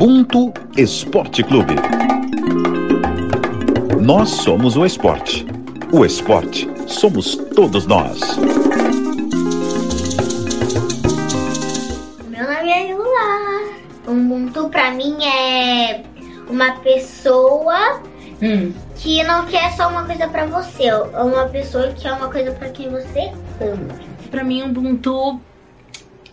Ubuntu 0.00 0.50
Esporte 0.78 1.42
Clube. 1.42 1.74
Nós 4.00 4.30
somos 4.30 4.74
o 4.74 4.86
esporte. 4.86 5.46
O 5.92 6.06
esporte 6.06 6.66
somos 6.86 7.36
todos 7.54 7.86
nós. 7.86 8.18
Meu 12.28 12.44
nome 12.46 12.70
é 12.72 12.94
Lula. 12.94 13.68
Ubuntu 14.08 14.70
pra 14.70 14.90
mim 14.92 15.16
é 15.22 16.02
uma 16.48 16.72
pessoa 16.76 18.00
Hum. 18.42 18.72
que 18.96 19.22
não 19.24 19.44
quer 19.44 19.70
só 19.76 19.88
uma 19.90 20.04
coisa 20.04 20.26
pra 20.28 20.46
você, 20.46 20.84
é 20.84 20.96
uma 21.22 21.44
pessoa 21.48 21.88
que 21.88 22.00
quer 22.02 22.12
uma 22.14 22.28
coisa 22.28 22.52
pra 22.52 22.70
quem 22.70 22.88
você 22.88 23.30
ama. 23.60 23.88
Pra 24.30 24.42
mim, 24.42 24.62
Ubuntu 24.62 25.38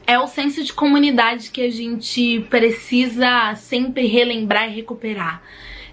é 0.07 0.17
o 0.17 0.25
senso 0.25 0.63
de 0.63 0.71
comunidade 0.71 1.51
que 1.51 1.61
a 1.61 1.69
gente 1.69 2.39
precisa 2.49 3.53
sempre 3.55 4.07
relembrar 4.07 4.69
e 4.69 4.75
recuperar. 4.75 5.43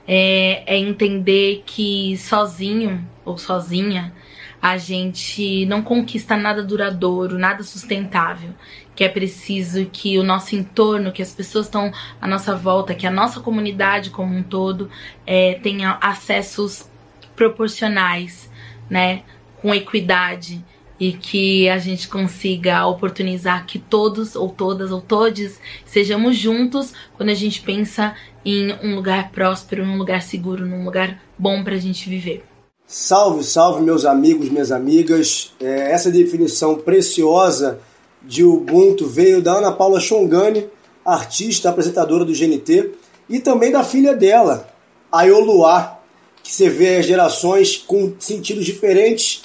É, 0.06 0.62
é 0.66 0.78
entender 0.78 1.64
que 1.66 2.16
sozinho 2.16 3.04
ou 3.24 3.36
sozinha 3.36 4.14
a 4.62 4.76
gente 4.78 5.66
não 5.66 5.82
conquista 5.82 6.36
nada 6.36 6.62
duradouro, 6.62 7.36
nada 7.38 7.64
sustentável. 7.64 8.50
Que 8.94 9.02
é 9.02 9.08
preciso 9.08 9.86
que 9.86 10.16
o 10.16 10.22
nosso 10.22 10.54
entorno, 10.54 11.10
que 11.10 11.20
as 11.20 11.34
pessoas 11.34 11.66
estão 11.66 11.92
à 12.20 12.28
nossa 12.28 12.54
volta, 12.54 12.94
que 12.94 13.08
a 13.08 13.10
nossa 13.10 13.40
comunidade 13.40 14.10
como 14.10 14.32
um 14.32 14.44
todo 14.44 14.88
é, 15.26 15.54
tenha 15.54 15.98
acessos 16.00 16.88
proporcionais, 17.34 18.48
né? 18.88 19.24
Com 19.60 19.74
equidade 19.74 20.64
e 20.98 21.12
que 21.12 21.68
a 21.68 21.78
gente 21.78 22.08
consiga 22.08 22.86
oportunizar 22.86 23.66
que 23.66 23.78
todos 23.78 24.36
ou 24.36 24.48
todas 24.48 24.90
ou 24.90 25.00
todes 25.00 25.58
sejamos 25.84 26.36
juntos 26.36 26.92
quando 27.16 27.30
a 27.30 27.34
gente 27.34 27.60
pensa 27.60 28.14
em 28.44 28.72
um 28.82 28.94
lugar 28.94 29.30
próspero, 29.30 29.84
num 29.84 29.96
lugar 29.96 30.22
seguro, 30.22 30.66
num 30.66 30.84
lugar 30.84 31.20
bom 31.38 31.64
pra 31.64 31.76
gente 31.76 32.08
viver. 32.08 32.44
Salve, 32.86 33.42
salve, 33.42 33.82
meus 33.82 34.04
amigos, 34.04 34.50
minhas 34.50 34.70
amigas. 34.70 35.52
É, 35.58 35.90
essa 35.90 36.10
definição 36.10 36.76
preciosa 36.76 37.80
de 38.22 38.44
Ubuntu 38.44 39.06
veio 39.06 39.42
da 39.42 39.54
Ana 39.54 39.72
Paula 39.72 39.98
Chongani, 39.98 40.66
artista, 41.04 41.70
apresentadora 41.70 42.24
do 42.24 42.32
GNT, 42.32 42.92
e 43.28 43.40
também 43.40 43.72
da 43.72 43.82
filha 43.82 44.14
dela, 44.14 44.68
a 45.10 45.22
Ioluá, 45.22 45.98
que 46.42 46.52
você 46.52 46.68
vê 46.68 46.96
as 46.96 47.06
gerações 47.06 47.76
com 47.76 48.14
sentidos 48.18 48.66
diferentes, 48.66 49.44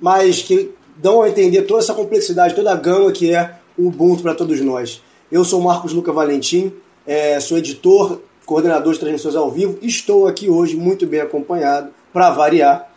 mas 0.00 0.42
que 0.42 0.70
dão 1.00 1.22
a 1.22 1.28
entender 1.28 1.62
toda 1.62 1.80
essa 1.80 1.94
complexidade, 1.94 2.54
toda 2.54 2.72
a 2.72 2.76
gama 2.76 3.10
que 3.10 3.34
é 3.34 3.54
o 3.76 3.88
Ubuntu 3.88 4.22
para 4.22 4.34
todos 4.34 4.60
nós. 4.60 5.02
Eu 5.32 5.44
sou 5.44 5.60
Marcos 5.60 5.92
Luca 5.92 6.12
Valentim, 6.12 6.72
é, 7.06 7.40
sou 7.40 7.56
editor, 7.56 8.20
coordenador 8.44 8.92
de 8.92 9.00
transmissões 9.00 9.34
ao 9.34 9.50
vivo, 9.50 9.78
estou 9.80 10.26
aqui 10.26 10.50
hoje 10.50 10.76
muito 10.76 11.06
bem 11.06 11.20
acompanhado, 11.20 11.90
para 12.12 12.30
variar, 12.30 12.88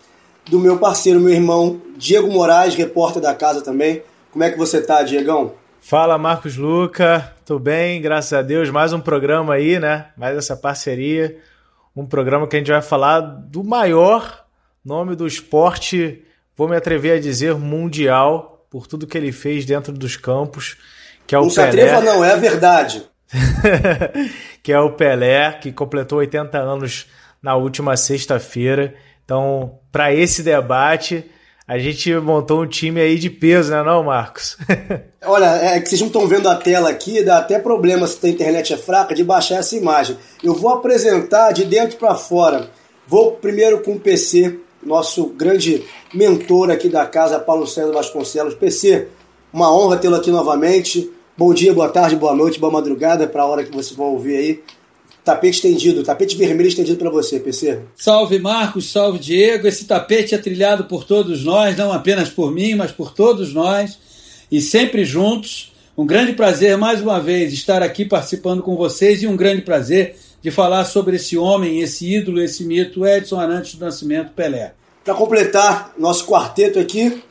do 0.50 0.60
meu 0.60 0.78
parceiro, 0.78 1.20
meu 1.20 1.32
irmão 1.32 1.80
Diego 1.96 2.30
Moraes, 2.30 2.76
repórter 2.76 3.22
da 3.22 3.34
casa 3.34 3.62
também. 3.62 4.02
Como 4.32 4.44
é 4.44 4.50
que 4.50 4.58
você 4.58 4.82
tá, 4.82 5.02
Diegão? 5.04 5.54
Fala, 5.80 6.18
Marcos 6.18 6.58
Luca. 6.58 7.34
Tô 7.46 7.60
bem, 7.60 8.02
graças 8.02 8.34
a 8.34 8.42
Deus. 8.42 8.70
Mais 8.70 8.92
um 8.92 9.00
programa 9.00 9.54
aí, 9.54 9.80
né? 9.80 10.08
Mais 10.18 10.36
essa 10.36 10.58
parceria. 10.58 11.38
Um 11.96 12.06
programa 12.06 12.48
que 12.48 12.56
a 12.56 12.60
gente 12.60 12.72
vai 12.72 12.82
falar 12.82 13.22
do 13.22 13.64
maior 13.64 14.44
nome 14.84 15.16
do 15.16 15.26
esporte, 15.26 16.26
vou 16.56 16.68
me 16.68 16.76
atrever 16.76 17.18
a 17.18 17.20
dizer, 17.20 17.56
mundial, 17.56 18.66
por 18.70 18.88
tudo 18.88 19.08
que 19.08 19.18
ele 19.18 19.32
fez 19.32 19.66
dentro 19.66 19.94
dos 19.94 20.16
campos, 20.18 20.78
que 21.28 21.36
é 21.36 21.40
o 21.40 21.44
não 21.44 21.50
Pelé. 21.50 21.72
se 21.72 21.82
atreva 21.82 22.02
não, 22.02 22.24
é 22.24 22.34
a 22.34 22.38
verdade. 22.38 23.04
que 24.62 24.72
é 24.72 24.80
o 24.80 24.94
Pelé, 24.94 25.54
que 25.54 25.72
completou 25.72 26.20
80 26.20 26.58
anos 26.58 27.08
na 27.42 27.56
última 27.56 27.98
sexta-feira. 27.98 28.94
Então, 29.26 29.80
para 29.92 30.14
esse 30.14 30.44
debate, 30.44 31.26
a 31.68 31.78
gente 31.78 32.14
montou 32.16 32.64
um 32.64 32.68
time 32.68 33.00
aí 33.00 33.18
de 33.18 33.30
peso, 33.30 33.72
né, 33.72 33.82
não, 33.84 34.04
Marcos? 34.04 34.58
Olha, 35.26 35.46
é 35.46 35.80
que 35.80 35.88
vocês 35.88 36.02
não 36.02 36.08
estão 36.08 36.28
vendo 36.28 36.50
a 36.50 36.56
tela 36.56 36.90
aqui, 36.90 37.24
dá 37.24 37.38
até 37.38 37.58
problema 37.58 38.06
se 38.06 38.26
a 38.26 38.30
internet 38.30 38.74
é 38.74 38.78
fraca 38.78 39.16
de 39.16 39.24
baixar 39.24 39.60
essa 39.60 39.76
imagem. 39.76 40.18
Eu 40.44 40.54
vou 40.54 40.72
apresentar 40.72 41.52
de 41.52 41.64
dentro 41.64 41.98
para 41.98 42.16
fora. 42.16 42.70
Vou 43.08 43.34
primeiro 43.34 43.82
com 43.82 43.94
o 43.94 44.00
PC, 44.00 44.60
nosso 44.86 45.28
grande 45.28 45.84
mentor 46.14 46.70
aqui 46.72 46.90
da 46.90 47.06
casa, 47.06 47.40
Paulo 47.40 47.66
César 47.68 47.92
Vasconcelos. 47.92 48.54
PC, 48.56 49.08
uma 49.52 49.74
honra 49.74 49.98
tê-lo 49.98 50.16
aqui 50.16 50.32
novamente. 50.32 51.10
Bom 51.38 51.54
dia, 51.54 51.74
boa 51.74 51.90
tarde, 51.90 52.16
boa 52.16 52.36
noite, 52.36 52.60
boa 52.60 52.72
madrugada 52.72 53.28
para 53.28 53.44
a 53.44 53.46
hora 53.46 53.64
que 53.64 53.72
vocês 53.72 53.96
vão 53.96 54.08
ouvir 54.08 54.38
aí. 54.38 54.64
Tapete 55.24 55.56
estendido, 55.56 56.04
tapete 56.04 56.36
vermelho 56.36 56.68
estendido 56.68 56.98
para 56.98 57.10
você, 57.10 57.40
PC. 57.40 57.80
Salve 57.96 58.40
Marcos, 58.40 58.92
salve 58.92 59.18
Diego. 59.20 59.68
Esse 59.68 59.86
tapete 59.86 60.36
é 60.36 60.38
trilhado 60.38 60.84
por 60.84 61.06
todos 61.06 61.46
nós, 61.46 61.78
não 61.78 61.94
apenas 61.94 62.30
por 62.30 62.52
mim, 62.52 62.76
mas 62.76 62.92
por 62.92 63.14
todos 63.14 63.54
nós, 63.54 63.98
e 64.52 64.60
sempre 64.60 65.06
juntos. 65.06 65.72
Um 65.98 66.06
grande 66.06 66.34
prazer 66.34 66.76
mais 66.76 67.02
uma 67.02 67.22
vez 67.22 67.54
estar 67.54 67.82
aqui 67.84 68.04
participando 68.04 68.62
com 68.62 68.76
vocês 68.76 69.22
e 69.24 69.28
um 69.28 69.38
grande 69.38 69.62
prazer 69.62 70.18
de 70.44 70.52
falar 70.52 70.86
sobre 70.86 71.16
esse 71.16 71.38
homem, 71.38 71.80
esse 71.80 72.14
ídolo, 72.14 72.42
esse 72.42 72.64
mito, 72.66 73.08
Edson 73.08 73.40
Arantes 73.40 73.76
do 73.76 73.86
Nascimento 73.86 74.34
Pelé. 74.34 74.74
Para 75.04 75.16
completar 75.16 75.94
nosso 75.98 76.28
quarteto 76.28 76.78
aqui, 76.78 77.24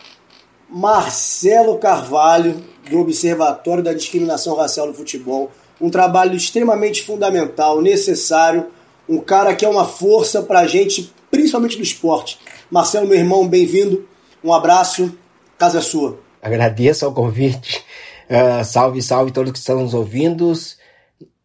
Marcelo 0.69 1.79
Carvalho, 1.79 2.65
do 2.91 2.99
Observatório 2.99 3.85
da 3.85 3.93
Discriminação 3.93 4.57
Racial 4.57 4.87
no 4.87 4.95
Futebol 4.95 5.53
um 5.83 5.91
trabalho 5.91 6.37
extremamente 6.37 7.03
fundamental, 7.03 7.83
necessário, 7.83 8.69
um 9.09 9.19
cara 9.19 9.53
que 9.55 9.65
é 9.65 9.69
uma 9.69 9.85
força 9.85 10.41
para 10.41 10.61
a 10.61 10.67
gente, 10.67 11.13
principalmente 11.29 11.77
do 11.77 11.83
esporte. 11.83 12.39
Marcelo, 12.71 13.09
meu 13.09 13.19
irmão, 13.19 13.49
bem-vindo, 13.49 14.07
um 14.45 14.53
abraço, 14.53 15.13
casa 15.59 15.79
é 15.79 15.83
sua. 15.83 16.21
Agradeço 16.41 17.05
ao 17.05 17.13
convite, 17.13 17.85
uh, 18.31 18.65
salve, 18.65 19.03
salve 19.03 19.33
todos 19.33 19.51
que 19.51 19.59
estão 19.59 19.83
nos 19.83 19.93
ouvindo, 19.93 20.53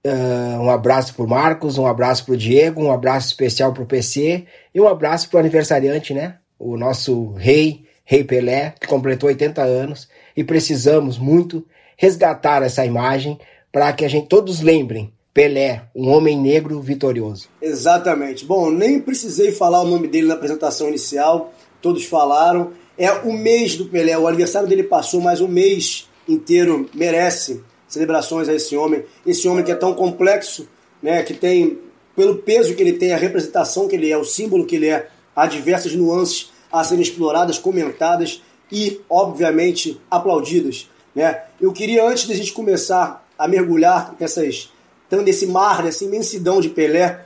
uh, 0.08 0.62
um 0.62 0.70
abraço 0.70 1.14
para 1.14 1.26
Marcos, 1.26 1.78
um 1.78 1.86
abraço 1.86 2.26
para 2.26 2.34
o 2.34 2.38
Diego, 2.38 2.84
um 2.84 2.92
abraço 2.92 3.28
especial 3.28 3.74
para 3.74 3.84
o 3.84 3.88
PC 3.88 4.46
e 4.74 4.82
um 4.82 4.88
abraço 4.88 5.30
para 5.30 5.38
o 5.38 5.40
aniversariante, 5.40 6.14
né? 6.14 6.38
O 6.58 6.78
nosso 6.78 7.34
rei, 7.34 7.86
Rei 8.04 8.24
Pelé, 8.24 8.74
que 8.80 8.88
completou 8.88 9.28
80 9.28 9.62
anos 9.62 10.08
e 10.36 10.44
precisamos 10.44 11.18
muito 11.18 11.66
resgatar 11.98 12.64
essa 12.64 12.86
imagem 12.86 13.38
para 13.72 13.92
que 13.94 14.06
a 14.06 14.08
gente 14.08 14.28
todos 14.28 14.62
lembrem 14.62 15.12
Pelé, 15.34 15.84
um 15.96 16.10
homem 16.10 16.36
negro 16.36 16.82
vitorioso. 16.82 17.48
Exatamente. 17.62 18.44
Bom, 18.44 18.72
nem 18.72 19.00
precisei 19.00 19.52
falar 19.52 19.82
o 19.82 19.88
nome 19.88 20.08
dele 20.08 20.28
na 20.28 20.34
apresentação 20.34 20.88
inicial, 20.88 21.54
todos 21.80 22.06
falaram. 22.06 22.72
É 22.98 23.12
o 23.12 23.32
mês 23.32 23.76
do 23.76 23.86
Pelé, 23.86 24.18
o 24.18 24.28
aniversário 24.28 24.68
dele 24.68 24.82
passou, 24.82 25.22
mas 25.22 25.40
o 25.40 25.48
mês 25.48 26.10
inteiro 26.28 26.90
merece 26.92 27.64
celebrações 27.88 28.50
a 28.50 28.54
esse 28.54 28.76
homem. 28.76 29.04
Esse 29.26 29.48
homem 29.48 29.64
que 29.64 29.72
é 29.72 29.76
tão 29.76 29.94
complexo, 29.94 30.68
né, 31.02 31.24
que 31.24 31.34
tem, 31.34 31.80
pelo 32.16 32.38
peso 32.38 32.76
que 32.76 32.82
ele 32.82 32.94
tem, 32.94 33.14
a 33.14 33.18
representação 33.18 33.88
que 33.88 33.96
ele 33.96 34.12
é, 34.12 34.18
o 34.18 34.26
símbolo 34.26 34.66
que 34.66 34.76
ele 34.76 34.88
é, 34.88 35.10
há 35.36 35.46
diversas 35.46 35.94
nuances 35.94 36.52
a 36.72 36.84
serem 36.84 37.02
exploradas, 37.02 37.58
comentadas 37.58 38.42
e, 38.72 39.00
obviamente, 39.10 40.00
aplaudidas. 40.10 40.90
Né? 41.16 41.44
Eu 41.60 41.72
queria, 41.72 42.06
antes 42.06 42.28
da 42.28 42.36
gente 42.36 42.54
começar 42.54 43.26
a 43.38 43.48
mergulhar 43.48 44.16
nessas, 44.20 44.70
nesse 45.24 45.48
mar, 45.48 45.84
nessa 45.84 46.04
imensidão 46.04 46.60
de 46.60 46.70
Pelé, 46.70 47.26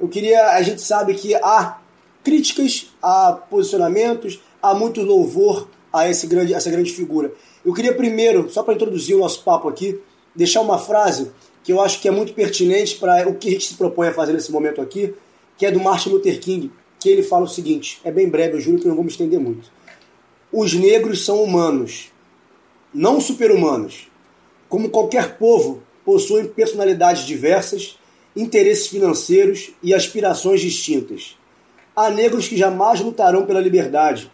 eu 0.00 0.08
queria. 0.08 0.52
A 0.52 0.62
gente 0.62 0.80
sabe 0.80 1.14
que 1.14 1.34
há 1.34 1.78
críticas, 2.22 2.86
há 3.02 3.32
posicionamentos, 3.32 4.40
há 4.62 4.74
muito 4.74 5.02
louvor 5.02 5.68
a 5.92 6.08
esse 6.08 6.26
grande, 6.26 6.54
essa 6.54 6.70
grande 6.70 6.92
figura. 6.92 7.32
Eu 7.68 7.74
queria 7.74 7.92
primeiro, 7.92 8.48
só 8.48 8.62
para 8.62 8.72
introduzir 8.72 9.14
o 9.14 9.18
nosso 9.18 9.44
papo 9.44 9.68
aqui, 9.68 10.00
deixar 10.34 10.62
uma 10.62 10.78
frase 10.78 11.30
que 11.62 11.70
eu 11.70 11.82
acho 11.82 12.00
que 12.00 12.08
é 12.08 12.10
muito 12.10 12.32
pertinente 12.32 12.96
para 12.96 13.28
o 13.28 13.34
que 13.34 13.48
a 13.48 13.50
gente 13.50 13.66
se 13.66 13.74
propõe 13.74 14.08
a 14.08 14.14
fazer 14.14 14.32
nesse 14.32 14.50
momento 14.50 14.80
aqui, 14.80 15.14
que 15.54 15.66
é 15.66 15.70
do 15.70 15.78
Martin 15.78 16.08
Luther 16.08 16.40
King, 16.40 16.72
que 16.98 17.10
ele 17.10 17.22
fala 17.22 17.44
o 17.44 17.46
seguinte: 17.46 18.00
é 18.02 18.10
bem 18.10 18.26
breve, 18.26 18.56
eu 18.56 18.60
juro 18.62 18.78
que 18.78 18.88
não 18.88 18.94
vou 18.94 19.04
me 19.04 19.10
estender 19.10 19.38
muito. 19.38 19.70
Os 20.50 20.72
negros 20.72 21.26
são 21.26 21.42
humanos, 21.42 22.10
não 22.94 23.20
super-humanos. 23.20 24.08
Como 24.66 24.88
qualquer 24.88 25.36
povo, 25.36 25.82
possuem 26.06 26.46
personalidades 26.46 27.26
diversas, 27.26 27.98
interesses 28.34 28.86
financeiros 28.86 29.72
e 29.82 29.92
aspirações 29.92 30.62
distintas. 30.62 31.36
Há 31.94 32.08
negros 32.08 32.48
que 32.48 32.56
jamais 32.56 33.02
lutarão 33.02 33.44
pela 33.44 33.60
liberdade, 33.60 34.32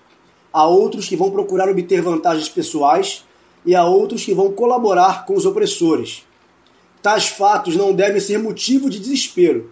há 0.52 0.64
outros 0.68 1.08
que 1.08 1.16
vão 1.16 1.32
procurar 1.32 1.68
obter 1.68 2.00
vantagens 2.00 2.48
pessoais 2.48 3.24
e 3.64 3.74
há 3.74 3.84
outros 3.84 4.24
que 4.24 4.34
vão 4.34 4.52
colaborar 4.52 5.24
com 5.26 5.34
os 5.34 5.46
opressores. 5.46 6.24
Tais 7.02 7.28
fatos 7.28 7.76
não 7.76 7.92
devem 7.92 8.20
ser 8.20 8.38
motivo 8.38 8.88
de 8.88 8.98
desespero. 8.98 9.70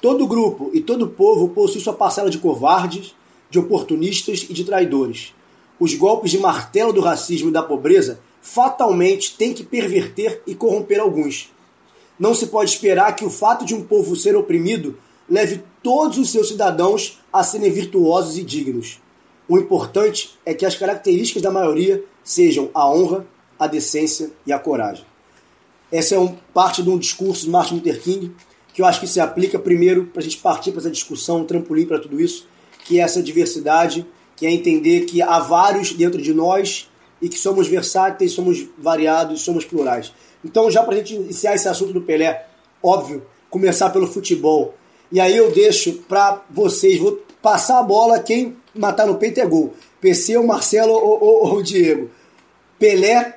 Todo 0.00 0.26
grupo 0.26 0.70
e 0.72 0.80
todo 0.80 1.08
povo 1.08 1.48
possui 1.48 1.80
sua 1.80 1.92
parcela 1.92 2.30
de 2.30 2.38
covardes, 2.38 3.14
de 3.50 3.58
oportunistas 3.58 4.46
e 4.48 4.52
de 4.52 4.64
traidores. 4.64 5.34
Os 5.78 5.94
golpes 5.94 6.30
de 6.30 6.38
martelo 6.38 6.92
do 6.92 7.00
racismo 7.00 7.48
e 7.48 7.52
da 7.52 7.62
pobreza 7.62 8.20
fatalmente 8.40 9.36
têm 9.36 9.54
que 9.54 9.64
perverter 9.64 10.42
e 10.46 10.54
corromper 10.54 11.00
alguns. 11.00 11.50
Não 12.18 12.34
se 12.34 12.46
pode 12.46 12.70
esperar 12.70 13.16
que 13.16 13.24
o 13.24 13.30
fato 13.30 13.64
de 13.64 13.74
um 13.74 13.82
povo 13.82 14.14
ser 14.14 14.36
oprimido 14.36 14.98
leve 15.28 15.62
todos 15.82 16.18
os 16.18 16.30
seus 16.30 16.48
cidadãos 16.48 17.18
a 17.32 17.42
serem 17.42 17.70
virtuosos 17.70 18.38
e 18.38 18.42
dignos. 18.42 19.00
O 19.48 19.58
importante 19.58 20.38
é 20.44 20.54
que 20.54 20.64
as 20.64 20.74
características 20.74 21.42
da 21.42 21.50
maioria 21.50 22.02
sejam 22.22 22.70
a 22.72 22.88
honra, 22.88 23.26
a 23.58 23.66
decência 23.66 24.30
e 24.46 24.52
a 24.52 24.58
coragem. 24.58 25.04
Essa 25.92 26.14
é 26.14 26.18
um, 26.18 26.34
parte 26.52 26.82
de 26.82 26.90
um 26.90 26.98
discurso 26.98 27.44
de 27.44 27.50
Martin 27.50 27.74
Luther 27.74 28.00
King 28.00 28.34
que 28.74 28.82
eu 28.82 28.86
acho 28.86 28.98
que 28.98 29.06
se 29.06 29.20
aplica 29.20 29.56
primeiro 29.56 30.06
para 30.06 30.20
a 30.20 30.24
gente 30.24 30.38
partir 30.38 30.72
para 30.72 30.80
essa 30.80 30.90
discussão, 30.90 31.42
um 31.42 31.44
trampolim 31.44 31.86
para 31.86 32.00
tudo 32.00 32.20
isso, 32.20 32.44
que 32.84 32.98
é 32.98 33.02
essa 33.04 33.22
diversidade, 33.22 34.04
que 34.34 34.44
é 34.44 34.50
entender 34.50 35.02
que 35.02 35.22
há 35.22 35.38
vários 35.38 35.92
dentro 35.92 36.20
de 36.20 36.34
nós 36.34 36.90
e 37.22 37.28
que 37.28 37.38
somos 37.38 37.68
versáteis, 37.68 38.32
somos 38.32 38.66
variados, 38.76 39.42
somos 39.42 39.64
plurais. 39.64 40.12
Então, 40.44 40.68
já 40.70 40.82
para 40.82 40.94
a 40.94 40.96
gente 40.98 41.14
iniciar 41.14 41.54
esse 41.54 41.68
assunto 41.68 41.92
do 41.92 42.02
Pelé, 42.02 42.46
óbvio, 42.82 43.24
começar 43.48 43.90
pelo 43.90 44.08
futebol. 44.08 44.74
E 45.12 45.20
aí 45.20 45.36
eu 45.36 45.52
deixo 45.52 45.92
para 46.08 46.42
vocês, 46.50 46.98
vou 46.98 47.12
passar 47.44 47.78
a 47.78 47.82
bola, 47.82 48.20
quem 48.20 48.56
matar 48.74 49.06
no 49.06 49.16
peito 49.16 49.38
é 49.38 49.44
gol. 49.44 49.74
PC, 50.00 50.38
o 50.38 50.46
Marcelo 50.46 50.94
ou, 50.94 51.22
ou, 51.22 51.44
ou 51.44 51.56
o 51.58 51.62
Diego. 51.62 52.10
Pelé 52.78 53.36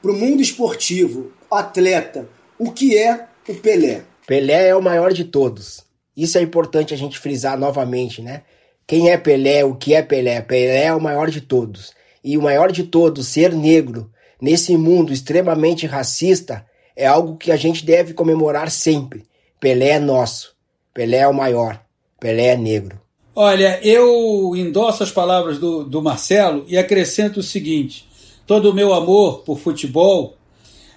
para 0.00 0.10
o 0.10 0.16
mundo 0.16 0.40
esportivo, 0.40 1.30
atleta, 1.50 2.26
o 2.58 2.72
que 2.72 2.96
é 2.96 3.26
o 3.46 3.54
Pelé? 3.54 4.04
Pelé 4.26 4.68
é 4.68 4.74
o 4.74 4.80
maior 4.80 5.12
de 5.12 5.24
todos. 5.24 5.84
Isso 6.16 6.38
é 6.38 6.40
importante 6.40 6.94
a 6.94 6.96
gente 6.96 7.18
frisar 7.18 7.58
novamente, 7.58 8.22
né? 8.22 8.42
Quem 8.86 9.10
é 9.10 9.18
Pelé? 9.18 9.62
O 9.62 9.74
que 9.74 9.94
é 9.94 10.02
Pelé? 10.02 10.40
Pelé 10.40 10.86
é 10.86 10.94
o 10.94 11.00
maior 11.00 11.30
de 11.30 11.42
todos. 11.42 11.92
E 12.24 12.38
o 12.38 12.42
maior 12.42 12.72
de 12.72 12.84
todos, 12.84 13.28
ser 13.28 13.52
negro, 13.52 14.10
nesse 14.40 14.78
mundo 14.78 15.12
extremamente 15.12 15.86
racista, 15.86 16.64
é 16.96 17.06
algo 17.06 17.36
que 17.36 17.52
a 17.52 17.56
gente 17.56 17.84
deve 17.84 18.14
comemorar 18.14 18.70
sempre. 18.70 19.26
Pelé 19.60 19.90
é 19.90 19.98
nosso. 19.98 20.56
Pelé 20.94 21.18
é 21.18 21.28
o 21.28 21.34
maior. 21.34 21.84
Pelé 22.18 22.46
é 22.46 22.56
negro. 22.56 23.01
Olha, 23.34 23.80
eu 23.82 24.54
endosso 24.54 25.02
as 25.02 25.10
palavras 25.10 25.58
do, 25.58 25.84
do 25.84 26.02
Marcelo 26.02 26.64
e 26.68 26.76
acrescento 26.76 27.40
o 27.40 27.42
seguinte: 27.42 28.06
todo 28.46 28.70
o 28.70 28.74
meu 28.74 28.92
amor 28.92 29.38
por 29.38 29.58
futebol 29.58 30.36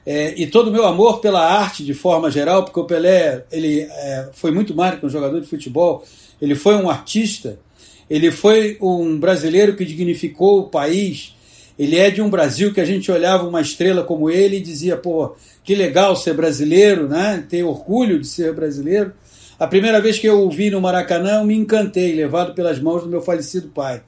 é, 0.06 0.34
e 0.36 0.46
todo 0.46 0.68
o 0.68 0.72
meu 0.72 0.86
amor 0.86 1.22
pela 1.22 1.42
arte 1.42 1.84
de 1.84 1.94
forma 1.94 2.30
geral, 2.30 2.66
porque 2.66 2.80
o 2.80 2.84
Pelé 2.84 3.46
ele 3.50 3.82
é, 3.90 4.30
foi 4.34 4.52
muito 4.52 4.76
mais 4.76 5.00
que 5.00 5.06
um 5.06 5.10
jogador 5.10 5.40
de 5.40 5.48
futebol, 5.48 6.04
ele 6.42 6.56
foi 6.56 6.76
um 6.76 6.90
artista, 6.90 7.58
ele 8.10 8.30
foi 8.30 8.78
um 8.82 9.18
brasileiro 9.18 9.76
que 9.76 9.86
dignificou 9.86 10.60
o 10.60 10.70
país. 10.70 11.34
Ele 11.78 11.98
é 11.98 12.10
de 12.10 12.22
um 12.22 12.30
Brasil 12.30 12.74
que 12.74 12.80
a 12.80 12.86
gente 12.86 13.12
olhava 13.12 13.48
uma 13.48 13.60
estrela 13.60 14.04
como 14.04 14.30
ele 14.30 14.58
e 14.58 14.62
dizia, 14.62 14.96
pô, 14.96 15.36
que 15.64 15.76
legal 15.76 16.16
ser 16.16 16.34
brasileiro, 16.34 17.08
né? 17.10 17.46
Ter 17.50 17.64
orgulho 17.64 18.20
de 18.20 18.28
ser 18.28 18.54
brasileiro. 18.54 19.14
A 19.58 19.68
primeira 19.68 20.02
vez 20.02 20.20
que 20.20 20.28
eu 20.28 20.42
o 20.42 20.50
vi 20.50 20.70
no 20.70 20.82
Maracanã, 20.82 21.38
eu 21.40 21.46
me 21.46 21.56
encantei, 21.56 22.14
levado 22.14 22.54
pelas 22.54 22.78
mãos 22.78 23.04
do 23.04 23.10
meu 23.10 23.22
falecido 23.22 23.70
pai. 23.70 24.04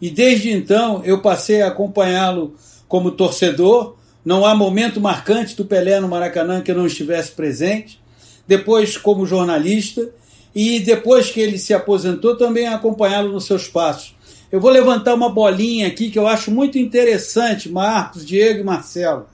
E 0.00 0.08
desde 0.08 0.50
então 0.50 1.02
eu 1.04 1.20
passei 1.20 1.60
a 1.60 1.68
acompanhá-lo 1.68 2.54
como 2.88 3.10
torcedor. 3.10 3.96
Não 4.24 4.46
há 4.46 4.54
momento 4.54 5.00
marcante 5.00 5.54
do 5.54 5.66
Pelé 5.66 6.00
no 6.00 6.08
Maracanã 6.08 6.62
que 6.62 6.70
eu 6.70 6.74
não 6.74 6.86
estivesse 6.86 7.32
presente. 7.32 8.00
Depois, 8.48 8.96
como 8.96 9.26
jornalista, 9.26 10.10
e 10.54 10.80
depois 10.80 11.30
que 11.30 11.40
ele 11.40 11.58
se 11.58 11.74
aposentou, 11.74 12.34
também 12.34 12.66
acompanhá-lo 12.66 13.30
nos 13.30 13.44
seus 13.44 13.68
passos. 13.68 14.14
Eu 14.50 14.60
vou 14.60 14.70
levantar 14.70 15.14
uma 15.14 15.28
bolinha 15.28 15.86
aqui 15.86 16.10
que 16.10 16.18
eu 16.18 16.26
acho 16.26 16.50
muito 16.50 16.78
interessante, 16.78 17.68
Marcos, 17.68 18.24
Diego 18.24 18.60
e 18.60 18.64
Marcelo. 18.64 19.26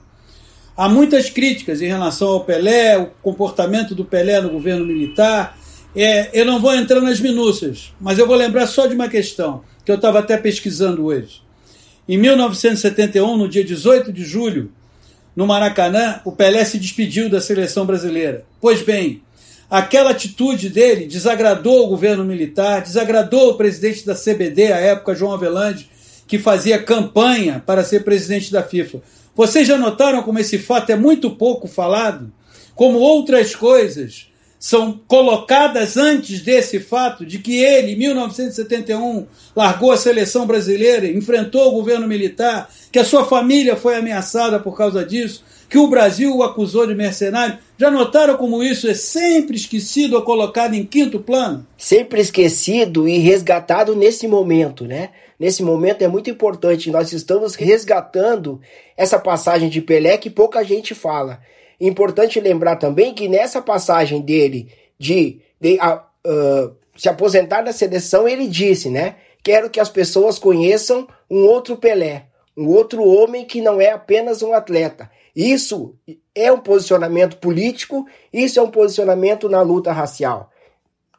Há 0.75 0.89
muitas 0.89 1.29
críticas 1.29 1.83
em 1.83 1.87
relação 1.87 2.29
ao 2.29 2.43
Pelé, 2.43 2.97
o 2.97 3.05
comportamento 3.21 3.93
do 3.93 4.03
Pelé 4.03 4.41
no 4.41 4.49
governo 4.49 4.85
militar. 4.85 5.55
É, 5.95 6.31
eu 6.33 6.45
não 6.45 6.59
vou 6.59 6.73
entrar 6.73 6.99
nas 6.99 7.19
minúcias, 7.19 7.93
mas 8.01 8.17
eu 8.17 8.25
vou 8.25 8.35
lembrar 8.35 8.65
só 8.65 8.87
de 8.87 8.95
uma 8.95 9.07
questão 9.07 9.61
que 9.85 9.91
eu 9.91 9.95
estava 9.95 10.17
até 10.17 10.35
pesquisando 10.35 11.05
hoje. 11.05 11.43
Em 12.09 12.17
1971, 12.17 13.37
no 13.37 13.47
dia 13.47 13.63
18 13.63 14.11
de 14.11 14.25
julho, 14.25 14.71
no 15.35 15.45
Maracanã, 15.45 16.21
o 16.25 16.31
Pelé 16.31 16.65
se 16.65 16.79
despediu 16.79 17.29
da 17.29 17.39
seleção 17.39 17.85
brasileira. 17.85 18.43
Pois 18.59 18.81
bem, 18.81 19.21
aquela 19.69 20.09
atitude 20.09 20.69
dele 20.69 21.05
desagradou 21.05 21.85
o 21.85 21.89
governo 21.89 22.25
militar, 22.25 22.81
desagradou 22.81 23.51
o 23.51 23.57
presidente 23.57 24.05
da 24.05 24.15
CBD, 24.15 24.73
à 24.73 24.77
época, 24.77 25.13
João 25.13 25.33
Avelange, 25.33 25.87
que 26.27 26.39
fazia 26.39 26.81
campanha 26.81 27.61
para 27.63 27.83
ser 27.83 28.03
presidente 28.03 28.51
da 28.51 28.63
FIFA. 28.63 29.01
Vocês 29.35 29.67
já 29.67 29.77
notaram 29.77 30.21
como 30.21 30.37
esse 30.37 30.59
fato 30.59 30.91
é 30.91 30.95
muito 30.95 31.31
pouco 31.31 31.67
falado? 31.67 32.31
Como 32.75 32.99
outras 32.99 33.55
coisas 33.55 34.27
são 34.59 34.97
colocadas 35.07 35.97
antes 35.97 36.39
desse 36.39 36.79
fato 36.79 37.25
de 37.25 37.39
que 37.39 37.57
ele, 37.57 37.93
em 37.93 37.97
1971, 37.97 39.25
largou 39.55 39.91
a 39.91 39.97
seleção 39.97 40.45
brasileira, 40.45 41.07
enfrentou 41.07 41.67
o 41.67 41.71
governo 41.71 42.07
militar, 42.07 42.69
que 42.91 42.99
a 42.99 43.03
sua 43.03 43.25
família 43.25 43.75
foi 43.75 43.97
ameaçada 43.97 44.59
por 44.59 44.77
causa 44.77 45.03
disso, 45.03 45.43
que 45.67 45.77
o 45.77 45.87
Brasil 45.87 46.37
o 46.37 46.43
acusou 46.43 46.85
de 46.85 46.93
mercenário. 46.93 47.57
Já 47.77 47.89
notaram 47.89 48.37
como 48.37 48.63
isso 48.63 48.87
é 48.87 48.93
sempre 48.93 49.57
esquecido 49.57 50.15
ou 50.15 50.21
colocado 50.21 50.75
em 50.75 50.85
quinto 50.85 51.19
plano? 51.19 51.65
Sempre 51.75 52.21
esquecido 52.21 53.07
e 53.07 53.17
resgatado 53.17 53.95
nesse 53.95 54.27
momento, 54.27 54.85
né? 54.85 55.09
Nesse 55.39 55.63
momento 55.63 56.01
é 56.01 56.07
muito 56.07 56.29
importante. 56.29 56.91
Nós 56.91 57.11
estamos 57.11 57.55
resgatando 57.55 58.61
essa 58.95 59.19
passagem 59.19 59.69
de 59.69 59.81
Pelé 59.81 60.17
que 60.17 60.29
pouca 60.29 60.63
gente 60.63 60.93
fala. 60.95 61.39
Importante 61.79 62.39
lembrar 62.39 62.77
também 62.77 63.13
que 63.13 63.27
nessa 63.27 63.61
passagem 63.61 64.21
dele 64.21 64.71
de, 64.97 65.41
de 65.59 65.75
uh, 65.75 66.75
se 66.95 67.09
aposentar 67.09 67.61
da 67.61 67.73
seleção, 67.73 68.27
ele 68.27 68.47
disse, 68.47 68.89
né? 68.89 69.15
Quero 69.43 69.69
que 69.69 69.79
as 69.79 69.89
pessoas 69.89 70.39
conheçam 70.39 71.07
um 71.29 71.45
outro 71.45 71.75
Pelé, 71.75 72.27
um 72.55 72.67
outro 72.67 73.03
homem 73.03 73.43
que 73.43 73.59
não 73.61 73.81
é 73.81 73.91
apenas 73.91 74.41
um 74.41 74.53
atleta. 74.53 75.09
Isso 75.35 75.95
é 76.33 76.51
um 76.51 76.59
posicionamento 76.59 77.37
político, 77.37 78.05
isso 78.31 78.59
é 78.59 78.63
um 78.63 78.69
posicionamento 78.69 79.49
na 79.49 79.61
luta 79.61 79.91
racial. 79.91 80.52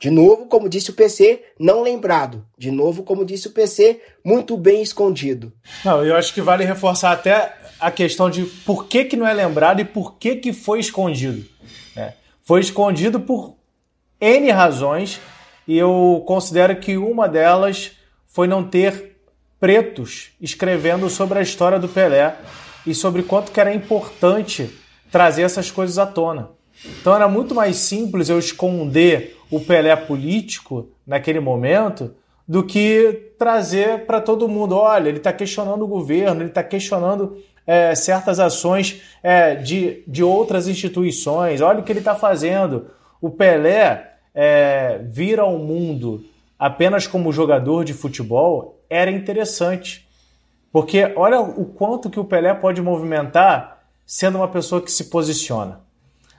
De 0.04 0.10
novo, 0.10 0.44
como 0.44 0.68
disse 0.68 0.90
o 0.90 0.92
PC, 0.92 1.42
não 1.58 1.82
lembrado. 1.82 2.44
De 2.58 2.70
novo, 2.70 3.02
como 3.04 3.24
disse 3.24 3.48
o 3.48 3.50
PC, 3.50 4.02
muito 4.22 4.54
bem 4.54 4.82
escondido. 4.82 5.50
Não, 5.82 6.04
eu 6.04 6.14
acho 6.14 6.34
que 6.34 6.42
vale 6.42 6.62
reforçar 6.62 7.10
até 7.12 7.56
a 7.80 7.90
questão 7.90 8.28
de 8.28 8.44
por 8.44 8.84
que, 8.84 9.06
que 9.06 9.16
não 9.16 9.26
é 9.26 9.32
lembrado 9.32 9.80
e 9.80 9.84
por 9.86 10.16
que, 10.16 10.36
que 10.36 10.52
foi 10.52 10.78
escondido. 10.78 11.48
É, 11.96 12.12
foi 12.42 12.60
escondido 12.60 13.18
por 13.18 13.56
N 14.20 14.50
razões 14.50 15.18
e 15.66 15.78
eu 15.78 16.22
considero 16.26 16.76
que 16.76 16.98
uma 16.98 17.26
delas 17.26 17.92
foi 18.26 18.46
não 18.46 18.62
ter 18.62 19.16
pretos 19.58 20.32
escrevendo 20.38 21.08
sobre 21.08 21.38
a 21.38 21.42
história 21.42 21.78
do 21.78 21.88
Pelé 21.88 22.36
e 22.86 22.94
sobre 22.94 23.22
quanto 23.22 23.50
que 23.50 23.58
era 23.58 23.74
importante 23.74 24.70
trazer 25.10 25.44
essas 25.44 25.70
coisas 25.70 25.96
à 25.96 26.04
tona. 26.04 26.50
Então 27.00 27.14
era 27.14 27.28
muito 27.28 27.54
mais 27.54 27.76
simples 27.76 28.28
eu 28.28 28.38
esconder 28.38 29.36
o 29.50 29.60
Pelé 29.60 29.94
político 29.96 30.88
naquele 31.06 31.40
momento 31.40 32.14
do 32.46 32.62
que 32.62 33.32
trazer 33.38 34.06
para 34.06 34.20
todo 34.20 34.48
mundo. 34.48 34.76
Olha, 34.76 35.08
ele 35.08 35.18
está 35.18 35.32
questionando 35.32 35.82
o 35.82 35.88
governo, 35.88 36.42
ele 36.42 36.50
está 36.50 36.62
questionando 36.62 37.38
é, 37.66 37.94
certas 37.94 38.38
ações 38.38 39.00
é, 39.22 39.54
de, 39.54 40.02
de 40.06 40.22
outras 40.22 40.68
instituições. 40.68 41.60
Olha 41.60 41.80
o 41.80 41.82
que 41.82 41.92
ele 41.92 42.00
está 42.00 42.14
fazendo. 42.14 42.86
O 43.20 43.30
Pelé 43.30 44.12
é, 44.34 45.00
vir 45.04 45.40
ao 45.40 45.58
mundo 45.58 46.24
apenas 46.58 47.06
como 47.06 47.32
jogador 47.32 47.84
de 47.84 47.94
futebol 47.94 48.80
era 48.88 49.10
interessante. 49.10 50.06
Porque 50.72 51.12
olha 51.16 51.40
o 51.40 51.64
quanto 51.66 52.10
que 52.10 52.18
o 52.18 52.24
Pelé 52.24 52.52
pode 52.52 52.82
movimentar 52.82 53.84
sendo 54.04 54.38
uma 54.38 54.48
pessoa 54.48 54.82
que 54.82 54.90
se 54.90 55.04
posiciona. 55.04 55.83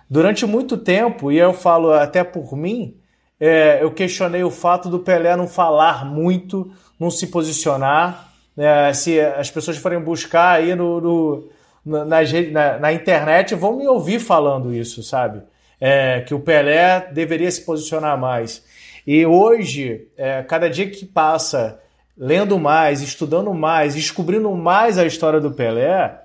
Durante 0.09 0.45
muito 0.45 0.77
tempo, 0.77 1.31
e 1.31 1.37
eu 1.37 1.53
falo 1.53 1.91
até 1.91 2.23
por 2.23 2.55
mim, 2.55 2.95
é, 3.39 3.79
eu 3.81 3.91
questionei 3.91 4.43
o 4.43 4.51
fato 4.51 4.89
do 4.89 4.99
Pelé 4.99 5.35
não 5.35 5.47
falar 5.47 6.05
muito, 6.05 6.71
não 6.99 7.09
se 7.09 7.27
posicionar. 7.27 8.31
É, 8.57 8.93
se 8.93 9.19
as 9.19 9.51
pessoas 9.51 9.77
forem 9.77 9.99
buscar 9.99 10.57
aí 10.57 10.73
no, 10.75 11.01
no 11.01 11.49
na, 11.85 12.05
na, 12.05 12.79
na, 12.79 12.93
internet, 12.93 13.53
vão 13.53 13.77
me 13.77 13.87
ouvir 13.87 14.19
falando 14.19 14.73
isso, 14.73 15.03
sabe? 15.03 15.41
É, 15.79 16.21
que 16.21 16.33
o 16.33 16.39
Pelé 16.39 17.09
deveria 17.11 17.51
se 17.51 17.61
posicionar 17.65 18.17
mais. 18.17 18.63
E 19.05 19.25
hoje, 19.25 20.07
é, 20.17 20.41
cada 20.41 20.69
dia 20.69 20.89
que 20.89 21.05
passa, 21.05 21.79
lendo 22.17 22.57
mais, 22.57 23.01
estudando 23.01 23.53
mais, 23.53 23.93
descobrindo 23.93 24.49
mais 24.51 24.97
a 24.97 25.05
história 25.05 25.39
do 25.39 25.51
Pelé, 25.51 26.21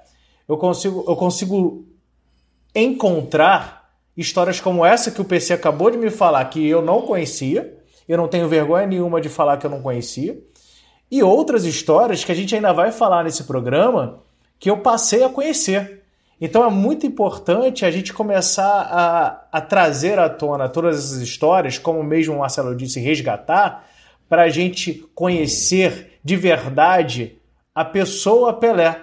eu 0.49 0.57
consigo, 0.57 1.05
eu 1.07 1.17
consigo 1.17 1.85
encontrar 2.75 3.91
histórias 4.17 4.61
como 4.61 4.85
essa 4.85 5.11
que 5.11 5.21
o 5.21 5.25
PC 5.25 5.55
acabou 5.55 5.91
de 5.91 5.99
me 5.99 6.11
falar, 6.11 6.45
que 6.47 6.67
eu 6.69 6.83
não 6.83 7.03
conhecia, 7.03 7.79
eu 8.09 8.19
não 8.19 8.29
tenho 8.29 8.49
vergonha 8.49 8.87
nenhuma 8.87 9.21
de 9.21 9.29
falar 9.29 9.57
que 9.57 9.67
eu 9.67 9.71
não 9.71 9.81
conhecia, 9.81 10.39
e 11.11 11.23
outras 11.23 11.65
histórias 11.65 12.25
que 12.25 12.31
a 12.31 12.35
gente 12.35 12.55
ainda 12.55 12.73
vai 12.73 12.93
falar 12.93 13.25
nesse 13.25 13.45
programa 13.45 14.21
que 14.59 14.71
eu 14.71 14.79
passei 14.79 15.25
a 15.25 15.29
conhecer. 15.29 16.03
Então 16.41 16.65
é 16.65 16.71
muito 16.71 17.07
importante 17.07 17.85
a 17.85 17.91
gente 17.91 18.13
começar 18.13 18.65
a, 18.65 19.47
a 19.53 19.61
trazer 19.61 20.19
à 20.19 20.29
tona 20.29 20.69
todas 20.69 20.99
essas 20.99 21.21
histórias, 21.21 21.79
como 21.79 22.03
mesmo 22.03 22.35
o 22.35 22.39
Marcelo 22.39 22.75
disse, 22.75 23.01
resgatar, 23.01 23.87
para 24.29 24.43
a 24.43 24.49
gente 24.49 25.05
conhecer 25.15 26.19
de 26.23 26.37
verdade 26.37 27.39
a 27.75 27.85
pessoa 27.85 28.55
Pelé. 28.55 29.01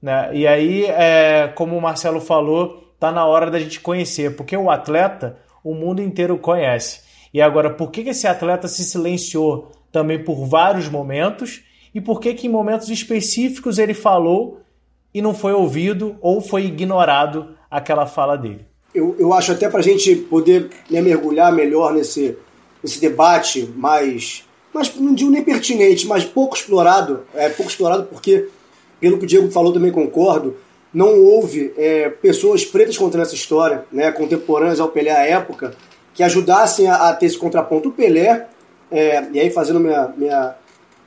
Né? 0.00 0.30
E 0.32 0.46
aí, 0.46 0.86
é, 0.86 1.52
como 1.54 1.76
o 1.76 1.80
Marcelo 1.80 2.20
falou, 2.20 2.81
está 3.02 3.10
na 3.10 3.26
hora 3.26 3.50
da 3.50 3.58
gente 3.58 3.80
conhecer, 3.80 4.36
porque 4.36 4.56
o 4.56 4.70
atleta 4.70 5.36
o 5.64 5.74
mundo 5.74 6.00
inteiro 6.00 6.38
conhece. 6.38 7.00
E 7.34 7.40
agora, 7.40 7.70
por 7.70 7.90
que 7.90 8.00
esse 8.02 8.28
atleta 8.28 8.68
se 8.68 8.84
silenciou 8.84 9.72
também 9.90 10.22
por 10.22 10.46
vários 10.46 10.88
momentos 10.88 11.64
e 11.92 12.00
por 12.00 12.20
que, 12.20 12.32
que 12.32 12.46
em 12.46 12.50
momentos 12.50 12.88
específicos 12.88 13.78
ele 13.78 13.92
falou 13.92 14.60
e 15.12 15.20
não 15.20 15.34
foi 15.34 15.52
ouvido 15.52 16.16
ou 16.20 16.40
foi 16.40 16.64
ignorado 16.66 17.56
aquela 17.68 18.06
fala 18.06 18.36
dele? 18.36 18.64
Eu, 18.94 19.16
eu 19.18 19.32
acho 19.32 19.50
até 19.50 19.68
para 19.68 19.80
a 19.80 19.82
gente 19.82 20.14
poder 20.14 20.70
né, 20.88 21.00
mergulhar 21.00 21.52
melhor 21.52 21.92
nesse, 21.92 22.36
nesse 22.82 23.00
debate 23.00 23.68
mais, 23.74 24.44
mais, 24.72 24.94
não 24.96 25.14
digo 25.14 25.30
nem 25.30 25.42
pertinente, 25.42 26.06
mas 26.06 26.24
pouco 26.24 26.54
explorado, 26.54 27.24
é 27.34 27.48
pouco 27.48 27.70
explorado 27.70 28.04
porque, 28.04 28.48
pelo 29.00 29.18
que 29.18 29.24
o 29.24 29.28
Diego 29.28 29.50
falou, 29.50 29.72
também 29.72 29.90
concordo, 29.90 30.56
não 30.92 31.18
houve 31.18 31.72
é, 31.76 32.08
pessoas 32.08 32.64
pretas 32.64 32.98
contando 32.98 33.22
essa 33.22 33.34
história, 33.34 33.86
né, 33.90 34.12
contemporâneas 34.12 34.80
ao 34.80 34.88
Pelé 34.88 35.10
à 35.10 35.24
época, 35.24 35.74
que 36.12 36.22
ajudassem 36.22 36.86
a, 36.88 37.08
a 37.08 37.14
ter 37.14 37.26
esse 37.26 37.38
contraponto. 37.38 37.88
O 37.88 37.92
Pelé, 37.92 38.48
é, 38.90 39.24
e 39.32 39.40
aí 39.40 39.50
fazendo 39.50 39.80
minha, 39.80 40.12
minha, 40.16 40.54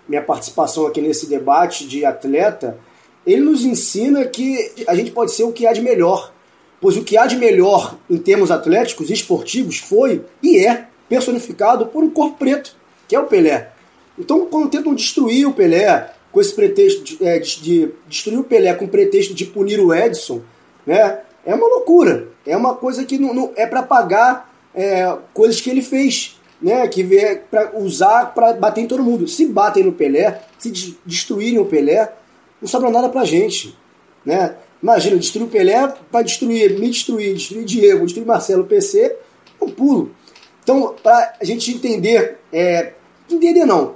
minha 0.08 0.22
participação 0.22 0.88
aqui 0.88 1.02
nesse 1.02 1.28
debate 1.28 1.88
de 1.88 2.04
atleta, 2.04 2.78
ele 3.26 3.42
nos 3.42 3.64
ensina 3.64 4.26
que 4.26 4.72
a 4.88 4.96
gente 4.96 5.12
pode 5.12 5.32
ser 5.32 5.44
o 5.44 5.52
que 5.52 5.68
há 5.68 5.74
de 5.74 5.82
melhor. 5.82 6.34
Pois 6.82 6.98
o 6.98 7.04
que 7.04 7.18
há 7.18 7.26
de 7.26 7.36
melhor 7.36 7.98
em 8.10 8.18
termos 8.18 8.52
atléticos 8.52 9.10
e 9.10 9.14
esportivos 9.14 9.78
foi 9.78 10.24
e 10.42 10.66
é 10.66 10.88
personificado 11.08 11.88
por 11.88 12.04
um 12.04 12.10
corpo 12.10 12.38
preto, 12.38 12.76
que 13.08 13.16
é 13.16 13.20
o 13.20 13.26
Pelé. 13.26 13.72
Então, 14.18 14.46
quando 14.48 14.70
tentam 14.70 14.96
destruir 14.96 15.48
o 15.48 15.54
Pelé, 15.54 16.14
com 16.36 16.42
esse 16.42 16.54
pretexto 16.54 17.02
de, 17.02 17.26
é, 17.26 17.40
de, 17.40 17.62
de 17.62 17.92
destruir 18.10 18.38
o 18.38 18.44
Pelé 18.44 18.74
com 18.74 18.84
o 18.84 18.90
pretexto 18.90 19.34
de 19.34 19.46
punir 19.46 19.80
o 19.80 19.94
Edson, 19.96 20.42
né, 20.86 21.22
é 21.46 21.56
uma 21.56 21.66
loucura. 21.66 22.28
É 22.46 22.58
uma 22.58 22.76
coisa 22.76 23.06
que 23.06 23.18
não, 23.18 23.34
não 23.34 23.54
é 23.56 23.66
para 23.66 23.82
pagar 23.82 24.54
é, 24.76 25.18
coisas 25.34 25.62
que 25.62 25.70
ele 25.70 25.82
fez, 25.82 26.38
né, 26.62 26.86
que 26.90 27.18
é 27.18 27.36
para 27.36 27.78
usar 27.78 28.34
para 28.34 28.52
bater 28.52 28.82
em 28.82 28.86
todo 28.86 29.02
mundo. 29.02 29.30
Se 29.30 29.46
batem 29.46 29.86
no 29.86 29.94
Pelé, 29.94 30.42
se 30.60 30.98
destruírem 31.06 31.58
o 31.58 31.66
Pelé, 31.66 32.12
não 32.62 32.68
sobra 32.68 32.90
nada 32.90 33.08
pra 33.08 33.24
gente. 33.24 33.74
Né? 34.26 34.58
Imagina, 34.84 35.16
destruir 35.16 35.46
o 35.46 35.50
Pelé 35.50 35.88
para 36.12 36.22
destruir, 36.22 36.78
me 36.78 36.90
destruir, 36.90 37.34
destruir 37.34 37.64
Diego, 37.64 38.04
destruir 38.06 38.28
Marcelo, 38.28 38.66
PC, 38.66 39.16
é 39.62 39.64
um 39.64 39.70
pulo. 39.70 40.12
Então, 40.62 40.96
para 41.02 41.36
a 41.40 41.46
gente 41.46 41.74
entender, 41.74 42.40
é, 42.52 42.92
entender 43.32 43.64
não, 43.64 43.96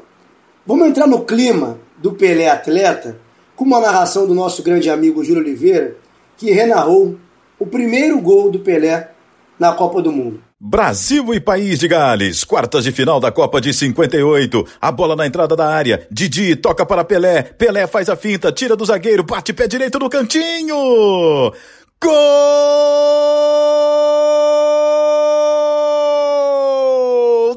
vamos 0.65 0.88
entrar 0.88 1.05
no 1.05 1.25
clima 1.25 1.77
do 2.01 2.13
Pelé 2.13 2.50
atleta 2.50 3.18
com 3.56 3.65
uma 3.65 3.79
narração 3.79 4.25
do 4.25 4.34
nosso 4.34 4.63
grande 4.63 4.89
amigo 4.89 5.24
Júlio 5.24 5.41
Oliveira, 5.41 5.98
que 6.38 6.51
renarrou 6.51 7.18
o 7.60 7.65
primeiro 7.65 8.20
gol 8.22 8.50
do 8.50 8.60
Pelé 8.60 9.12
na 9.60 9.74
Copa 9.74 10.01
do 10.01 10.12
Mundo. 10.12 10.41
Brasil 10.62 11.34
e 11.34 11.39
País 11.39 11.79
de 11.79 11.88
Gales, 11.88 12.44
quartas 12.44 12.84
de 12.84 12.91
final 12.91 13.20
da 13.20 13.32
Copa 13.32 13.62
de 13.62 13.74
58. 13.74 14.65
A 14.82 14.91
bola 14.91 15.15
na 15.15 15.25
entrada 15.25 15.56
da 15.56 15.68
área. 15.68 16.06
Didi 16.12 16.56
toca 16.56 16.86
para 16.86 17.06
Pelé. 17.06 17.44
Pelé 17.44 17.88
faz 17.88 18.10
a 18.10 18.15
finta, 18.15 18.51
tira 18.51 18.75
do 18.75 18.86
zagueiro, 18.86 19.24
bate 19.24 19.53
pé 19.53 19.68
direito 19.68 20.00
no 20.00 20.10
cantinho. 20.10 21.53
Gol 22.01 22.12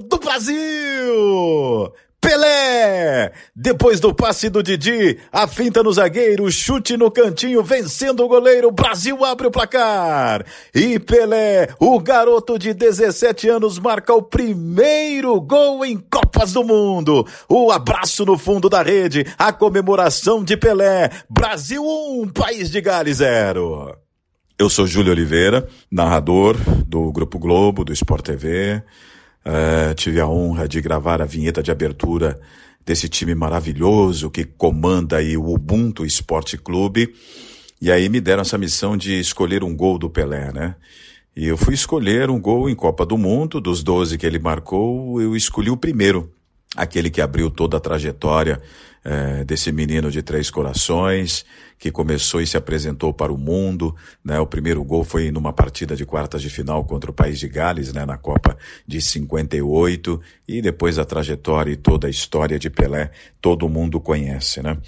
do 0.08 0.18
Brasil! 0.18 1.92
Pelé! 2.22 3.32
Depois 3.54 3.98
do 3.98 4.14
passe 4.14 4.48
do 4.48 4.62
Didi, 4.62 5.18
a 5.32 5.48
finta 5.48 5.82
no 5.82 5.92
zagueiro, 5.92 6.50
chute 6.52 6.96
no 6.96 7.10
cantinho, 7.10 7.64
vencendo 7.64 8.24
o 8.24 8.28
goleiro, 8.28 8.70
Brasil 8.70 9.24
abre 9.24 9.48
o 9.48 9.50
placar. 9.50 10.46
E 10.72 11.00
Pelé, 11.00 11.68
o 11.80 11.98
garoto 11.98 12.56
de 12.56 12.72
17 12.72 13.48
anos, 13.48 13.76
marca 13.76 14.14
o 14.14 14.22
primeiro 14.22 15.38
gol 15.40 15.84
em 15.84 15.98
Copas 15.98 16.52
do 16.52 16.62
Mundo. 16.62 17.26
O 17.48 17.72
abraço 17.72 18.24
no 18.24 18.38
fundo 18.38 18.70
da 18.70 18.82
rede, 18.82 19.26
a 19.36 19.52
comemoração 19.52 20.44
de 20.44 20.56
Pelé. 20.56 21.10
Brasil 21.28 21.84
1, 21.84 22.28
País 22.28 22.70
de 22.70 22.80
Gales 22.80 23.16
0. 23.16 23.96
Eu 24.56 24.70
sou 24.70 24.86
Júlio 24.86 25.10
Oliveira, 25.10 25.68
narrador 25.90 26.56
do 26.86 27.10
Grupo 27.10 27.36
Globo, 27.36 27.84
do 27.84 27.92
Sport 27.92 28.24
TV. 28.24 28.80
Uh, 29.44 29.94
tive 29.94 30.20
a 30.20 30.28
honra 30.28 30.68
de 30.68 30.80
gravar 30.80 31.20
a 31.20 31.24
vinheta 31.24 31.62
de 31.62 31.70
abertura 31.70 32.40
desse 32.84 33.08
time 33.08 33.34
maravilhoso 33.34 34.30
que 34.30 34.44
comanda 34.44 35.16
aí 35.16 35.36
o 35.36 35.52
Ubuntu 35.52 36.04
Esporte 36.04 36.56
Clube. 36.56 37.14
E 37.80 37.90
aí 37.90 38.08
me 38.08 38.20
deram 38.20 38.42
essa 38.42 38.58
missão 38.58 38.96
de 38.96 39.18
escolher 39.18 39.64
um 39.64 39.74
gol 39.74 39.98
do 39.98 40.08
Pelé, 40.08 40.52
né? 40.52 40.76
E 41.34 41.46
eu 41.46 41.56
fui 41.56 41.74
escolher 41.74 42.30
um 42.30 42.40
gol 42.40 42.68
em 42.68 42.74
Copa 42.74 43.06
do 43.06 43.16
Mundo, 43.16 43.60
dos 43.60 43.82
12 43.82 44.18
que 44.18 44.26
ele 44.26 44.38
marcou, 44.38 45.20
eu 45.20 45.34
escolhi 45.34 45.70
o 45.70 45.76
primeiro, 45.76 46.30
aquele 46.76 47.08
que 47.08 47.22
abriu 47.22 47.50
toda 47.50 47.78
a 47.78 47.80
trajetória 47.80 48.60
é, 49.02 49.42
desse 49.42 49.72
menino 49.72 50.10
de 50.10 50.22
três 50.22 50.50
corações, 50.50 51.44
que 51.82 51.90
começou 51.90 52.40
e 52.40 52.46
se 52.46 52.56
apresentou 52.56 53.12
para 53.12 53.32
o 53.32 53.36
mundo, 53.36 53.92
né? 54.24 54.38
O 54.38 54.46
primeiro 54.46 54.84
gol 54.84 55.02
foi 55.02 55.32
numa 55.32 55.52
partida 55.52 55.96
de 55.96 56.06
quartas 56.06 56.40
de 56.40 56.48
final 56.48 56.84
contra 56.84 57.10
o 57.10 57.12
País 57.12 57.40
de 57.40 57.48
Gales, 57.48 57.92
né? 57.92 58.06
Na 58.06 58.16
Copa 58.16 58.56
de 58.86 59.02
58, 59.02 60.20
e 60.46 60.62
depois 60.62 60.96
a 60.96 61.04
trajetória 61.04 61.72
e 61.72 61.76
toda 61.76 62.06
a 62.06 62.10
história 62.10 62.56
de 62.56 62.70
Pelé, 62.70 63.10
todo 63.40 63.68
mundo 63.68 63.98
conhece, 63.98 64.62
né? 64.62 64.78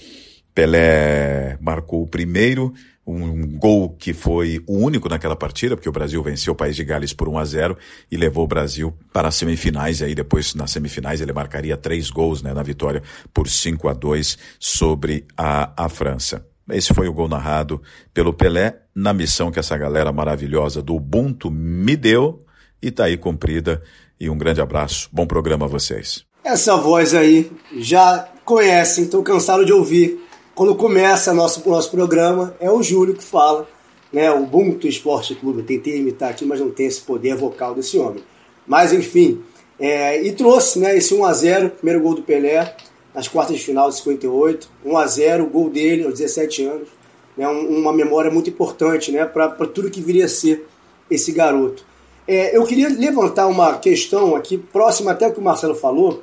Pelé 0.54 1.58
marcou 1.60 2.00
o 2.00 2.06
primeiro, 2.06 2.72
um 3.04 3.44
gol 3.58 3.90
que 3.98 4.12
foi 4.12 4.62
o 4.64 4.78
único 4.78 5.08
naquela 5.08 5.34
partida, 5.34 5.74
porque 5.74 5.88
o 5.88 5.92
Brasil 5.92 6.22
venceu 6.22 6.52
o 6.52 6.56
país 6.56 6.76
de 6.76 6.84
Gales 6.84 7.12
por 7.12 7.28
1 7.28 7.38
a 7.38 7.44
0 7.44 7.78
e 8.08 8.16
levou 8.16 8.44
o 8.44 8.48
Brasil 8.48 8.96
para 9.12 9.26
as 9.26 9.34
semifinais. 9.34 9.98
E 9.98 10.04
aí 10.04 10.14
depois, 10.14 10.54
nas 10.54 10.70
semifinais, 10.70 11.20
ele 11.20 11.32
marcaria 11.32 11.76
três 11.76 12.08
gols 12.08 12.40
né, 12.40 12.54
na 12.54 12.62
vitória 12.62 13.02
por 13.32 13.48
5 13.48 13.88
a 13.88 13.92
2 13.92 14.38
sobre 14.60 15.26
a, 15.36 15.72
a 15.84 15.88
França. 15.88 16.53
Esse 16.70 16.94
foi 16.94 17.08
o 17.08 17.12
gol 17.12 17.28
narrado 17.28 17.80
pelo 18.12 18.32
Pelé 18.32 18.80
na 18.94 19.12
missão 19.12 19.50
que 19.50 19.58
essa 19.58 19.76
galera 19.76 20.12
maravilhosa 20.12 20.80
do 20.82 20.94
Ubuntu 20.94 21.50
me 21.50 21.96
deu 21.96 22.40
e 22.80 22.90
tá 22.90 23.04
aí 23.04 23.16
cumprida. 23.16 23.82
E 24.18 24.30
um 24.30 24.38
grande 24.38 24.60
abraço. 24.60 25.08
Bom 25.12 25.26
programa 25.26 25.66
a 25.66 25.68
vocês. 25.68 26.24
Essa 26.42 26.76
voz 26.76 27.14
aí 27.14 27.50
já 27.78 28.28
conhecem, 28.44 29.04
estão 29.04 29.22
cansados 29.22 29.66
de 29.66 29.72
ouvir 29.72 30.24
quando 30.54 30.74
começa 30.76 31.34
nosso, 31.34 31.68
nosso 31.68 31.90
programa, 31.90 32.54
é 32.60 32.70
o 32.70 32.80
Júlio 32.80 33.14
que 33.14 33.24
fala, 33.24 33.68
né? 34.12 34.30
O 34.30 34.44
Ubuntu 34.44 34.86
Esporte 34.86 35.34
Clube. 35.34 35.60
Eu 35.60 35.66
tentei 35.66 35.98
imitar 35.98 36.30
aqui, 36.30 36.44
mas 36.44 36.60
não 36.60 36.70
tem 36.70 36.86
esse 36.86 37.00
poder 37.00 37.34
vocal 37.34 37.74
desse 37.74 37.98
homem. 37.98 38.22
Mas 38.64 38.92
enfim, 38.92 39.42
é, 39.80 40.22
e 40.22 40.32
trouxe 40.32 40.78
né, 40.78 40.96
esse 40.96 41.12
1x0, 41.12 41.70
primeiro 41.70 42.00
gol 42.00 42.14
do 42.14 42.22
Pelé, 42.22 42.76
nas 43.14 43.28
quartas 43.28 43.56
de 43.56 43.64
final 43.64 43.88
de 43.88 43.96
58. 43.96 44.68
1x0, 44.84 45.42
o 45.42 45.46
gol 45.46 45.70
dele 45.70 46.04
aos 46.04 46.14
17 46.18 46.64
anos. 46.64 46.88
Né, 47.36 47.46
uma 47.48 47.92
memória 47.92 48.30
muito 48.30 48.48
importante 48.50 49.10
né, 49.10 49.24
para 49.24 49.48
tudo 49.66 49.90
que 49.90 50.00
viria 50.00 50.26
a 50.26 50.28
ser 50.28 50.66
esse 51.10 51.32
garoto. 51.32 51.84
É, 52.26 52.56
eu 52.56 52.64
queria 52.64 52.88
levantar 52.88 53.46
uma 53.46 53.76
questão 53.78 54.34
aqui, 54.34 54.56
próxima 54.56 55.10
até 55.10 55.26
ao 55.26 55.32
que 55.32 55.40
o 55.40 55.42
Marcelo 55.42 55.74
falou, 55.74 56.22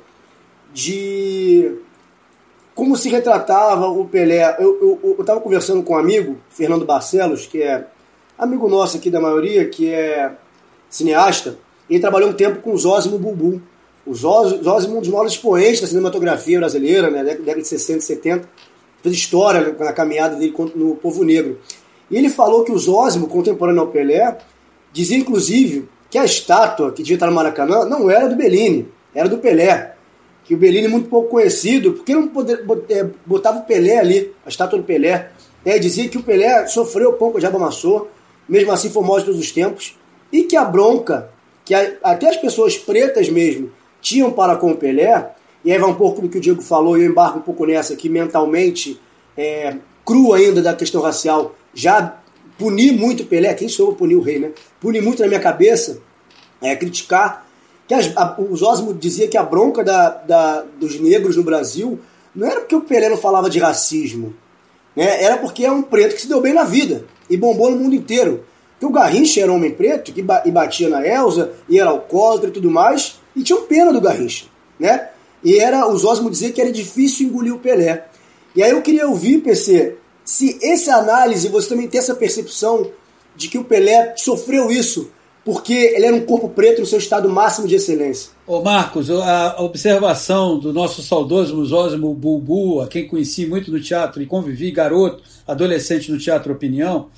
de 0.72 1.76
como 2.74 2.96
se 2.96 3.08
retratava 3.08 3.86
o 3.86 4.06
Pelé. 4.06 4.56
Eu 4.58 5.16
estava 5.20 5.40
conversando 5.40 5.82
com 5.82 5.94
um 5.94 5.98
amigo, 5.98 6.38
Fernando 6.50 6.84
Barcelos, 6.84 7.46
que 7.46 7.62
é 7.62 7.86
amigo 8.36 8.68
nosso 8.68 8.96
aqui 8.96 9.10
da 9.10 9.20
maioria, 9.20 9.68
que 9.68 9.88
é 9.90 10.32
cineasta, 10.88 11.58
e 11.88 11.94
ele 11.94 12.00
trabalhou 12.00 12.30
um 12.30 12.34
tempo 12.34 12.60
com 12.60 12.72
o 12.72 12.78
Zósimo 12.78 13.18
Bubu. 13.18 13.62
O 14.04 14.14
Zósimo, 14.14 14.96
um 14.96 15.00
dos 15.00 15.08
maiores 15.08 15.32
expoentes 15.32 15.80
da 15.80 15.86
cinematografia 15.86 16.58
brasileira, 16.58 17.10
né, 17.10 17.22
década 17.22 17.60
de 17.60 17.68
60 17.68 17.98
e 17.98 18.02
70, 18.02 18.48
fez 19.02 19.14
história 19.14 19.76
na 19.78 19.92
caminhada 19.92 20.36
dele 20.36 20.54
no 20.74 20.96
povo 20.96 21.24
negro. 21.24 21.58
E 22.10 22.16
ele 22.16 22.28
falou 22.28 22.64
que 22.64 22.72
o 22.72 22.78
Zósimo, 22.78 23.28
contemporâneo 23.28 23.82
ao 23.82 23.88
Pelé, 23.88 24.38
dizia 24.92 25.16
inclusive 25.16 25.88
que 26.10 26.18
a 26.18 26.24
estátua 26.24 26.92
que 26.92 27.02
devia 27.02 27.16
estar 27.16 27.26
no 27.26 27.32
Maracanã 27.32 27.84
não 27.84 28.10
era 28.10 28.28
do 28.28 28.36
Bellini, 28.36 28.88
era 29.14 29.28
do 29.28 29.38
Pelé 29.38 29.92
que 30.44 30.54
o 30.54 30.58
Bellini 30.58 30.88
muito 30.88 31.08
pouco 31.08 31.30
conhecido, 31.30 31.92
porque 31.92 32.14
não 32.14 32.28
poder, 32.28 32.64
é, 32.90 33.08
botava 33.24 33.58
o 33.58 33.62
Pelé 33.62 33.98
ali, 33.98 34.34
a 34.44 34.48
estátua 34.48 34.78
do 34.78 34.84
Pelé. 34.84 35.30
É, 35.64 35.78
dizia 35.78 36.08
que 36.08 36.18
o 36.18 36.22
Pelé 36.22 36.66
sofreu 36.66 37.12
pão 37.12 37.30
que 37.30 37.36
o 37.36 37.40
diabo 37.40 37.56
amassou, 37.56 38.10
mesmo 38.48 38.72
assim 38.72 38.90
foi 38.90 39.02
de 39.20 39.24
todos 39.24 39.40
os 39.40 39.52
tempos, 39.52 39.96
e 40.32 40.42
que 40.42 40.56
a 40.56 40.64
bronca, 40.64 41.30
que 41.64 41.74
até 41.74 42.28
as 42.28 42.36
pessoas 42.36 42.76
pretas 42.76 43.28
mesmo 43.28 43.70
tinham 44.02 44.30
para 44.32 44.56
com 44.56 44.72
o 44.72 44.76
Pelé, 44.76 45.30
e 45.64 45.72
aí 45.72 45.78
vai 45.78 45.88
um 45.88 45.94
pouco 45.94 46.20
do 46.20 46.28
que 46.28 46.36
o 46.36 46.40
Diego 46.40 46.60
falou, 46.60 46.98
e 46.98 47.02
eu 47.02 47.10
embarco 47.10 47.38
um 47.38 47.42
pouco 47.42 47.64
nessa, 47.64 47.96
que 47.96 48.08
mentalmente, 48.08 49.00
é, 49.36 49.76
cru 50.04 50.34
ainda 50.34 50.60
da 50.60 50.74
questão 50.74 51.00
racial, 51.00 51.54
já 51.72 52.18
punir 52.58 52.92
muito 52.92 53.22
o 53.22 53.26
Pelé, 53.26 53.54
quem 53.54 53.68
sou 53.68 53.90
eu 53.90 53.94
punir 53.94 54.16
o 54.16 54.20
rei, 54.20 54.38
né? 54.38 54.50
Punir 54.80 55.00
muito 55.00 55.22
na 55.22 55.28
minha 55.28 55.40
cabeça, 55.40 56.00
é 56.60 56.76
criticar. 56.76 57.46
Que 57.86 57.94
as, 57.94 58.12
a, 58.16 58.36
dizia 58.98 59.28
que 59.28 59.36
a 59.36 59.42
bronca 59.42 59.82
da, 59.82 60.08
da, 60.10 60.64
dos 60.78 61.00
negros 61.00 61.36
no 61.36 61.42
Brasil 61.42 61.98
não 62.34 62.46
era 62.46 62.60
porque 62.60 62.76
o 62.76 62.80
Pelé 62.80 63.08
não 63.08 63.16
falava 63.16 63.48
de 63.48 63.58
racismo, 63.58 64.34
né? 64.96 65.22
era 65.22 65.36
porque 65.36 65.64
é 65.64 65.70
um 65.70 65.82
preto 65.82 66.14
que 66.14 66.22
se 66.22 66.28
deu 66.28 66.40
bem 66.40 66.52
na 66.52 66.64
vida 66.64 67.04
e 67.28 67.36
bombou 67.36 67.70
no 67.70 67.76
mundo 67.76 67.94
inteiro. 67.94 68.44
Porque 68.72 68.86
o 68.86 68.90
Garrincha 68.90 69.40
era 69.40 69.52
um 69.52 69.56
homem 69.56 69.70
preto 69.70 70.12
que 70.12 70.22
ba 70.22 70.42
e 70.44 70.50
batia 70.50 70.88
na 70.88 71.06
Elza, 71.06 71.52
e 71.68 71.78
era 71.78 71.90
alcoólatra 71.90 72.48
e 72.48 72.52
tudo 72.52 72.70
mais, 72.70 73.20
e 73.34 73.42
tinha 73.42 73.58
um 73.58 73.66
pena 73.66 73.92
do 73.92 74.00
Garrincha, 74.00 74.46
né? 74.78 75.08
E 75.42 75.58
era, 75.58 75.86
o 75.88 75.98
Zósimo 75.98 76.30
dizia 76.30 76.52
que 76.52 76.60
era 76.60 76.70
difícil 76.70 77.28
engolir 77.28 77.54
o 77.54 77.58
Pelé. 77.58 78.06
E 78.54 78.62
aí 78.62 78.70
eu 78.70 78.82
queria 78.82 79.08
ouvir, 79.08 79.38
PC, 79.38 79.96
se 80.24 80.58
essa 80.62 80.94
análise, 80.96 81.48
você 81.48 81.68
também 81.68 81.88
tem 81.88 81.98
essa 81.98 82.14
percepção 82.14 82.90
de 83.34 83.48
que 83.48 83.58
o 83.58 83.64
Pelé 83.64 84.14
sofreu 84.16 84.70
isso 84.70 85.10
porque 85.44 85.72
ele 85.72 86.06
era 86.06 86.14
um 86.14 86.24
corpo 86.24 86.48
preto 86.48 86.80
no 86.80 86.86
seu 86.86 86.98
estado 86.98 87.28
máximo 87.28 87.66
de 87.66 87.74
excelência. 87.74 88.30
Ô 88.46 88.60
Marcos, 88.60 89.10
a 89.10 89.56
observação 89.60 90.58
do 90.58 90.72
nosso 90.72 91.02
saudoso 91.02 91.56
Musósimo 91.56 92.14
Bulbu, 92.14 92.80
a 92.80 92.86
quem 92.86 93.08
conheci 93.08 93.46
muito 93.46 93.70
no 93.70 93.80
teatro 93.80 94.22
e 94.22 94.26
convivi 94.26 94.70
garoto, 94.70 95.22
adolescente 95.46 96.12
no 96.12 96.18
Teatro 96.18 96.52
Opinião, 96.52 97.08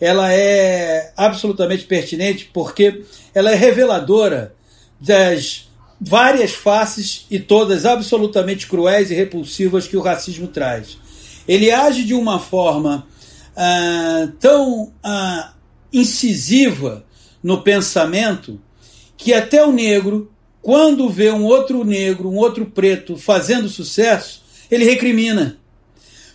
ela 0.00 0.32
é 0.32 1.12
absolutamente 1.16 1.84
pertinente 1.84 2.50
porque 2.52 3.02
ela 3.34 3.50
é 3.50 3.54
reveladora 3.54 4.54
das 5.04 5.68
várias 6.00 6.52
faces 6.52 7.26
e 7.30 7.38
todas 7.38 7.84
absolutamente 7.84 8.66
cruéis 8.66 9.10
e 9.10 9.14
repulsivas 9.14 9.86
que 9.86 9.96
o 9.96 10.00
racismo 10.00 10.46
traz. 10.46 10.96
Ele 11.46 11.70
age 11.70 12.04
de 12.04 12.14
uma 12.14 12.38
forma 12.38 13.06
ah, 13.56 14.28
tão 14.38 14.92
ah, 15.02 15.54
incisiva 15.92 17.04
no 17.42 17.62
pensamento 17.62 18.60
que 19.16 19.34
até 19.34 19.64
o 19.64 19.72
negro, 19.72 20.30
quando 20.60 21.08
vê 21.08 21.30
um 21.30 21.44
outro 21.44 21.84
negro, 21.84 22.28
um 22.28 22.36
outro 22.36 22.66
preto 22.66 23.16
fazendo 23.16 23.68
sucesso, 23.68 24.42
ele 24.70 24.84
recrimina. 24.84 25.58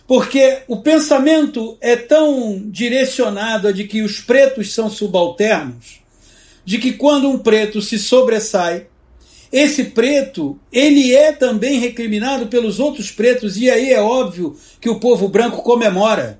Porque 0.06 0.62
o 0.68 0.78
pensamento 0.78 1.76
é 1.80 1.96
tão 1.96 2.62
direcionado 2.66 3.68
a 3.68 3.72
de 3.72 3.84
que 3.84 4.02
os 4.02 4.20
pretos 4.20 4.72
são 4.72 4.88
subalternos, 4.88 6.00
de 6.68 6.76
que 6.76 6.92
quando 6.92 7.30
um 7.30 7.38
preto 7.38 7.80
se 7.80 7.98
sobressai, 7.98 8.88
esse 9.50 9.84
preto, 9.84 10.60
ele 10.70 11.14
é 11.14 11.32
também 11.32 11.78
recriminado 11.78 12.48
pelos 12.48 12.78
outros 12.78 13.10
pretos, 13.10 13.56
e 13.56 13.70
aí 13.70 13.90
é 13.90 14.02
óbvio 14.02 14.54
que 14.78 14.90
o 14.90 15.00
povo 15.00 15.28
branco 15.28 15.62
comemora. 15.62 16.38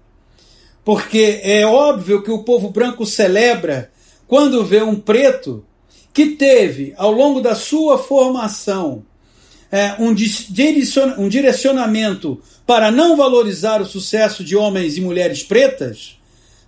Porque 0.85 1.41
é 1.43 1.65
óbvio 1.65 2.23
que 2.23 2.31
o 2.31 2.43
povo 2.43 2.69
branco 2.69 3.07
celebra 3.07 3.91
quando 4.27 4.67
vê 4.67 4.83
um 4.83 4.97
preto 4.97 5.65
que 6.13 6.27
teve, 6.27 6.93
ao 6.99 7.11
longo 7.11 7.41
da 7.41 7.55
sua 7.55 7.97
formação, 7.97 9.07
é, 9.73 9.95
um, 9.99 10.15
um 11.23 11.29
direcionamento 11.31 12.39
para 12.67 12.91
não 12.91 13.17
valorizar 13.17 13.81
o 13.81 13.87
sucesso 13.87 14.45
de 14.45 14.55
homens 14.55 14.99
e 14.99 15.01
mulheres 15.01 15.43
pretas, 15.43 16.18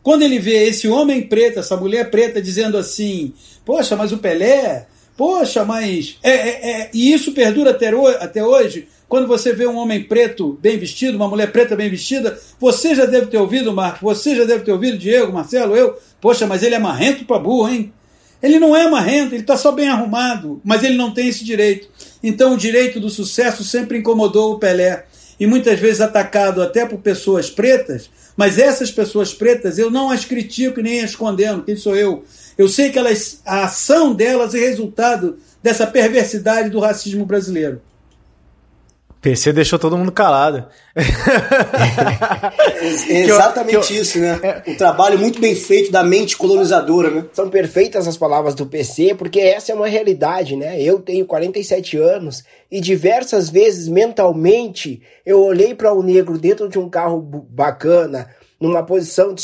quando 0.03 0.23
ele 0.23 0.39
vê 0.39 0.69
esse 0.69 0.89
homem 0.89 1.23
preto, 1.23 1.59
essa 1.59 1.77
mulher 1.77 2.11
preta, 2.11 2.41
dizendo 2.41 2.77
assim: 2.77 3.33
Poxa, 3.65 3.97
mas 3.97 4.13
o 4.13 4.19
Pelé 4.19 4.87
Poxa, 5.21 5.67
mas. 5.67 6.17
É, 6.23 6.31
é, 6.31 6.71
é, 6.71 6.91
e 6.95 7.13
isso 7.13 7.33
perdura 7.33 7.73
até, 7.73 7.89
até 8.25 8.43
hoje. 8.43 8.89
Quando 9.07 9.29
você 9.29 9.53
vê 9.53 9.67
um 9.67 9.77
homem 9.77 10.03
preto 10.03 10.59
bem 10.63 10.79
vestido, 10.79 11.17
uma 11.17 11.29
mulher 11.29 11.53
preta 11.53 11.77
bem 11.77 11.91
vestida, 11.91 12.41
você 12.59 12.95
já 12.95 13.05
deve 13.05 13.27
ter 13.27 13.37
ouvido, 13.37 13.71
Marcos, 13.71 14.01
você 14.01 14.35
já 14.35 14.45
deve 14.45 14.65
ter 14.65 14.73
ouvido, 14.73 14.97
Diego, 14.97 15.31
Marcelo, 15.31 15.77
eu. 15.77 15.99
Poxa, 16.23 16.47
mas 16.47 16.63
ele 16.63 16.75
é 16.75 16.79
marrento 16.79 17.27
pra 17.27 17.39
burro, 17.39 17.69
hein? 17.69 17.93
Ele 18.43 18.59
não 18.59 18.75
é 18.75 18.89
marrento, 18.89 19.35
ele 19.35 19.43
está 19.43 19.59
só 19.59 19.73
bem 19.73 19.91
arrumado, 19.91 20.59
mas 20.65 20.83
ele 20.83 20.97
não 20.97 21.13
tem 21.13 21.29
esse 21.29 21.45
direito. 21.45 21.91
Então 22.23 22.55
o 22.55 22.57
direito 22.57 22.99
do 22.99 23.11
sucesso 23.11 23.63
sempre 23.63 23.99
incomodou 23.99 24.55
o 24.55 24.59
Pelé. 24.59 25.05
E 25.39 25.47
muitas 25.47 25.79
vezes 25.79 26.01
atacado 26.01 26.63
até 26.63 26.87
por 26.87 27.01
pessoas 27.01 27.51
pretas, 27.51 28.09
mas 28.41 28.57
essas 28.57 28.91
pessoas 28.91 29.35
pretas 29.35 29.77
eu 29.77 29.91
não 29.91 30.09
as 30.09 30.25
critico 30.25 30.81
nem 30.81 31.03
as 31.03 31.15
condeno, 31.15 31.63
quem 31.63 31.77
sou 31.77 31.95
eu? 31.95 32.25
Eu 32.57 32.69
sei 32.69 32.89
que 32.89 32.99
elas, 32.99 33.43
a 33.45 33.65
ação 33.65 34.15
delas 34.15 34.55
é 34.55 34.59
resultado 34.59 35.37
dessa 35.63 35.87
perversidade 35.87 36.71
do 36.71 36.81
racismo 36.81 37.27
brasileiro. 37.27 37.83
PC 39.21 39.53
deixou 39.53 39.79
todo 39.79 39.99
mundo 39.99 40.11
calado. 40.11 40.67
é 43.07 43.21
exatamente 43.21 43.87
que 43.87 43.97
eu, 43.97 44.03
isso, 44.03 44.19
né? 44.19 44.41
É, 44.43 44.63
um 44.71 44.75
trabalho 44.75 45.19
muito 45.19 45.39
bem 45.39 45.55
feito 45.55 45.93
da 45.93 46.03
mente 46.03 46.37
colonizadora, 46.37 47.11
né? 47.11 47.27
São 47.33 47.51
perfeitas 47.51 48.09
as 48.09 48.17
palavras 48.17 48.55
do 48.55 48.65
PC, 48.65 49.15
porque 49.15 49.39
essa 49.39 49.73
é 49.73 49.75
uma 49.75 49.89
realidade, 49.89 50.57
né? 50.57 50.81
Eu 50.81 51.01
tenho 51.01 51.27
47 51.27 51.99
anos 51.99 52.43
e 52.71 52.81
diversas 52.81 53.51
vezes 53.51 53.89
mentalmente 53.89 55.03
eu 55.27 55.43
olhei 55.43 55.75
para 55.75 55.93
o 55.93 56.01
um 56.01 56.03
negro 56.03 56.39
dentro 56.39 56.67
de 56.69 56.79
um 56.79 56.89
carro 56.89 57.21
bacana, 57.21 58.31
numa 58.59 58.83
posição 58.83 59.35
de 59.35 59.43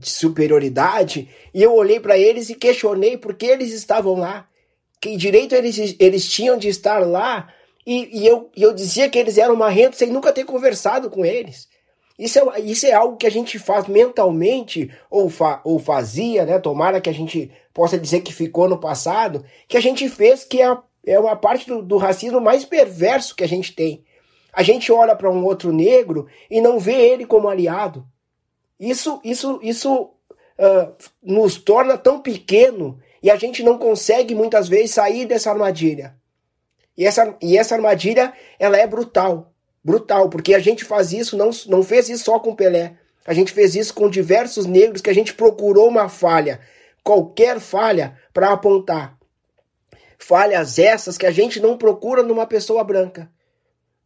superioridade, 0.00 1.28
e 1.52 1.62
eu 1.62 1.74
olhei 1.74 2.00
para 2.00 2.18
eles 2.18 2.50
e 2.50 2.54
questionei 2.54 3.16
por 3.16 3.34
que 3.34 3.46
eles 3.46 3.72
estavam 3.72 4.14
lá, 4.14 4.46
que 5.00 5.16
direito 5.16 5.54
eles, 5.54 5.96
eles 5.98 6.28
tinham 6.28 6.56
de 6.56 6.68
estar 6.68 6.98
lá, 6.98 7.48
e, 7.86 8.20
e 8.20 8.26
eu, 8.26 8.50
e 8.56 8.62
eu 8.62 8.72
dizia 8.72 9.08
que 9.08 9.18
eles 9.18 9.38
eram 9.38 9.56
marrentos 9.56 9.98
sem 9.98 10.10
nunca 10.10 10.32
ter 10.32 10.44
conversado 10.44 11.10
com 11.10 11.24
eles. 11.24 11.68
Isso 12.18 12.38
é, 12.38 12.60
isso 12.60 12.86
é 12.86 12.92
algo 12.92 13.16
que 13.16 13.26
a 13.26 13.30
gente 13.30 13.58
faz 13.58 13.88
mentalmente, 13.88 14.90
ou, 15.10 15.28
fa, 15.28 15.60
ou 15.64 15.78
fazia, 15.78 16.46
né? 16.46 16.58
Tomara 16.58 17.00
que 17.00 17.10
a 17.10 17.14
gente 17.14 17.50
possa 17.72 17.98
dizer 17.98 18.20
que 18.20 18.32
ficou 18.32 18.68
no 18.68 18.78
passado, 18.78 19.44
que 19.66 19.76
a 19.76 19.80
gente 19.80 20.08
fez, 20.08 20.44
que 20.44 20.62
é, 20.62 20.76
é 21.06 21.18
uma 21.18 21.34
parte 21.34 21.66
do, 21.66 21.82
do 21.82 21.96
racismo 21.96 22.40
mais 22.40 22.64
perverso 22.64 23.34
que 23.34 23.42
a 23.42 23.48
gente 23.48 23.74
tem. 23.74 24.04
A 24.52 24.62
gente 24.62 24.92
olha 24.92 25.16
para 25.16 25.30
um 25.30 25.44
outro 25.44 25.72
negro 25.72 26.28
e 26.48 26.60
não 26.60 26.78
vê 26.78 26.94
ele 26.94 27.26
como 27.26 27.48
aliado. 27.48 28.06
Isso, 28.78 29.20
isso, 29.24 29.58
isso 29.60 29.92
uh, 30.02 30.94
nos 31.20 31.56
torna 31.56 31.98
tão 31.98 32.20
pequeno 32.20 33.00
e 33.20 33.30
a 33.30 33.36
gente 33.36 33.62
não 33.64 33.76
consegue 33.76 34.34
muitas 34.34 34.68
vezes 34.68 34.92
sair 34.92 35.26
dessa 35.26 35.50
armadilha. 35.50 36.14
E 36.96 37.06
essa, 37.06 37.36
e 37.42 37.58
essa 37.58 37.74
armadilha 37.74 38.32
ela 38.58 38.76
é 38.76 38.86
brutal, 38.86 39.52
brutal, 39.82 40.28
porque 40.28 40.54
a 40.54 40.58
gente 40.58 40.84
faz 40.84 41.12
isso, 41.12 41.36
não, 41.36 41.50
não 41.66 41.82
fez 41.82 42.08
isso 42.08 42.24
só 42.24 42.38
com 42.38 42.54
Pelé. 42.54 42.94
A 43.26 43.32
gente 43.32 43.52
fez 43.52 43.74
isso 43.74 43.94
com 43.94 44.08
diversos 44.08 44.66
negros 44.66 45.00
que 45.00 45.10
a 45.10 45.14
gente 45.14 45.34
procurou 45.34 45.88
uma 45.88 46.08
falha, 46.08 46.60
qualquer 47.02 47.58
falha 47.58 48.18
para 48.32 48.52
apontar. 48.52 49.16
Falhas 50.18 50.78
essas 50.78 51.18
que 51.18 51.26
a 51.26 51.30
gente 51.30 51.60
não 51.60 51.76
procura 51.76 52.22
numa 52.22 52.46
pessoa 52.46 52.84
branca. 52.84 53.30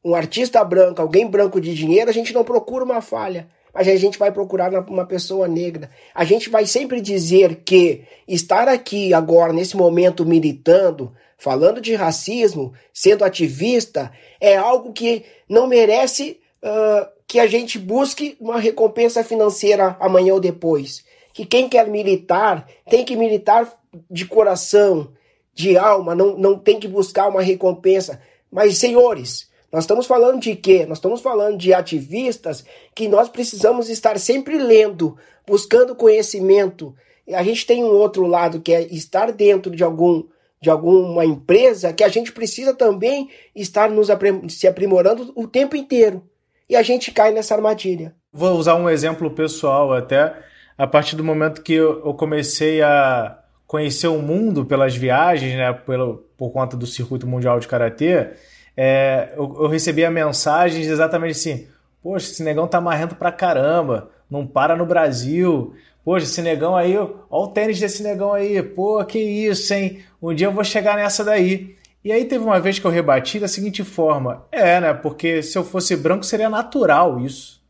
Um 0.05 0.15
artista 0.15 0.65
branco, 0.65 1.03
alguém 1.03 1.27
branco 1.27 1.61
de 1.61 1.75
dinheiro, 1.75 2.09
a 2.09 2.15
gente 2.15 2.33
não 2.33 2.45
procura 2.45 2.85
uma 2.85 3.01
falha 3.03 3.49
mas 3.79 3.87
a 3.87 3.97
gente 3.97 4.19
vai 4.19 4.33
procurar 4.33 4.73
uma 4.89 5.07
pessoa 5.07 5.47
negra. 5.47 5.89
A 6.13 6.25
gente 6.25 6.51
vai 6.51 6.67
sempre 6.67 7.01
dizer 7.01 7.63
que 7.65 8.03
estar 8.27 8.67
aqui 8.67 9.15
agora, 9.15 9.53
nesse 9.53 9.77
momento, 9.77 10.27
militando, 10.27 11.15
falando 11.39 11.81
de 11.81 11.95
racismo, 11.95 12.75
sendo 12.93 13.25
ativista, 13.25 14.13
é 14.41 14.57
algo 14.57 14.93
que 14.93 15.25
não 15.49 15.69
merece 15.69 16.41
uh, 16.63 17.09
que 17.27 17.39
a 17.39 17.47
gente 17.47 17.79
busque 17.79 18.37
uma 18.41 18.59
recompensa 18.59 19.23
financeira 19.23 19.97
amanhã 20.01 20.35
ou 20.35 20.41
depois. 20.41 21.05
Que 21.33 21.47
quem 21.47 21.69
quer 21.69 21.87
militar 21.87 22.67
tem 22.91 23.05
que 23.05 23.15
militar 23.15 23.73
de 24.11 24.27
coração, 24.27 25.13
de 25.55 25.79
alma, 25.79 26.15
não, 26.15 26.37
não 26.37 26.59
tem 26.59 26.81
que 26.81 26.89
buscar 26.89 27.29
uma 27.29 27.43
recompensa. 27.43 28.21
Mas, 28.51 28.79
senhores, 28.79 29.49
nós 29.71 29.85
estamos 29.85 30.07
falando 30.07 30.41
de 30.41 30.57
quê? 30.57 30.87
Nós 30.87 30.99
estamos 30.99 31.21
falando 31.21 31.57
de 31.57 31.73
ativistas 31.73 32.65
que 32.95 33.07
nós 33.07 33.29
precisamos 33.29 33.89
estar 33.89 34.19
sempre 34.19 34.59
lendo, 34.59 35.17
buscando 35.47 35.95
conhecimento. 35.95 36.95
E 37.27 37.35
a 37.35 37.43
gente 37.43 37.67
tem 37.67 37.85
um 37.85 37.93
outro 37.93 38.27
lado 38.27 38.61
que 38.61 38.73
é 38.73 38.83
estar 38.83 39.31
dentro 39.31 39.75
de 39.75 39.85
algum 39.85 40.25
de 40.61 40.71
alguma 40.71 41.25
empresa 41.25 41.93
que 41.93 42.03
a 42.03 42.09
gente 42.09 42.33
precisa 42.33 42.75
também 42.75 43.29
estar 43.55 43.91
nos 43.91 44.09
se 44.49 44.67
aprimorando 44.67 45.33
o 45.37 45.47
tempo 45.47 45.77
inteiro. 45.77 46.23
E 46.69 46.77
a 46.77 46.83
gente 46.83 47.11
cai 47.11 47.33
nessa 47.33 47.55
armadilha. 47.55 48.15
Vou 48.33 48.53
usar 48.57 48.75
um 48.75 48.91
exemplo 48.91 49.31
pessoal 49.31 49.93
até. 49.93 50.35
A 50.77 50.87
partir 50.87 51.17
do 51.17 51.25
momento 51.25 51.63
que 51.63 51.73
eu 51.73 52.15
comecei 52.15 52.83
a 52.83 53.39
conhecer 53.67 54.09
o 54.09 54.21
mundo 54.21 54.65
pelas 54.65 54.95
viagens, 54.95 55.55
né, 55.57 55.73
pelo, 55.73 56.25
por 56.37 56.51
conta 56.51 56.77
do 56.77 56.87
circuito 56.87 57.27
mundial 57.27 57.59
de 57.59 57.69
karatê, 57.69 58.31
é, 58.77 59.33
eu, 59.37 59.57
eu 59.61 59.67
recebia 59.67 60.11
mensagens 60.11 60.87
exatamente 60.87 61.33
assim: 61.33 61.67
Poxa, 62.03 62.31
esse 62.31 62.43
negão 62.43 62.69
tá 62.69 62.81
marrendo 62.81 63.15
pra 63.15 63.33
caramba, 63.33 64.11
não 64.31 64.47
para 64.47 64.77
no 64.77 64.87
Brasil. 64.87 65.75
Poxa, 66.09 66.25
esse 66.25 66.41
negão 66.41 66.75
aí, 66.75 66.97
ó 66.97 67.11
o 67.31 67.49
tênis 67.49 67.79
desse 67.79 68.03
negão 68.03 68.33
aí, 68.33 68.63
pô, 68.63 69.05
que 69.05 69.19
isso, 69.19 69.75
hein? 69.75 70.03
Um 70.23 70.33
dia 70.33 70.47
eu 70.47 70.53
vou 70.53 70.65
chegar 70.65 70.97
nessa 70.97 71.23
daí. 71.23 71.77
E 72.03 72.11
aí 72.11 72.25
teve 72.25 72.43
uma 72.43 72.59
vez 72.59 72.79
que 72.79 72.87
eu 72.87 72.91
rebati 72.91 73.39
da 73.39 73.47
seguinte 73.47 73.85
forma: 73.85 74.47
é, 74.51 74.81
né? 74.81 74.95
Porque 74.95 75.43
se 75.43 75.59
eu 75.59 75.63
fosse 75.63 75.95
branco 75.95 76.25
seria 76.25 76.49
natural 76.49 77.21
isso. 77.21 77.63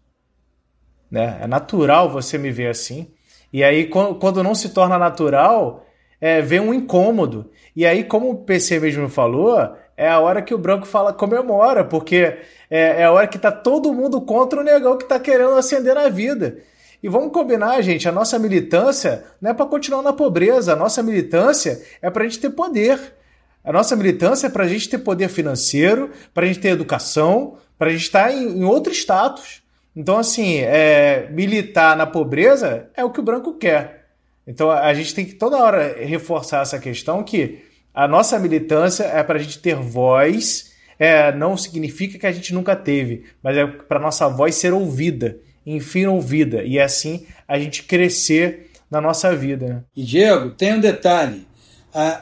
Né? 1.10 1.36
É 1.40 1.48
natural 1.48 2.08
você 2.08 2.38
me 2.38 2.52
ver 2.52 2.68
assim. 2.68 3.10
E 3.52 3.64
aí, 3.64 3.88
quando 3.88 4.44
não 4.44 4.54
se 4.54 4.68
torna 4.68 4.96
natural, 4.96 5.84
é, 6.20 6.40
vem 6.40 6.60
um 6.60 6.72
incômodo. 6.72 7.50
E 7.74 7.84
aí, 7.84 8.04
como 8.04 8.30
o 8.30 8.44
PC 8.44 8.78
mesmo 8.78 9.08
falou, 9.08 9.58
é 9.96 10.08
a 10.08 10.20
hora 10.20 10.42
que 10.42 10.54
o 10.54 10.58
branco 10.58 10.86
fala 10.86 11.12
comemora, 11.12 11.84
porque 11.84 12.38
é, 12.70 13.00
é 13.00 13.04
a 13.04 13.10
hora 13.10 13.26
que 13.26 13.36
tá 13.36 13.50
todo 13.50 13.92
mundo 13.92 14.20
contra 14.20 14.60
o 14.60 14.64
negão 14.64 14.96
que 14.96 15.08
tá 15.08 15.18
querendo 15.18 15.54
ascender 15.54 15.96
na 15.96 16.08
vida. 16.08 16.58
E 17.02 17.08
vamos 17.08 17.32
combinar, 17.32 17.80
gente, 17.80 18.08
a 18.08 18.12
nossa 18.12 18.38
militância 18.38 19.24
não 19.40 19.50
é 19.50 19.54
para 19.54 19.66
continuar 19.66 20.02
na 20.02 20.12
pobreza, 20.12 20.72
a 20.72 20.76
nossa 20.76 21.02
militância 21.02 21.80
é 22.02 22.10
para 22.10 22.24
a 22.24 22.28
gente 22.28 22.40
ter 22.40 22.50
poder. 22.50 23.14
A 23.62 23.72
nossa 23.72 23.94
militância 23.94 24.48
é 24.48 24.50
para 24.50 24.64
a 24.64 24.68
gente 24.68 24.88
ter 24.88 24.98
poder 24.98 25.28
financeiro, 25.28 26.10
para 26.34 26.44
a 26.44 26.46
gente 26.46 26.58
ter 26.58 26.68
educação, 26.68 27.56
para 27.78 27.88
a 27.88 27.92
gente 27.92 28.02
estar 28.02 28.32
em, 28.32 28.58
em 28.58 28.64
outro 28.64 28.92
status. 28.92 29.62
Então, 29.94 30.18
assim, 30.18 30.58
é, 30.58 31.28
militar 31.30 31.96
na 31.96 32.06
pobreza 32.06 32.88
é 32.96 33.04
o 33.04 33.10
que 33.10 33.20
o 33.20 33.22
branco 33.22 33.54
quer. 33.54 34.06
Então, 34.46 34.70
a 34.70 34.92
gente 34.94 35.14
tem 35.14 35.24
que 35.24 35.34
toda 35.34 35.58
hora 35.58 35.94
reforçar 36.04 36.62
essa 36.62 36.78
questão 36.78 37.22
que 37.22 37.62
a 37.94 38.08
nossa 38.08 38.38
militância 38.38 39.04
é 39.04 39.22
para 39.22 39.38
a 39.38 39.42
gente 39.42 39.58
ter 39.60 39.76
voz, 39.76 40.72
é, 40.98 41.30
não 41.32 41.56
significa 41.56 42.18
que 42.18 42.26
a 42.26 42.32
gente 42.32 42.52
nunca 42.52 42.74
teve, 42.74 43.26
mas 43.42 43.56
é 43.56 43.66
para 43.66 44.00
nossa 44.00 44.28
voz 44.28 44.54
ser 44.56 44.72
ouvida 44.72 45.38
enfim 45.74 46.06
ouvida 46.06 46.62
e 46.62 46.78
assim 46.78 47.26
a 47.46 47.58
gente 47.58 47.82
crescer 47.82 48.70
na 48.90 49.00
nossa 49.00 49.34
vida. 49.34 49.66
Né? 49.66 49.82
E 49.96 50.02
Diego, 50.02 50.50
tem 50.50 50.74
um 50.74 50.80
detalhe: 50.80 51.46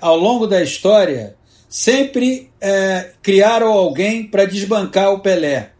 ao 0.00 0.16
longo 0.16 0.46
da 0.46 0.62
história, 0.62 1.36
sempre 1.68 2.50
é, 2.60 3.10
criaram 3.22 3.72
alguém 3.72 4.26
para 4.26 4.44
desbancar 4.44 5.12
o 5.12 5.20
Pelé. 5.20 5.70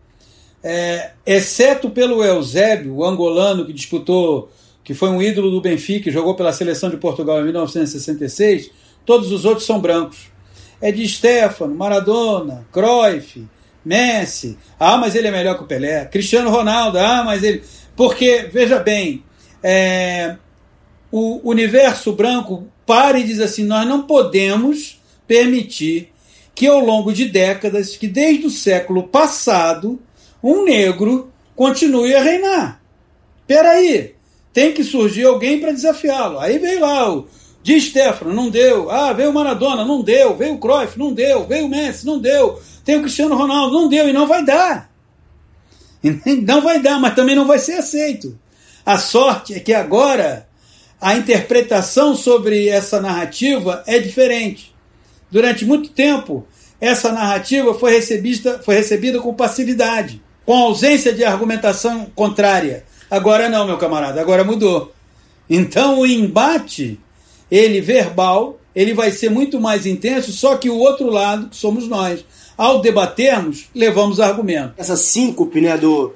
É, 0.63 1.13
exceto 1.25 1.91
pelo 1.91 2.25
Eusébio, 2.25 2.97
o 2.97 3.05
angolano 3.05 3.65
que 3.65 3.73
disputou, 3.73 4.51
que 4.83 4.95
foi 4.95 5.11
um 5.11 5.23
ídolo 5.23 5.51
do 5.51 5.61
Benfica, 5.61 6.11
jogou 6.11 6.35
pela 6.35 6.53
seleção 6.53 6.91
de 6.91 6.97
Portugal 6.97 7.41
em 7.41 7.45
1966, 7.45 8.71
todos 9.05 9.31
os 9.31 9.45
outros 9.45 9.67
são 9.67 9.81
brancos. 9.81 10.29
É 10.81 10.91
de 10.91 11.07
Stefano, 11.09 11.75
Maradona, 11.75 12.67
Cruyff, 12.73 13.47
Messi, 13.87 14.59
ah, 14.81 14.99
mas 14.99 15.15
ele 15.15 15.29
é 15.29 15.31
melhor 15.31 15.57
que 15.57 15.63
o 15.63 15.67
Pelé. 15.67 16.07
Cristiano 16.07 16.51
Ronaldo, 16.51 16.99
ah, 16.99 17.23
mas 17.25 17.45
ele. 17.45 17.63
Porque, 17.95 18.51
veja 18.53 18.81
bem, 18.81 19.23
é... 19.63 20.37
o 21.11 21.41
universo 21.49 22.13
branco 22.13 22.67
para 22.85 23.17
e 23.21 23.23
diz 23.23 23.39
assim: 23.39 23.65
nós 23.65 23.87
não 23.87 24.03
podemos 24.03 25.01
permitir 25.25 26.13
que 26.53 26.67
ao 26.67 26.81
longo 26.81 27.13
de 27.13 27.27
décadas, 27.27 27.97
que 27.97 28.09
desde 28.09 28.47
o 28.47 28.51
século 28.51 29.05
passado, 29.05 30.01
um 30.43 30.65
negro 30.65 31.33
continue 31.55 32.13
a 32.13 32.23
reinar. 32.23 32.83
Peraí, 33.47 34.15
tem 34.53 34.73
que 34.73 34.83
surgir 34.83 35.27
alguém 35.27 35.61
para 35.61 35.71
desafiá-lo. 35.71 36.41
Aí 36.41 36.59
veio 36.59 36.81
lá 36.81 37.15
o 37.15 37.29
Di 37.67 37.81
Stefano, 37.81 38.33
não 38.33 38.49
deu. 38.49 38.91
Ah, 38.91 39.13
veio 39.13 39.31
o 39.31 39.35
Maradona, 39.35 39.85
não 39.85 40.01
deu. 40.01 40.37
Veio 40.37 40.55
o 40.55 40.59
Cruyff, 40.59 40.97
não 40.97 41.13
deu. 41.13 41.47
Veio 41.47 41.67
o 41.67 41.69
Messi, 41.69 42.07
não 42.07 42.19
deu 42.19 42.61
tem 42.87 42.97
o 42.97 43.01
Cristiano 43.01 43.37
Ronaldo, 43.37 43.75
não 43.75 43.89
deu 43.89 44.09
e 44.09 44.13
não 44.13 44.29
vai 44.29 44.45
dar. 44.45 44.89
Não 46.47 46.63
vai 46.63 46.81
dar, 46.81 47.01
mas 47.01 47.17
também 47.17 47.35
não 47.35 47.49
vai 47.49 47.59
ser 47.59 47.73
aceito. 47.73 48.39
A 48.85 48.97
sorte 48.97 49.55
é 49.55 49.59
que 49.59 49.75
agora 49.75 50.47
a 51.01 51.17
interpretação 51.17 52.15
sobre 52.15 52.69
essa 52.69 53.01
narrativa 53.01 53.83
é 53.89 53.99
diferente. 53.99 54.73
Durante 55.33 55.65
muito 55.65 55.89
tempo, 55.89 56.47
essa 56.81 57.11
narrativa 57.11 57.75
foi 57.75 57.93
recebida, 57.93 58.61
foi 58.63 58.77
recebida 58.77 59.19
com 59.19 59.35
passividade, 59.35 60.23
com 60.45 60.55
ausência 60.55 61.13
de 61.13 61.25
argumentação 61.25 62.07
contrária. 62.15 62.85
Agora 63.11 63.49
não, 63.49 63.67
meu 63.67 63.79
camarada, 63.79 64.21
agora 64.21 64.45
mudou. 64.45 64.93
Então 65.51 65.99
o 65.99 66.07
embate, 66.07 67.01
ele 67.51 67.81
verbal, 67.81 68.59
ele 68.75 68.93
vai 68.93 69.11
ser 69.11 69.31
muito 69.31 69.61
mais 69.61 69.87
intenso, 69.87 70.33
só 70.33 70.57
que 70.57 70.69
o 70.69 70.77
outro 70.77 71.09
lado, 71.09 71.49
que 71.49 71.57
somos 71.57 71.89
nós, 71.89 72.25
ao 72.57 72.81
debatermos, 72.81 73.67
levamos 73.75 74.21
argumento. 74.21 74.75
Essa 74.77 74.97
síncope 74.97 75.61
né, 75.61 75.77
do, 75.77 76.13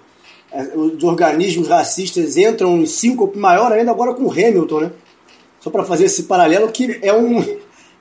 é, 0.52 0.76
os 0.76 1.02
organismos 1.04 1.68
racistas 1.68 2.36
entram 2.36 2.78
em 2.78 2.86
síncope 2.86 3.38
maior 3.38 3.72
ainda 3.72 3.90
agora 3.90 4.14
com 4.14 4.30
Hamilton, 4.30 4.80
né? 4.80 4.90
Só 5.60 5.70
para 5.70 5.84
fazer 5.84 6.06
esse 6.06 6.24
paralelo, 6.24 6.70
que 6.72 6.98
é 7.02 7.12
um. 7.12 7.38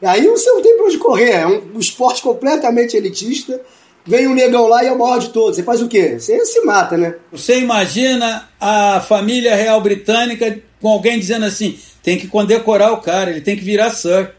Aí 0.02 0.26
você 0.28 0.50
não 0.50 0.62
tem 0.62 0.78
para 0.78 0.86
onde 0.86 0.98
correr, 0.98 1.32
é 1.32 1.46
um, 1.46 1.76
um 1.76 1.80
esporte 1.80 2.22
completamente 2.22 2.96
elitista. 2.96 3.62
Vem 4.06 4.28
um 4.28 4.34
negão 4.34 4.68
lá 4.68 4.84
e 4.84 4.88
é 4.88 4.92
o 4.92 4.98
maior 4.98 5.20
de 5.20 5.30
todos. 5.30 5.58
Você 5.58 5.63
faz 5.63 5.82
o 5.82 5.88
quê? 5.88 6.18
Você 6.18 6.44
se 6.46 6.62
mata, 6.62 6.98
né? 6.98 7.15
Você 7.32 7.60
imagina 7.60 8.50
a 8.60 9.02
família 9.02 9.56
real 9.56 9.82
britânica 9.82 10.58
com 10.82 10.88
alguém 10.88 11.20
dizendo 11.20 11.46
assim: 11.46 11.78
tem 12.10 12.17
que 12.17 12.28
condecorar 12.28 12.91
o 12.91 13.02
cara, 13.02 13.30
ele 13.30 13.41
tem 13.41 13.56
que 13.56 13.63
virar 13.63 13.91
Sir. 13.91 14.32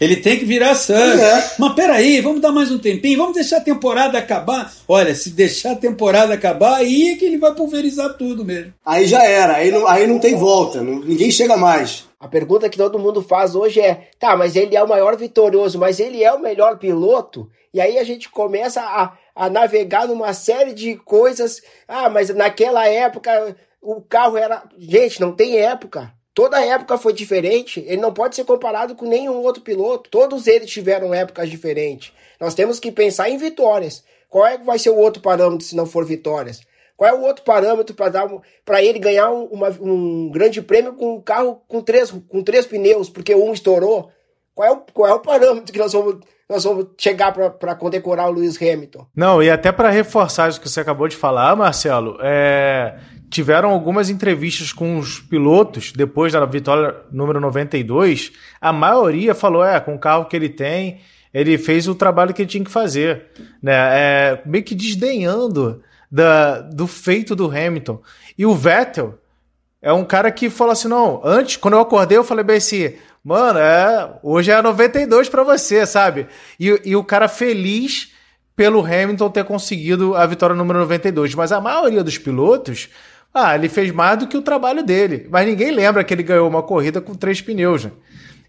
Ele 0.00 0.16
tem 0.16 0.38
que 0.38 0.46
virar 0.46 0.74
sangue. 0.74 1.20
É. 1.20 1.50
Mas 1.58 1.74
peraí, 1.74 2.22
vamos 2.22 2.40
dar 2.40 2.50
mais 2.50 2.72
um 2.72 2.78
tempinho, 2.78 3.18
vamos 3.18 3.34
deixar 3.34 3.58
a 3.58 3.60
temporada 3.60 4.16
acabar. 4.18 4.72
Olha, 4.88 5.14
se 5.14 5.28
deixar 5.30 5.72
a 5.72 5.76
temporada 5.76 6.32
acabar, 6.32 6.76
aí 6.76 7.10
é 7.10 7.16
que 7.16 7.24
ele 7.26 7.36
vai 7.36 7.54
pulverizar 7.54 8.14
tudo 8.14 8.46
mesmo. 8.46 8.72
Aí 8.84 9.06
já 9.06 9.22
era, 9.22 9.56
aí 9.56 9.70
não, 9.70 9.86
aí 9.86 10.06
não 10.06 10.18
tem 10.18 10.34
volta, 10.34 10.80
não, 10.80 11.00
ninguém 11.00 11.30
chega 11.30 11.54
mais. 11.56 12.04
A 12.18 12.26
pergunta 12.26 12.68
que 12.70 12.78
todo 12.78 12.98
mundo 12.98 13.22
faz 13.22 13.54
hoje 13.54 13.78
é: 13.78 14.08
tá, 14.18 14.34
mas 14.34 14.56
ele 14.56 14.74
é 14.74 14.82
o 14.82 14.88
maior 14.88 15.14
vitorioso, 15.16 15.78
mas 15.78 16.00
ele 16.00 16.24
é 16.24 16.32
o 16.32 16.40
melhor 16.40 16.78
piloto? 16.78 17.48
E 17.74 17.80
aí 17.80 17.98
a 17.98 18.04
gente 18.04 18.30
começa 18.30 18.80
a, 18.80 19.12
a 19.36 19.50
navegar 19.50 20.08
numa 20.08 20.32
série 20.32 20.72
de 20.72 20.96
coisas. 20.96 21.60
Ah, 21.86 22.08
mas 22.08 22.30
naquela 22.30 22.88
época 22.88 23.54
o 23.82 24.00
carro 24.00 24.38
era. 24.38 24.64
Gente, 24.78 25.20
não 25.20 25.32
tem 25.32 25.58
época. 25.58 26.10
Toda 26.34 26.64
época 26.64 26.96
foi 26.96 27.12
diferente, 27.12 27.84
ele 27.86 28.00
não 28.00 28.12
pode 28.12 28.34
ser 28.34 28.44
comparado 28.44 28.94
com 28.94 29.06
nenhum 29.06 29.42
outro 29.42 29.62
piloto. 29.62 30.08
Todos 30.08 30.46
eles 30.46 30.70
tiveram 30.70 31.12
épocas 31.12 31.50
diferentes. 31.50 32.12
Nós 32.40 32.54
temos 32.54 32.80
que 32.80 32.90
pensar 32.90 33.28
em 33.28 33.36
vitórias. 33.36 34.02
Qual 34.30 34.46
é 34.46 34.56
que 34.56 34.64
vai 34.64 34.78
ser 34.78 34.90
o 34.90 34.96
outro 34.96 35.22
parâmetro 35.22 35.66
se 35.66 35.76
não 35.76 35.84
for 35.84 36.06
vitórias? 36.06 36.62
Qual 36.96 37.10
é 37.10 37.12
o 37.12 37.22
outro 37.22 37.44
parâmetro 37.44 37.94
para 37.94 38.08
dar 38.08 38.28
para 38.64 38.82
ele 38.82 38.98
ganhar 38.98 39.30
um, 39.30 39.44
uma, 39.44 39.68
um 39.80 40.30
grande 40.30 40.62
prêmio 40.62 40.94
com 40.94 41.16
um 41.16 41.20
carro 41.20 41.60
com 41.68 41.82
três, 41.82 42.10
com 42.10 42.42
três 42.42 42.64
pneus, 42.64 43.10
porque 43.10 43.34
um 43.34 43.52
estourou? 43.52 44.10
Qual 44.54 44.68
é 44.68 44.72
o, 44.72 44.76
qual 44.92 45.10
é 45.10 45.14
o 45.14 45.20
parâmetro 45.20 45.72
que 45.72 45.78
nós 45.78 45.92
vamos, 45.92 46.20
nós 46.48 46.64
vamos 46.64 46.86
chegar 46.96 47.32
para 47.32 47.74
condecorar 47.74 48.28
o 48.28 48.32
Lewis 48.32 48.56
Hamilton? 48.56 49.06
Não, 49.14 49.42
e 49.42 49.50
até 49.50 49.70
para 49.70 49.90
reforçar 49.90 50.48
isso 50.48 50.60
que 50.60 50.68
você 50.68 50.80
acabou 50.80 51.08
de 51.08 51.16
falar, 51.16 51.56
Marcelo, 51.56 52.16
é, 52.22 52.98
tiveram 53.32 53.70
algumas 53.70 54.10
entrevistas 54.10 54.72
com 54.72 54.98
os 54.98 55.18
pilotos 55.18 55.90
depois 55.90 56.32
da 56.32 56.44
vitória 56.44 56.94
número 57.10 57.40
92. 57.40 58.30
A 58.60 58.72
maioria 58.72 59.34
falou: 59.34 59.64
é, 59.64 59.80
com 59.80 59.94
o 59.94 59.98
carro 59.98 60.26
que 60.26 60.36
ele 60.36 60.50
tem, 60.50 61.00
ele 61.32 61.56
fez 61.56 61.88
o 61.88 61.94
trabalho 61.94 62.34
que 62.34 62.42
ele 62.42 62.48
tinha 62.48 62.64
que 62.64 62.70
fazer. 62.70 63.28
Né? 63.62 63.72
É, 63.74 64.42
meio 64.44 64.62
que 64.62 64.74
desdenhando 64.74 65.82
da, 66.10 66.60
do 66.60 66.86
feito 66.86 67.34
do 67.34 67.46
Hamilton. 67.46 68.02
E 68.36 68.44
o 68.44 68.54
Vettel 68.54 69.18
é 69.80 69.92
um 69.92 70.04
cara 70.04 70.30
que 70.30 70.50
falou 70.50 70.72
assim: 70.72 70.88
não, 70.88 71.22
antes, 71.24 71.56
quando 71.56 71.74
eu 71.74 71.80
acordei, 71.80 72.18
eu 72.18 72.24
falei 72.24 72.44
bem 72.44 72.58
assim. 72.58 72.94
Mano, 73.24 73.58
é, 73.58 74.18
hoje 74.22 74.50
é 74.50 74.60
92 74.60 75.28
para 75.28 75.42
você, 75.42 75.86
sabe? 75.86 76.26
E, 76.60 76.80
e 76.84 76.96
o 76.96 77.04
cara 77.04 77.28
feliz 77.28 78.12
pelo 78.54 78.84
Hamilton 78.84 79.30
ter 79.30 79.44
conseguido 79.44 80.14
a 80.14 80.26
vitória 80.26 80.54
número 80.54 80.80
92. 80.80 81.34
Mas 81.34 81.50
a 81.50 81.60
maioria 81.60 82.04
dos 82.04 82.18
pilotos 82.18 82.88
ah, 83.34 83.54
ele 83.54 83.68
fez 83.68 83.90
mais 83.90 84.18
do 84.18 84.26
que 84.26 84.36
o 84.36 84.42
trabalho 84.42 84.84
dele. 84.84 85.26
Mas 85.30 85.46
ninguém 85.46 85.70
lembra 85.70 86.04
que 86.04 86.12
ele 86.12 86.22
ganhou 86.22 86.48
uma 86.48 86.62
corrida 86.62 87.00
com 87.00 87.14
três 87.14 87.40
pneus. 87.40 87.84
Né? 87.84 87.92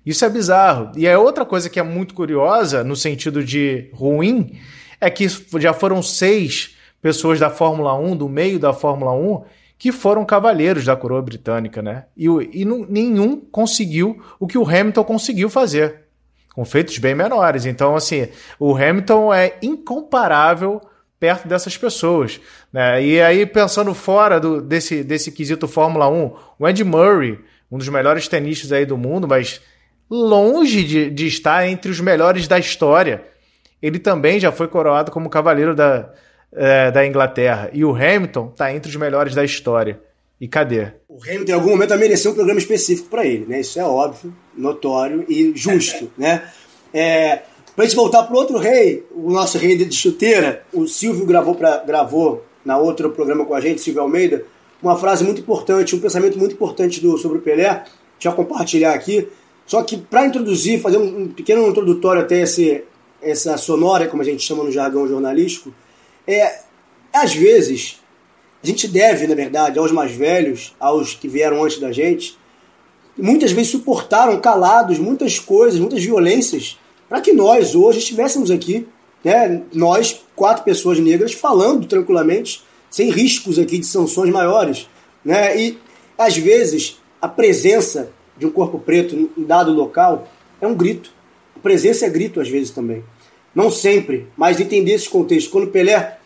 Isso 0.06 0.26
é 0.26 0.30
bizarro. 0.30 0.92
E 0.98 1.08
é 1.08 1.18
outra 1.18 1.46
coisa 1.46 1.70
que 1.70 1.80
é 1.80 1.84
muito 1.84 2.14
curiosa, 2.14 2.84
no 2.84 2.96
sentido 2.96 3.44
de 3.44 3.90
ruim, 3.94 4.60
é 5.00 5.10
que 5.10 5.28
já 5.60 5.74
foram 5.74 6.02
seis 6.02 6.76
pessoas 7.02 7.40
da 7.40 7.50
Fórmula 7.50 7.98
1, 7.98 8.18
do 8.18 8.28
meio 8.28 8.60
da 8.60 8.74
Fórmula 8.74 9.14
1, 9.14 9.44
que 9.78 9.92
foram 9.92 10.26
cavaleiros 10.26 10.86
da 10.86 10.96
coroa 10.96 11.22
britânica, 11.22 11.82
né? 11.82 12.06
E, 12.16 12.26
e 12.26 12.66
nenhum 12.66 13.38
conseguiu 13.38 14.22
o 14.40 14.48
que 14.48 14.58
o 14.58 14.68
Hamilton 14.68 15.04
conseguiu 15.04 15.50
fazer, 15.50 16.04
com 16.54 16.64
feitos 16.64 16.98
bem 16.98 17.16
menores. 17.16 17.66
Então, 17.66 17.96
assim, 17.96 18.28
o 18.60 18.76
Hamilton 18.76 19.34
é 19.34 19.58
incomparável 19.62 20.82
perto 21.24 21.48
dessas 21.48 21.78
pessoas. 21.78 22.42
Né? 22.74 23.02
E 23.02 23.22
aí, 23.22 23.46
pensando 23.46 23.94
fora 23.94 24.42
do, 24.42 24.62
desse, 24.62 25.06
desse 25.06 25.32
quesito 25.32 25.70
Fórmula 25.70 26.10
1, 26.10 26.36
o 26.60 26.68
Ed 26.68 26.84
Murray, 26.84 27.40
um 27.72 27.78
dos 27.78 27.88
melhores 27.88 28.28
tenistas 28.28 28.74
aí 28.74 28.86
do 28.86 28.98
mundo, 28.98 29.26
mas 29.26 29.62
longe 30.10 30.84
de, 30.84 31.10
de 31.10 31.26
estar 31.26 31.66
entre 31.66 31.90
os 31.90 32.02
melhores 32.02 32.46
da 32.46 32.60
história. 32.60 33.24
Ele 33.82 34.00
também 34.00 34.38
já 34.38 34.52
foi 34.52 34.68
coroado 34.68 35.12
como 35.12 35.30
cavaleiro 35.30 35.74
da, 35.74 36.12
é, 36.52 36.92
da 36.92 37.08
Inglaterra. 37.08 37.70
E 37.72 37.86
o 37.86 37.96
Hamilton 37.96 38.50
está 38.52 38.74
entre 38.74 38.90
os 38.90 38.96
melhores 38.98 39.34
da 39.34 39.46
história. 39.46 40.02
E 40.42 40.46
cadê? 40.46 40.92
O 41.08 41.24
Hamilton 41.24 41.52
em 41.54 41.56
algum 41.56 41.70
momento 41.70 41.98
mereceu 41.98 42.32
um 42.32 42.36
programa 42.36 42.60
específico 42.60 43.08
para 43.08 43.26
ele, 43.26 43.46
né? 43.46 43.62
Isso 43.62 43.80
é 43.80 43.86
óbvio, 43.86 44.36
notório 44.58 45.26
e 45.30 45.54
justo, 45.56 46.12
né? 46.18 46.52
É, 46.94 47.44
Pra 47.76 47.86
gente 47.86 47.96
voltar 47.96 48.24
pro 48.24 48.38
outro 48.38 48.58
rei, 48.58 49.04
o 49.16 49.32
nosso 49.32 49.58
rei 49.58 49.76
de 49.76 49.96
chuteira, 49.96 50.64
o 50.72 50.88
Silvio 50.88 51.26
gravou, 51.26 51.56
pra, 51.56 51.78
gravou 51.78 52.44
na 52.64 52.78
outro 52.78 53.10
programa 53.10 53.46
com 53.46 53.56
a 53.56 53.62
gente, 53.62 53.82
Silvio 53.82 54.02
Almeida, 54.04 54.46
uma 54.82 54.96
frase 54.96 55.24
muito 55.24 55.42
importante, 55.42 55.96
um 55.96 56.00
pensamento 56.00 56.38
muito 56.38 56.54
importante 56.54 57.02
do, 57.02 57.18
sobre 57.18 57.40
o 57.40 57.42
Pelé, 57.42 57.84
eu 58.24 58.34
compartilhar 58.34 58.94
aqui. 58.94 59.28
Só 59.66 59.82
que 59.82 59.98
para 59.98 60.26
introduzir, 60.26 60.82
fazer 60.82 60.98
um, 60.98 61.22
um, 61.24 61.28
pequeno 61.28 61.68
introdutório 61.68 62.22
até 62.22 62.42
esse, 62.42 62.84
essa 63.22 63.58
sonora, 63.58 64.08
como 64.08 64.22
a 64.22 64.26
gente 64.26 64.44
chama 64.44 64.64
no 64.64 64.72
jargão 64.72 65.08
jornalístico, 65.08 65.74
é 66.28 66.60
às 67.12 67.34
vezes 67.34 68.02
a 68.64 68.68
gente 68.68 68.88
deve, 68.88 69.28
na 69.28 69.36
verdade, 69.36 69.80
aos 69.80 69.92
mais 69.92 70.12
velhos, 70.12 70.76
aos 70.80 71.14
que 71.14 71.28
vieram 71.28 71.64
antes 71.64 71.80
da 71.80 71.92
gente, 71.92 72.38
muitas 73.18 73.52
vezes 73.52 73.72
suportaram 73.72 74.40
calados 74.40 75.00
muitas 75.00 75.38
coisas, 75.40 75.80
muitas 75.80 76.04
violências, 76.04 76.78
para 77.14 77.22
que 77.22 77.32
nós 77.32 77.76
hoje 77.76 78.00
estivéssemos 78.00 78.50
aqui, 78.50 78.88
né, 79.24 79.62
nós, 79.72 80.26
quatro 80.36 80.64
pessoas 80.64 80.98
negras, 80.98 81.32
falando 81.32 81.86
tranquilamente, 81.86 82.64
sem 82.90 83.12
riscos 83.12 83.60
aqui 83.60 83.78
de 83.78 83.86
sanções 83.86 84.32
maiores. 84.32 84.90
Né? 85.24 85.56
E, 85.62 85.78
às 86.18 86.36
vezes, 86.36 87.00
a 87.22 87.28
presença 87.28 88.12
de 88.36 88.48
um 88.48 88.50
corpo 88.50 88.80
preto 88.80 89.30
em 89.38 89.44
dado 89.44 89.72
local 89.72 90.28
é 90.60 90.66
um 90.66 90.74
grito. 90.74 91.12
A 91.56 91.60
presença 91.60 92.08
é 92.08 92.10
grito, 92.10 92.42
às 92.42 92.50
vezes, 92.50 92.72
também. 92.72 93.04
Não 93.54 93.70
sempre, 93.70 94.26
mas 94.36 94.60
entender 94.60 94.94
esse 94.94 95.08
contexto. 95.08 95.52
Quando 95.52 95.68
Pelé. 95.68 96.18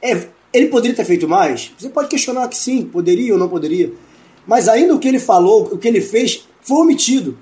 É, 0.00 0.26
ele 0.54 0.68
poderia 0.68 0.96
ter 0.96 1.04
feito 1.04 1.28
mais? 1.28 1.70
Você 1.76 1.90
pode 1.90 2.08
questionar 2.08 2.48
que 2.48 2.56
sim, 2.56 2.86
poderia 2.86 3.34
ou 3.34 3.38
não 3.38 3.50
poderia. 3.50 3.92
Mas 4.46 4.70
ainda 4.70 4.94
o 4.94 4.98
que 4.98 5.06
ele 5.06 5.18
falou, 5.18 5.64
o 5.70 5.76
que 5.76 5.86
ele 5.86 6.00
fez, 6.00 6.48
foi 6.62 6.78
omitido. 6.78 7.36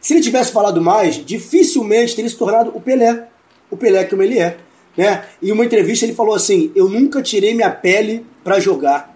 Se 0.00 0.14
ele 0.14 0.22
tivesse 0.22 0.52
falado 0.52 0.80
mais, 0.80 1.24
dificilmente 1.24 2.14
teria 2.14 2.30
se 2.30 2.36
tornado 2.36 2.70
o 2.74 2.80
Pelé. 2.80 3.26
O 3.70 3.76
Pelé 3.76 4.04
como 4.04 4.22
ele 4.22 4.38
é. 4.38 4.56
Né? 4.96 5.24
Em 5.42 5.52
uma 5.52 5.64
entrevista 5.64 6.04
ele 6.04 6.14
falou 6.14 6.34
assim: 6.34 6.70
Eu 6.74 6.88
nunca 6.88 7.22
tirei 7.22 7.54
minha 7.54 7.70
pele 7.70 8.24
para 8.42 8.58
jogar. 8.60 9.14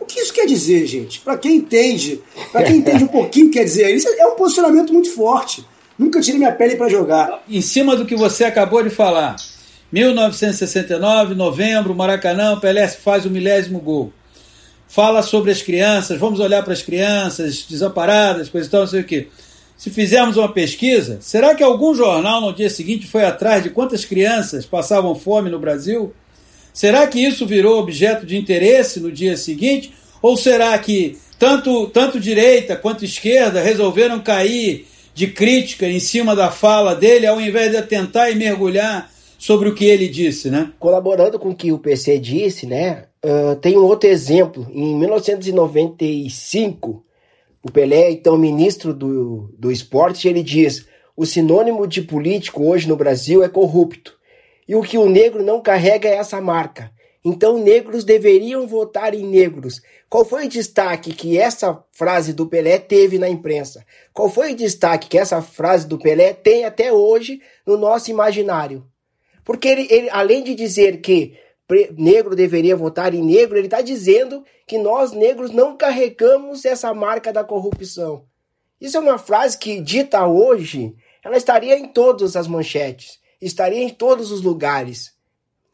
O 0.00 0.04
que 0.04 0.18
isso 0.18 0.32
quer 0.32 0.46
dizer, 0.46 0.84
gente? 0.86 1.20
Para 1.20 1.38
quem 1.38 1.56
entende, 1.56 2.20
para 2.50 2.64
quem 2.64 2.78
entende 2.78 3.04
um 3.04 3.08
pouquinho, 3.08 3.50
quer 3.52 3.62
dizer, 3.62 3.94
isso 3.94 4.08
é 4.08 4.26
um 4.26 4.34
posicionamento 4.34 4.92
muito 4.92 5.12
forte. 5.14 5.64
Nunca 5.96 6.20
tirei 6.20 6.38
minha 6.38 6.50
pele 6.50 6.74
para 6.74 6.88
jogar. 6.88 7.42
Em 7.48 7.60
cima 7.60 7.94
do 7.94 8.04
que 8.04 8.16
você 8.16 8.44
acabou 8.44 8.82
de 8.82 8.90
falar, 8.90 9.36
1969, 9.92 11.34
novembro, 11.34 11.94
Maracanã, 11.94 12.58
Pelé 12.58 12.88
faz 12.88 13.24
o 13.24 13.30
milésimo 13.30 13.78
gol. 13.78 14.12
Fala 14.88 15.22
sobre 15.22 15.52
as 15.52 15.62
crianças, 15.62 16.18
vamos 16.18 16.40
olhar 16.40 16.64
para 16.64 16.72
as 16.72 16.82
crianças 16.82 17.64
desamparadas, 17.68 18.48
coisa 18.48 18.66
e 18.66 18.70
tal, 18.70 18.80
não 18.80 18.88
sei 18.88 19.00
o 19.02 19.04
quê. 19.04 19.28
Se 19.82 19.90
fizermos 19.90 20.36
uma 20.36 20.48
pesquisa, 20.48 21.18
será 21.20 21.56
que 21.56 21.62
algum 21.64 21.92
jornal 21.92 22.40
no 22.40 22.52
dia 22.52 22.70
seguinte 22.70 23.08
foi 23.08 23.24
atrás 23.24 23.64
de 23.64 23.70
quantas 23.70 24.04
crianças 24.04 24.64
passavam 24.64 25.12
fome 25.16 25.50
no 25.50 25.58
Brasil? 25.58 26.12
Será 26.72 27.04
que 27.08 27.18
isso 27.18 27.44
virou 27.44 27.80
objeto 27.80 28.24
de 28.24 28.36
interesse 28.36 29.00
no 29.00 29.10
dia 29.10 29.36
seguinte? 29.36 29.92
Ou 30.22 30.36
será 30.36 30.78
que 30.78 31.18
tanto, 31.36 31.88
tanto 31.88 32.20
direita 32.20 32.76
quanto 32.76 33.04
esquerda 33.04 33.60
resolveram 33.60 34.20
cair 34.20 34.86
de 35.12 35.26
crítica 35.26 35.88
em 35.88 35.98
cima 35.98 36.36
da 36.36 36.48
fala 36.48 36.94
dele, 36.94 37.26
ao 37.26 37.40
invés 37.40 37.72
de 37.72 37.82
tentar 37.82 38.30
e 38.30 38.36
mergulhar 38.36 39.10
sobre 39.36 39.68
o 39.68 39.74
que 39.74 39.86
ele 39.86 40.06
disse, 40.06 40.48
né? 40.48 40.70
Colaborando 40.78 41.40
com 41.40 41.50
o 41.50 41.56
que 41.56 41.72
o 41.72 41.78
PC 41.80 42.20
disse, 42.20 42.66
né? 42.66 43.06
Uh, 43.24 43.56
tem 43.56 43.76
um 43.76 43.82
outro 43.82 44.08
exemplo. 44.08 44.64
Em 44.72 44.94
1995, 44.94 47.04
o 47.64 47.70
Pelé, 47.70 48.10
então 48.10 48.36
ministro 48.36 48.92
do, 48.92 49.54
do 49.56 49.70
esporte, 49.70 50.28
ele 50.28 50.42
diz: 50.42 50.86
o 51.16 51.24
sinônimo 51.24 51.86
de 51.86 52.02
político 52.02 52.64
hoje 52.64 52.88
no 52.88 52.96
Brasil 52.96 53.42
é 53.42 53.48
corrupto. 53.48 54.18
E 54.66 54.74
o 54.74 54.82
que 54.82 54.98
o 54.98 55.08
negro 55.08 55.42
não 55.42 55.60
carrega 55.60 56.08
é 56.08 56.14
essa 56.14 56.40
marca. 56.40 56.90
Então, 57.24 57.62
negros 57.62 58.04
deveriam 58.04 58.66
votar 58.66 59.14
em 59.14 59.24
negros. 59.24 59.80
Qual 60.08 60.24
foi 60.24 60.46
o 60.46 60.48
destaque 60.48 61.14
que 61.14 61.38
essa 61.38 61.84
frase 61.92 62.32
do 62.32 62.46
Pelé 62.46 62.78
teve 62.78 63.16
na 63.16 63.28
imprensa? 63.28 63.84
Qual 64.12 64.28
foi 64.28 64.52
o 64.52 64.56
destaque 64.56 65.08
que 65.08 65.18
essa 65.18 65.40
frase 65.40 65.86
do 65.86 65.98
Pelé 65.98 66.32
tem 66.32 66.64
até 66.64 66.92
hoje 66.92 67.40
no 67.64 67.76
nosso 67.76 68.10
imaginário? 68.10 68.84
Porque 69.44 69.68
ele, 69.68 69.86
ele 69.88 70.10
além 70.10 70.42
de 70.42 70.54
dizer 70.54 71.00
que 71.00 71.36
negro 71.96 72.34
deveria 72.34 72.76
votar 72.76 73.14
em 73.14 73.22
negro, 73.22 73.56
ele 73.56 73.66
está 73.66 73.80
dizendo 73.80 74.44
que 74.66 74.78
nós 74.78 75.12
negros 75.12 75.50
não 75.50 75.76
carregamos 75.76 76.64
essa 76.64 76.92
marca 76.92 77.32
da 77.32 77.44
corrupção. 77.44 78.24
Isso 78.80 78.96
é 78.96 79.00
uma 79.00 79.18
frase 79.18 79.58
que, 79.58 79.80
dita 79.80 80.26
hoje, 80.26 80.94
ela 81.24 81.36
estaria 81.36 81.78
em 81.78 81.86
todas 81.86 82.36
as 82.36 82.48
manchetes, 82.48 83.20
estaria 83.40 83.82
em 83.82 83.90
todos 83.90 84.32
os 84.32 84.42
lugares. 84.42 85.12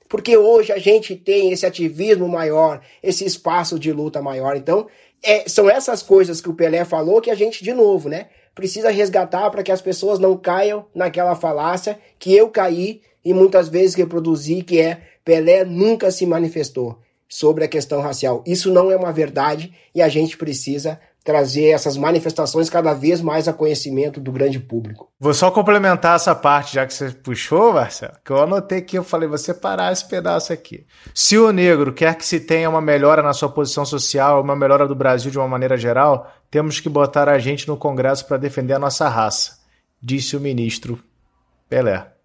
Porque 0.08 0.36
hoje 0.36 0.72
a 0.72 0.78
gente 0.78 1.16
tem 1.16 1.52
esse 1.52 1.66
ativismo 1.66 2.28
maior, 2.28 2.80
esse 3.02 3.24
espaço 3.24 3.78
de 3.78 3.92
luta 3.92 4.22
maior. 4.22 4.56
Então, 4.56 4.86
é, 5.22 5.48
são 5.48 5.68
essas 5.68 6.02
coisas 6.02 6.40
que 6.40 6.48
o 6.48 6.54
Pelé 6.54 6.84
falou 6.84 7.20
que 7.20 7.30
a 7.30 7.34
gente, 7.34 7.62
de 7.62 7.72
novo, 7.72 8.08
né, 8.08 8.28
precisa 8.54 8.90
resgatar 8.90 9.50
para 9.50 9.62
que 9.62 9.72
as 9.72 9.80
pessoas 9.80 10.18
não 10.18 10.36
caiam 10.36 10.86
naquela 10.94 11.34
falácia 11.34 11.98
que 12.18 12.34
eu 12.34 12.50
caí 12.50 13.02
e 13.24 13.32
muitas 13.32 13.68
vezes 13.68 13.94
reproduzi, 13.94 14.62
que 14.62 14.80
é 14.80 15.02
Pelé 15.28 15.62
nunca 15.62 16.10
se 16.10 16.24
manifestou 16.24 17.02
sobre 17.28 17.62
a 17.62 17.68
questão 17.68 18.00
racial. 18.00 18.42
Isso 18.46 18.72
não 18.72 18.90
é 18.90 18.96
uma 18.96 19.12
verdade 19.12 19.74
e 19.94 20.00
a 20.00 20.08
gente 20.08 20.38
precisa 20.38 20.98
trazer 21.22 21.66
essas 21.66 21.98
manifestações 21.98 22.70
cada 22.70 22.94
vez 22.94 23.20
mais 23.20 23.46
a 23.46 23.52
conhecimento 23.52 24.22
do 24.22 24.32
grande 24.32 24.58
público. 24.58 25.12
Vou 25.20 25.34
só 25.34 25.50
complementar 25.50 26.16
essa 26.16 26.34
parte, 26.34 26.76
já 26.76 26.86
que 26.86 26.94
você 26.94 27.10
puxou, 27.10 27.74
Marcelo, 27.74 28.14
que 28.24 28.32
eu 28.32 28.42
anotei 28.42 28.78
aqui, 28.78 28.96
eu 28.96 29.04
falei, 29.04 29.28
você 29.28 29.52
parar 29.52 29.92
esse 29.92 30.08
pedaço 30.08 30.50
aqui. 30.50 30.86
Se 31.14 31.36
o 31.36 31.52
negro 31.52 31.92
quer 31.92 32.14
que 32.14 32.24
se 32.24 32.40
tenha 32.40 32.70
uma 32.70 32.80
melhora 32.80 33.22
na 33.22 33.34
sua 33.34 33.50
posição 33.50 33.84
social, 33.84 34.40
uma 34.40 34.56
melhora 34.56 34.88
do 34.88 34.94
Brasil 34.94 35.30
de 35.30 35.36
uma 35.36 35.46
maneira 35.46 35.76
geral, 35.76 36.32
temos 36.50 36.80
que 36.80 36.88
botar 36.88 37.28
a 37.28 37.38
gente 37.38 37.68
no 37.68 37.76
Congresso 37.76 38.24
para 38.24 38.38
defender 38.38 38.72
a 38.72 38.78
nossa 38.78 39.10
raça, 39.10 39.58
disse 40.00 40.34
o 40.38 40.40
ministro 40.40 40.98
Pelé. 41.68 42.17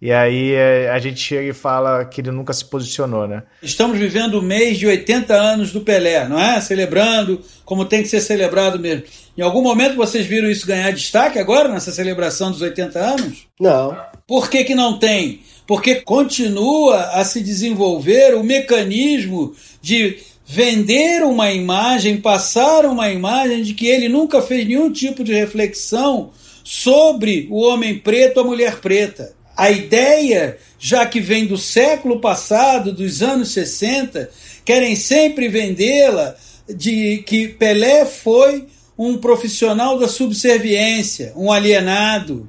E 0.00 0.12
aí 0.12 0.52
é, 0.52 0.90
a 0.90 0.98
gente 1.00 1.18
chega 1.18 1.50
e 1.50 1.52
fala 1.52 2.04
que 2.04 2.20
ele 2.20 2.30
nunca 2.30 2.52
se 2.52 2.64
posicionou, 2.64 3.26
né? 3.26 3.42
Estamos 3.60 3.98
vivendo 3.98 4.34
o 4.34 4.42
mês 4.42 4.78
de 4.78 4.86
80 4.86 5.34
anos 5.34 5.72
do 5.72 5.80
Pelé, 5.80 6.28
não 6.28 6.38
é? 6.38 6.60
Celebrando 6.60 7.40
como 7.64 7.84
tem 7.84 8.02
que 8.02 8.08
ser 8.08 8.20
celebrado 8.20 8.78
mesmo. 8.78 9.02
Em 9.36 9.42
algum 9.42 9.60
momento 9.60 9.96
vocês 9.96 10.24
viram 10.24 10.48
isso 10.48 10.66
ganhar 10.66 10.92
destaque 10.92 11.38
agora, 11.38 11.68
nessa 11.68 11.90
celebração 11.90 12.52
dos 12.52 12.62
80 12.62 12.98
anos? 12.98 13.48
Não. 13.58 13.96
Por 14.24 14.48
que, 14.48 14.62
que 14.62 14.74
não 14.74 14.98
tem? 14.98 15.40
Porque 15.66 15.96
continua 15.96 17.10
a 17.14 17.24
se 17.24 17.42
desenvolver 17.42 18.36
o 18.36 18.44
mecanismo 18.44 19.52
de 19.82 20.18
vender 20.46 21.24
uma 21.24 21.50
imagem, 21.50 22.20
passar 22.20 22.86
uma 22.86 23.10
imagem 23.10 23.62
de 23.62 23.74
que 23.74 23.86
ele 23.86 24.08
nunca 24.08 24.40
fez 24.40 24.66
nenhum 24.66 24.92
tipo 24.92 25.24
de 25.24 25.34
reflexão 25.34 26.30
sobre 26.62 27.48
o 27.50 27.62
homem 27.62 27.98
preto, 27.98 28.40
a 28.40 28.44
mulher 28.44 28.76
preta. 28.80 29.37
A 29.58 29.72
ideia, 29.72 30.56
já 30.78 31.04
que 31.04 31.18
vem 31.18 31.44
do 31.44 31.58
século 31.58 32.20
passado, 32.20 32.92
dos 32.92 33.22
anos 33.22 33.50
60, 33.50 34.30
querem 34.64 34.94
sempre 34.94 35.48
vendê-la 35.48 36.36
de 36.68 37.24
que 37.26 37.48
Pelé 37.48 38.06
foi 38.06 38.68
um 38.96 39.18
profissional 39.18 39.98
da 39.98 40.06
subserviência, 40.06 41.32
um 41.34 41.50
alienado. 41.50 42.48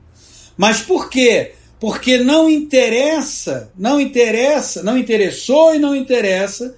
Mas 0.56 0.82
por 0.82 1.10
quê? 1.10 1.54
Porque 1.80 2.20
não 2.20 2.48
interessa, 2.48 3.72
não 3.76 4.00
interessa, 4.00 4.84
não 4.84 4.96
interessou 4.96 5.74
e 5.74 5.80
não 5.80 5.96
interessa 5.96 6.76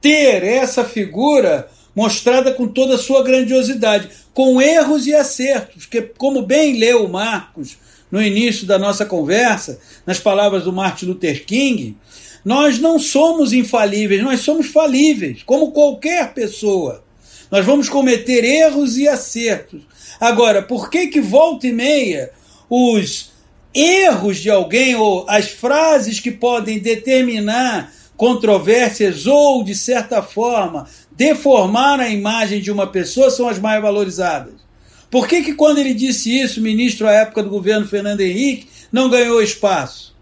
ter 0.00 0.42
essa 0.42 0.84
figura 0.84 1.68
mostrada 1.94 2.52
com 2.52 2.66
toda 2.66 2.96
a 2.96 2.98
sua 2.98 3.22
grandiosidade, 3.22 4.08
com 4.34 4.60
erros 4.60 5.06
e 5.06 5.14
acertos, 5.14 5.86
que 5.86 6.02
como 6.02 6.42
bem 6.42 6.76
leu 6.76 7.06
Marcos 7.06 7.76
no 8.10 8.22
início 8.22 8.66
da 8.66 8.78
nossa 8.78 9.04
conversa, 9.04 9.78
nas 10.06 10.18
palavras 10.18 10.64
do 10.64 10.72
Martin 10.72 11.06
Luther 11.06 11.44
King, 11.44 11.96
nós 12.44 12.78
não 12.78 12.98
somos 12.98 13.52
infalíveis, 13.52 14.22
nós 14.22 14.40
somos 14.40 14.68
falíveis, 14.68 15.42
como 15.44 15.72
qualquer 15.72 16.32
pessoa. 16.32 17.04
Nós 17.50 17.64
vamos 17.64 17.88
cometer 17.88 18.44
erros 18.44 18.96
e 18.96 19.08
acertos. 19.08 19.82
Agora, 20.20 20.62
por 20.62 20.90
que 20.90 21.08
que 21.08 21.20
volta 21.20 21.66
e 21.66 21.72
meia 21.72 22.30
os 22.68 23.32
erros 23.74 24.38
de 24.38 24.50
alguém 24.50 24.94
ou 24.94 25.24
as 25.28 25.48
frases 25.48 26.20
que 26.20 26.30
podem 26.30 26.78
determinar 26.78 27.92
controvérsias 28.16 29.26
ou, 29.26 29.62
de 29.62 29.74
certa 29.74 30.22
forma, 30.22 30.86
deformar 31.12 32.00
a 32.00 32.08
imagem 32.08 32.60
de 32.60 32.70
uma 32.70 32.86
pessoa 32.86 33.30
são 33.30 33.48
as 33.48 33.58
mais 33.58 33.80
valorizadas? 33.80 34.67
Por 35.10 35.26
que, 35.26 35.42
que 35.42 35.54
quando 35.54 35.78
ele 35.78 35.94
disse 35.94 36.38
isso, 36.38 36.60
o 36.60 36.62
ministro 36.62 37.08
à 37.08 37.12
época 37.12 37.42
do 37.42 37.48
governo 37.48 37.88
Fernando 37.88 38.20
Henrique 38.20 38.68
não 38.92 39.08
ganhou 39.08 39.42
espaço? 39.42 40.16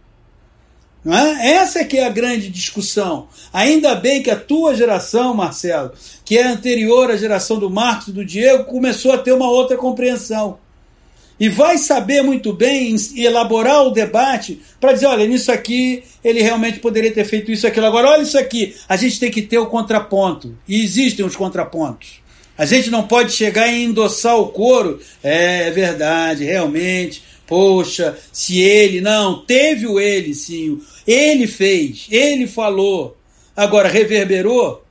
É? 1.04 1.52
Essa 1.52 1.80
é 1.80 1.84
que 1.84 1.98
é 1.98 2.06
a 2.06 2.10
grande 2.10 2.48
discussão. 2.48 3.28
Ainda 3.52 3.94
bem 3.94 4.22
que 4.22 4.30
a 4.30 4.36
tua 4.36 4.74
geração, 4.74 5.34
Marcelo, 5.34 5.92
que 6.24 6.36
é 6.36 6.46
anterior 6.46 7.10
à 7.10 7.16
geração 7.16 7.58
do 7.58 7.70
Marcos 7.70 8.08
e 8.08 8.12
do 8.12 8.24
Diego, 8.24 8.64
começou 8.64 9.12
a 9.12 9.18
ter 9.18 9.32
uma 9.32 9.48
outra 9.48 9.76
compreensão. 9.76 10.58
e 11.38 11.50
vai 11.50 11.76
saber 11.76 12.22
muito 12.22 12.50
bem 12.52 12.96
elaborar 13.14 13.82
o 13.82 13.90
debate 13.90 14.62
para 14.80 14.94
dizer, 14.94 15.04
olha, 15.06 15.26
nisso 15.26 15.52
aqui 15.52 16.02
ele 16.24 16.40
realmente 16.42 16.78
poderia 16.80 17.12
ter 17.12 17.24
feito 17.24 17.52
isso 17.52 17.66
aquilo. 17.66 17.86
Agora, 17.86 18.08
olha 18.08 18.22
isso 18.22 18.38
aqui, 18.38 18.74
a 18.88 18.96
gente 18.96 19.20
tem 19.20 19.30
que 19.30 19.42
ter 19.42 19.58
o 19.58 19.66
contraponto. 19.66 20.56
E 20.66 20.82
existem 20.82 21.24
os 21.24 21.36
contrapontos. 21.36 22.22
A 22.56 22.64
gente 22.64 22.90
não 22.90 23.06
pode 23.06 23.32
chegar 23.32 23.68
e 23.68 23.84
endossar 23.84 24.38
o 24.38 24.48
coro. 24.48 25.00
É, 25.22 25.68
é 25.68 25.70
verdade, 25.70 26.44
realmente. 26.44 27.22
Poxa, 27.46 28.16
se 28.32 28.60
ele. 28.60 29.00
Não, 29.00 29.44
teve 29.44 29.86
o 29.86 30.00
ele, 30.00 30.34
sim. 30.34 30.80
Ele 31.06 31.46
fez, 31.46 32.06
ele 32.10 32.46
falou. 32.46 33.16
Agora, 33.56 33.88
reverberou, 33.88 34.84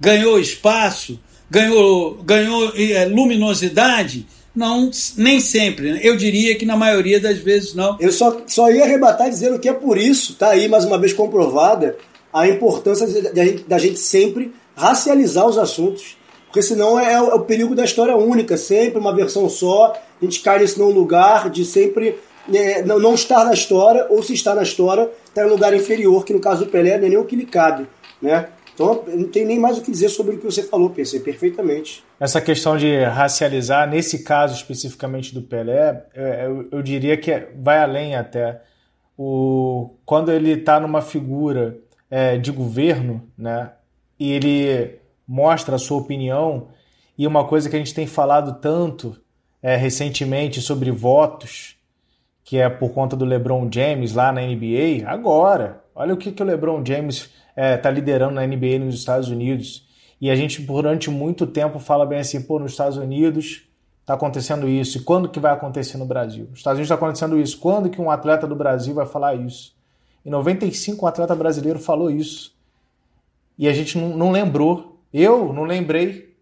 ganhou 0.00 0.38
espaço, 0.38 1.18
ganhou, 1.50 2.14
ganhou 2.22 2.72
é, 2.76 3.06
luminosidade 3.06 4.26
não, 4.54 4.90
nem 5.16 5.40
sempre. 5.40 5.92
Né? 5.92 6.00
Eu 6.02 6.16
diria 6.16 6.54
que 6.56 6.66
na 6.66 6.76
maioria 6.76 7.18
das 7.18 7.38
vezes 7.38 7.74
não. 7.74 7.96
Eu 7.98 8.12
só, 8.12 8.42
só 8.46 8.70
ia 8.70 8.84
arrebatar 8.84 9.28
dizendo 9.28 9.58
que 9.58 9.68
é 9.68 9.72
por 9.72 9.96
isso, 9.96 10.34
tá 10.34 10.50
aí 10.50 10.68
mais 10.68 10.84
uma 10.84 10.98
vez 10.98 11.12
comprovada, 11.12 11.96
a 12.32 12.46
importância 12.46 13.06
da 13.32 13.44
gente, 13.44 13.64
da 13.64 13.78
gente 13.78 13.98
sempre 13.98 14.52
racializar 14.76 15.46
os 15.46 15.58
assuntos. 15.58 16.16
Porque 16.52 16.60
senão 16.60 17.00
é, 17.00 17.14
é, 17.14 17.20
o 17.22 17.40
perigo 17.40 17.74
da 17.74 17.82
história 17.82 18.14
única, 18.14 18.58
sempre 18.58 18.98
uma 18.98 19.16
versão 19.16 19.48
só, 19.48 19.94
a 20.20 20.24
gente 20.24 20.40
cai 20.40 20.58
nesse 20.58 20.78
não 20.78 20.90
lugar 20.90 21.48
de 21.48 21.64
sempre 21.64 22.18
é, 22.52 22.82
não, 22.82 22.98
não 22.98 23.14
estar 23.14 23.42
na 23.42 23.54
história, 23.54 24.06
ou 24.10 24.22
se 24.22 24.34
está 24.34 24.54
na 24.54 24.62
história, 24.62 25.08
está 25.24 25.44
em 25.44 25.46
um 25.46 25.48
lugar 25.48 25.72
inferior, 25.72 26.26
que 26.26 26.34
no 26.34 26.40
caso 26.40 26.66
do 26.66 26.70
Pelé 26.70 26.98
não 26.98 27.06
é 27.06 27.08
nem 27.08 27.16
o 27.16 27.24
que 27.24 27.34
lhe 27.34 27.46
cabe. 27.46 27.86
Né? 28.20 28.50
Então, 28.74 29.02
não 29.06 29.28
tem 29.28 29.46
nem 29.46 29.58
mais 29.58 29.78
o 29.78 29.80
que 29.80 29.90
dizer 29.90 30.10
sobre 30.10 30.34
o 30.34 30.38
que 30.38 30.44
você 30.44 30.62
falou, 30.62 30.90
pensei 30.90 31.20
perfeitamente. 31.20 32.04
Essa 32.20 32.38
questão 32.38 32.76
de 32.76 33.02
racializar, 33.02 33.88
nesse 33.88 34.22
caso 34.22 34.54
especificamente 34.54 35.32
do 35.32 35.40
Pelé, 35.40 36.04
é, 36.14 36.44
eu, 36.44 36.68
eu 36.70 36.82
diria 36.82 37.16
que 37.16 37.30
é, 37.30 37.48
vai 37.56 37.78
além 37.78 38.14
até. 38.14 38.60
O, 39.16 39.94
quando 40.04 40.30
ele 40.30 40.52
está 40.52 40.78
numa 40.78 41.00
figura 41.00 41.78
é, 42.10 42.36
de 42.36 42.52
governo, 42.52 43.26
né, 43.38 43.70
e 44.20 44.32
ele 44.32 45.00
mostra 45.26 45.76
a 45.76 45.78
sua 45.78 45.98
opinião, 45.98 46.68
e 47.16 47.26
uma 47.26 47.46
coisa 47.46 47.68
que 47.68 47.76
a 47.76 47.78
gente 47.78 47.94
tem 47.94 48.06
falado 48.06 48.60
tanto 48.60 49.20
é, 49.62 49.76
recentemente 49.76 50.60
sobre 50.60 50.90
votos, 50.90 51.76
que 52.44 52.58
é 52.58 52.68
por 52.68 52.90
conta 52.90 53.14
do 53.14 53.24
LeBron 53.24 53.68
James 53.72 54.12
lá 54.14 54.32
na 54.32 54.40
NBA, 54.40 55.06
agora, 55.06 55.84
olha 55.94 56.14
o 56.14 56.16
que, 56.16 56.32
que 56.32 56.42
o 56.42 56.46
LeBron 56.46 56.84
James 56.84 57.16
está 57.16 57.32
é, 57.56 57.76
tá 57.76 57.90
liderando 57.90 58.34
na 58.34 58.46
NBA 58.46 58.78
nos 58.80 58.94
Estados 58.94 59.28
Unidos. 59.28 59.86
E 60.20 60.30
a 60.30 60.36
gente, 60.36 60.62
durante 60.62 61.10
muito 61.10 61.46
tempo, 61.46 61.78
fala 61.78 62.06
bem 62.06 62.20
assim, 62.20 62.40
pô, 62.42 62.58
nos 62.58 62.72
Estados 62.72 62.96
Unidos 62.96 63.68
está 64.00 64.14
acontecendo 64.14 64.68
isso. 64.68 64.98
E 64.98 65.00
quando 65.00 65.28
que 65.28 65.40
vai 65.40 65.52
acontecer 65.52 65.96
no 65.98 66.06
Brasil? 66.06 66.46
Nos 66.50 66.58
Estados 66.58 66.78
Unidos 66.78 66.90
está 66.90 66.94
acontecendo 66.94 67.38
isso. 67.38 67.58
Quando 67.58 67.88
que 67.90 68.00
um 68.00 68.10
atleta 68.10 68.46
do 68.46 68.54
Brasil 68.54 68.94
vai 68.94 69.06
falar 69.06 69.34
isso? 69.34 69.74
Em 70.24 70.30
95, 70.30 71.04
um 71.04 71.08
atleta 71.08 71.34
brasileiro 71.34 71.78
falou 71.78 72.10
isso. 72.10 72.54
E 73.58 73.68
a 73.68 73.72
gente 73.72 73.98
não, 73.98 74.16
não 74.16 74.30
lembrou. 74.30 74.91
Eu 75.12 75.52
não 75.52 75.64
lembrei, 75.64 76.34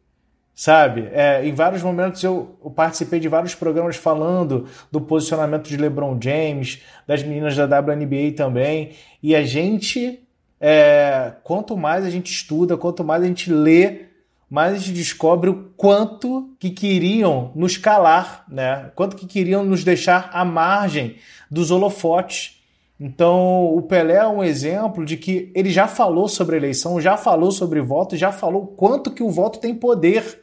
sabe? 0.55 1.09
É, 1.13 1.45
em 1.47 1.53
vários 1.53 1.83
momentos 1.83 2.23
eu, 2.23 2.59
participei 2.77 3.19
de 3.19 3.29
vários 3.29 3.55
programas 3.55 3.97
falando 3.97 4.67
do 4.91 5.01
posicionamento 5.01 5.69
de 5.69 5.77
LeBron 5.77 6.19
James, 6.23 6.83
das 7.07 7.23
meninas 7.23 7.57
da 7.57 7.65
WNBA 7.65 8.33
também. 8.37 8.93
E 9.23 9.35
a 9.35 9.43
gente 9.43 10.21
é, 10.61 11.33
quanto 11.43 11.77
mais 11.77 12.05
a 12.05 12.11
gente 12.11 12.31
estuda, 12.31 12.77
quanto 12.77 13.03
mais 13.03 13.23
a 13.23 13.27
gente 13.27 13.51
lê, 13.51 14.11
mais 14.49 14.75
a 14.75 14.77
gente 14.77 14.93
descobre 14.93 15.49
o 15.49 15.71
quanto 15.77 16.55
que 16.59 16.71
queriam 16.71 17.51
nos 17.55 17.77
calar, 17.77 18.45
né? 18.49 18.91
Quanto 18.95 19.17
que 19.17 19.27
queriam 19.27 19.65
nos 19.65 19.83
deixar 19.83 20.29
à 20.33 20.45
margem 20.45 21.17
dos 21.51 21.71
holofotes. 21.71 22.60
Então, 23.01 23.75
o 23.75 23.81
Pelé 23.81 24.17
é 24.17 24.27
um 24.27 24.45
exemplo 24.45 25.07
de 25.07 25.17
que 25.17 25.51
ele 25.55 25.71
já 25.71 25.89
falou 25.89 26.29
sobre 26.29 26.59
eleição, 26.59 27.01
já 27.01 27.17
falou 27.17 27.51
sobre 27.51 27.81
voto, 27.81 28.15
já 28.15 28.31
falou 28.31 28.67
quanto 28.67 29.11
que 29.11 29.23
o 29.23 29.31
voto 29.31 29.59
tem 29.59 29.75
poder. 29.75 30.43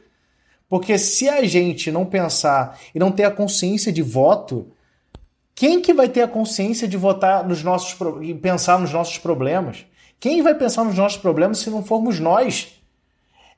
Porque 0.68 0.98
se 0.98 1.28
a 1.28 1.44
gente 1.44 1.92
não 1.92 2.04
pensar 2.04 2.76
e 2.92 2.98
não 2.98 3.12
ter 3.12 3.22
a 3.22 3.30
consciência 3.30 3.92
de 3.92 4.02
voto, 4.02 4.72
quem 5.54 5.80
que 5.80 5.94
vai 5.94 6.08
ter 6.08 6.22
a 6.22 6.28
consciência 6.28 6.88
de 6.88 6.96
votar 6.96 7.46
nos 7.46 7.62
nossos 7.62 7.96
e 8.22 8.34
pensar 8.34 8.80
nos 8.80 8.92
nossos 8.92 9.18
problemas? 9.18 9.86
Quem 10.18 10.42
vai 10.42 10.54
pensar 10.54 10.82
nos 10.82 10.96
nossos 10.96 11.18
problemas 11.18 11.58
se 11.58 11.70
não 11.70 11.84
formos 11.84 12.18
nós? 12.18 12.74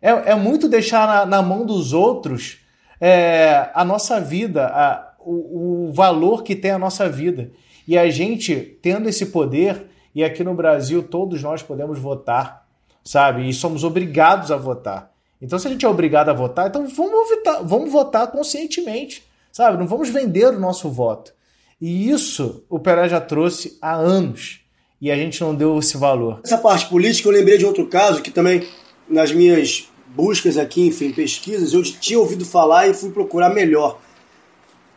É, 0.02 0.10
é 0.10 0.34
muito 0.34 0.68
deixar 0.68 1.08
na, 1.08 1.26
na, 1.26 1.42
mão 1.42 1.64
dos 1.64 1.94
outros 1.94 2.58
é, 3.00 3.70
a 3.74 3.82
nossa 3.82 4.20
vida, 4.20 4.66
a, 4.66 5.14
o, 5.20 5.88
o 5.88 5.92
valor 5.92 6.42
que 6.42 6.54
tem 6.54 6.70
a 6.70 6.78
nossa 6.78 7.08
vida. 7.08 7.50
E 7.90 7.98
a 7.98 8.08
gente, 8.08 8.54
tendo 8.80 9.08
esse 9.08 9.26
poder, 9.26 9.86
e 10.14 10.22
aqui 10.22 10.44
no 10.44 10.54
Brasil 10.54 11.02
todos 11.02 11.42
nós 11.42 11.60
podemos 11.60 11.98
votar, 11.98 12.64
sabe? 13.02 13.48
E 13.48 13.52
somos 13.52 13.82
obrigados 13.82 14.52
a 14.52 14.56
votar. 14.56 15.10
Então, 15.42 15.58
se 15.58 15.66
a 15.66 15.70
gente 15.72 15.84
é 15.84 15.88
obrigado 15.88 16.28
a 16.28 16.32
votar, 16.32 16.68
então 16.68 16.86
vamos 16.86 17.28
votar, 17.28 17.64
vamos 17.64 17.90
votar 17.90 18.30
conscientemente, 18.30 19.24
sabe? 19.50 19.76
Não 19.76 19.88
vamos 19.88 20.08
vender 20.08 20.54
o 20.54 20.60
nosso 20.60 20.88
voto. 20.88 21.34
E 21.80 22.08
isso 22.08 22.62
o 22.70 22.78
Pelé 22.78 23.08
já 23.08 23.20
trouxe 23.20 23.76
há 23.82 23.92
anos 23.92 24.60
e 25.00 25.10
a 25.10 25.16
gente 25.16 25.40
não 25.40 25.52
deu 25.52 25.76
esse 25.76 25.96
valor. 25.96 26.38
Essa 26.44 26.58
parte 26.58 26.86
política, 26.86 27.28
eu 27.28 27.32
lembrei 27.32 27.58
de 27.58 27.66
outro 27.66 27.88
caso 27.88 28.22
que 28.22 28.30
também, 28.30 28.68
nas 29.08 29.32
minhas 29.32 29.88
buscas 30.14 30.56
aqui, 30.56 30.86
enfim, 30.86 31.10
pesquisas, 31.10 31.74
eu 31.74 31.82
tinha 31.82 32.20
ouvido 32.20 32.44
falar 32.44 32.86
e 32.86 32.94
fui 32.94 33.10
procurar 33.10 33.50
melhor. 33.50 33.98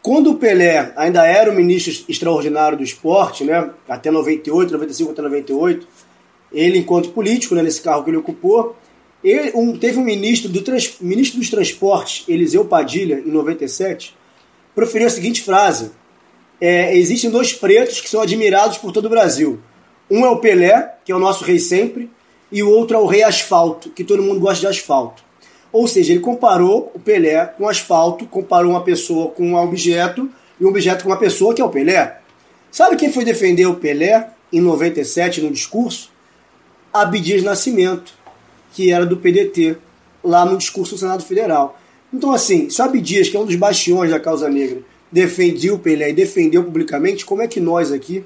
Quando 0.03 0.31
o 0.31 0.35
Pelé 0.35 0.93
ainda 0.95 1.25
era 1.25 1.49
o 1.49 1.55
ministro 1.55 2.05
extraordinário 2.09 2.77
do 2.77 2.83
esporte, 2.83 3.43
né, 3.43 3.71
até 3.87 4.11
98, 4.11 4.73
95 4.73 5.11
até 5.11 5.21
98, 5.21 5.87
ele, 6.51 6.77
enquanto 6.77 7.09
político, 7.09 7.55
né, 7.55 7.63
nesse 7.63 7.81
carro 7.81 8.03
que 8.03 8.11
ele 8.11 8.17
ocupou, 8.17 8.75
ele, 9.23 9.51
um, 9.55 9.75
teve 9.75 9.97
um 9.97 10.03
ministro, 10.03 10.49
do 10.51 10.61
trans, 10.61 10.97
ministro 10.99 11.39
dos 11.39 11.49
Transportes, 11.49 12.25
Eliseu 12.27 12.65
Padilha, 12.65 13.23
em 13.25 13.31
97, 13.31 14.15
proferiu 14.75 15.07
a 15.07 15.09
seguinte 15.09 15.41
frase: 15.41 15.91
é, 16.59 16.95
Existem 16.95 17.31
dois 17.31 17.53
pretos 17.53 18.01
que 18.01 18.09
são 18.09 18.21
admirados 18.21 18.77
por 18.77 18.91
todo 18.91 19.05
o 19.05 19.09
Brasil 19.09 19.59
um 20.09 20.25
é 20.25 20.29
o 20.29 20.37
Pelé, 20.37 20.95
que 21.03 21.11
é 21.11 21.15
o 21.15 21.19
nosso 21.19 21.43
rei 21.43 21.57
sempre, 21.57 22.09
e 22.51 22.61
o 22.61 22.69
outro 22.69 22.95
é 22.95 22.99
o 22.99 23.07
rei 23.07 23.23
asfalto, 23.23 23.89
que 23.89 24.03
todo 24.03 24.21
mundo 24.21 24.39
gosta 24.39 24.59
de 24.59 24.67
asfalto. 24.67 25.23
Ou 25.73 25.87
seja, 25.87 26.13
ele 26.13 26.21
comparou 26.21 26.91
o 26.93 26.99
Pelé 26.99 27.47
com 27.57 27.67
asfalto, 27.67 28.27
comparou 28.27 28.71
uma 28.71 28.83
pessoa 28.83 29.31
com 29.31 29.53
um 29.53 29.55
objeto 29.55 30.29
e 30.61 30.63
um 30.63 30.69
objeto 30.69 31.03
com 31.03 31.09
uma 31.09 31.17
pessoa, 31.17 31.53
que 31.55 31.61
é 31.61 31.65
o 31.65 31.69
Pelé. 31.69 32.19
Sabe 32.71 32.95
quem 32.95 33.11
foi 33.11 33.25
defender 33.25 33.65
o 33.65 33.75
Pelé 33.75 34.29
em 34.51 34.61
97 34.61 35.41
no 35.41 35.49
discurso? 35.49 36.11
Abdias 36.93 37.41
Nascimento, 37.41 38.13
que 38.71 38.91
era 38.91 39.03
do 39.03 39.17
PDT, 39.17 39.75
lá 40.23 40.45
no 40.45 40.57
discurso 40.57 40.93
do 40.93 40.99
Senado 40.99 41.23
Federal. 41.23 41.79
Então, 42.13 42.31
assim, 42.31 42.69
se 42.69 42.79
Abdias, 42.79 43.27
que 43.27 43.35
é 43.35 43.39
um 43.39 43.45
dos 43.45 43.55
bastiões 43.55 44.11
da 44.11 44.19
causa 44.19 44.47
negra, 44.47 44.79
defendia 45.11 45.73
o 45.73 45.79
Pelé 45.79 46.11
e 46.11 46.13
defendeu 46.13 46.63
publicamente, 46.63 47.25
como 47.25 47.41
é 47.41 47.47
que 47.47 47.59
nós 47.59 47.91
aqui 47.91 48.23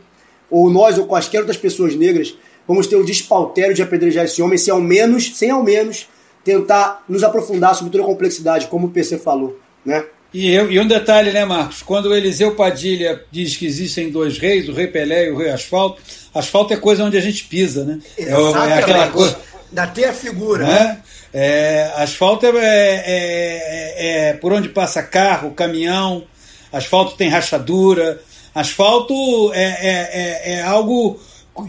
ou 0.49 0.69
nós 0.69 0.97
ou 0.97 1.07
quaisquer 1.07 1.39
outras 1.39 1.57
pessoas 1.57 1.95
negras, 1.95 2.37
vamos 2.67 2.87
ter 2.87 2.97
o 2.97 3.05
despautério 3.05 3.73
de 3.73 3.81
apedrejar 3.81 4.25
esse 4.25 4.41
homem 4.41 4.57
sem 4.57 4.73
ao 4.73 4.81
menos, 4.81 5.37
sem 5.37 5.49
ao 5.49 5.63
menos 5.63 6.07
tentar 6.47 7.03
nos 7.09 7.23
aprofundar 7.23 7.75
sobre 7.75 7.91
toda 7.91 8.03
a 8.03 8.07
complexidade, 8.07 8.67
como 8.67 8.87
o 8.87 8.89
PC 8.89 9.17
falou, 9.17 9.59
né? 9.85 10.05
E, 10.33 10.51
eu, 10.51 10.71
e 10.71 10.79
um 10.79 10.87
detalhe, 10.87 11.31
né, 11.31 11.43
Marcos? 11.45 11.81
Quando 11.81 12.07
o 12.07 12.15
Eliseu 12.15 12.55
Padilha 12.55 13.21
diz 13.31 13.55
que 13.55 13.65
existem 13.65 14.09
dois 14.09 14.37
reis, 14.37 14.67
o 14.69 14.73
rei 14.73 14.87
Pelé 14.87 15.27
e 15.27 15.31
o 15.31 15.37
rei 15.37 15.49
Asfalto, 15.49 16.01
asfalto 16.33 16.73
é 16.73 16.77
coisa 16.77 17.03
onde 17.03 17.17
a 17.17 17.21
gente 17.21 17.45
pisa, 17.45 17.83
né? 17.83 17.99
É, 18.17 18.29
é 18.29 18.73
aquela 18.73 19.09
coisa. 19.09 19.37
Dá 19.71 19.87
ter 19.87 20.05
a 20.05 20.13
figura. 20.13 20.65
Né? 20.65 21.01
É, 21.33 21.91
asfalto 21.95 22.45
é, 22.45 22.49
é, 22.49 23.03
é, 23.05 24.29
é, 24.29 24.33
por 24.33 24.53
onde 24.53 24.69
passa 24.69 25.03
carro, 25.03 25.51
caminhão, 25.51 26.23
asfalto 26.71 27.15
tem 27.15 27.29
rachadura, 27.29 28.21
Asfalto 28.57 29.53
é, 29.53 29.63
é, 29.63 29.89
é, 29.91 30.53
é 30.53 30.61
algo 30.63 31.19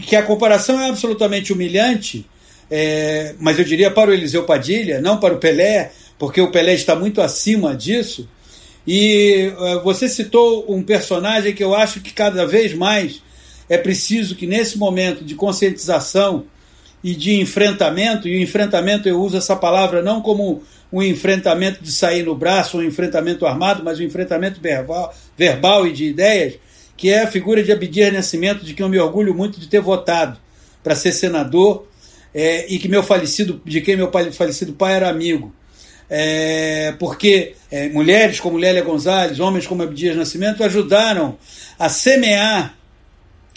que 0.01 0.15
a 0.15 0.23
comparação 0.23 0.81
é 0.81 0.89
absolutamente 0.89 1.53
humilhante, 1.53 2.25
é, 2.69 3.35
mas 3.39 3.57
eu 3.57 3.65
diria 3.65 3.89
para 3.89 4.11
o 4.11 4.13
Eliseu 4.13 4.43
Padilha, 4.43 5.01
não 5.01 5.19
para 5.19 5.33
o 5.33 5.37
Pelé, 5.37 5.91
porque 6.17 6.39
o 6.41 6.51
Pelé 6.51 6.73
está 6.73 6.95
muito 6.95 7.21
acima 7.21 7.75
disso. 7.75 8.27
E 8.85 9.51
é, 9.59 9.79
você 9.79 10.07
citou 10.07 10.65
um 10.67 10.83
personagem 10.83 11.53
que 11.53 11.63
eu 11.63 11.73
acho 11.73 12.01
que 12.01 12.13
cada 12.13 12.45
vez 12.45 12.73
mais 12.73 13.21
é 13.67 13.77
preciso 13.77 14.35
que 14.35 14.47
nesse 14.47 14.77
momento 14.77 15.23
de 15.23 15.35
conscientização 15.35 16.45
e 17.03 17.15
de 17.15 17.39
enfrentamento, 17.39 18.27
e 18.27 18.37
o 18.37 18.41
enfrentamento 18.41 19.07
eu 19.07 19.21
uso 19.21 19.37
essa 19.37 19.55
palavra 19.55 20.01
não 20.01 20.21
como 20.21 20.63
um 20.91 21.03
enfrentamento 21.03 21.83
de 21.83 21.91
sair 21.91 22.23
no 22.23 22.35
braço, 22.35 22.77
um 22.77 22.83
enfrentamento 22.83 23.45
armado, 23.45 23.83
mas 23.83 23.99
um 23.99 24.03
enfrentamento 24.03 24.59
verbal, 24.59 25.13
verbal 25.37 25.87
e 25.87 25.93
de 25.93 26.05
ideias, 26.05 26.55
que 26.97 27.09
é 27.09 27.23
a 27.23 27.27
figura 27.27 27.63
de 27.63 27.71
Abdias 27.71 28.11
Nascimento, 28.11 28.65
de 28.65 28.73
quem 28.73 28.83
eu 28.83 28.89
me 28.89 28.99
orgulho 28.99 29.33
muito 29.33 29.59
de 29.59 29.67
ter 29.67 29.79
votado 29.79 30.37
para 30.83 30.95
ser 30.95 31.11
senador 31.11 31.87
é, 32.33 32.71
e 32.71 32.77
que 32.77 32.87
meu 32.87 33.03
falecido, 33.03 33.61
de 33.65 33.81
quem 33.81 33.95
meu 33.95 34.11
falecido 34.31 34.73
pai 34.73 34.93
era 34.93 35.09
amigo. 35.09 35.53
é, 36.09 36.93
porque 36.97 37.55
é, 37.69 37.89
mulheres 37.89 38.39
como 38.39 38.57
Lélia 38.57 38.81
Gonzalez, 38.81 39.39
homens 39.39 39.67
como 39.67 39.83
Abdias 39.83 40.15
Nascimento 40.15 40.63
ajudaram 40.63 41.37
a 41.77 41.87
semear 41.87 42.75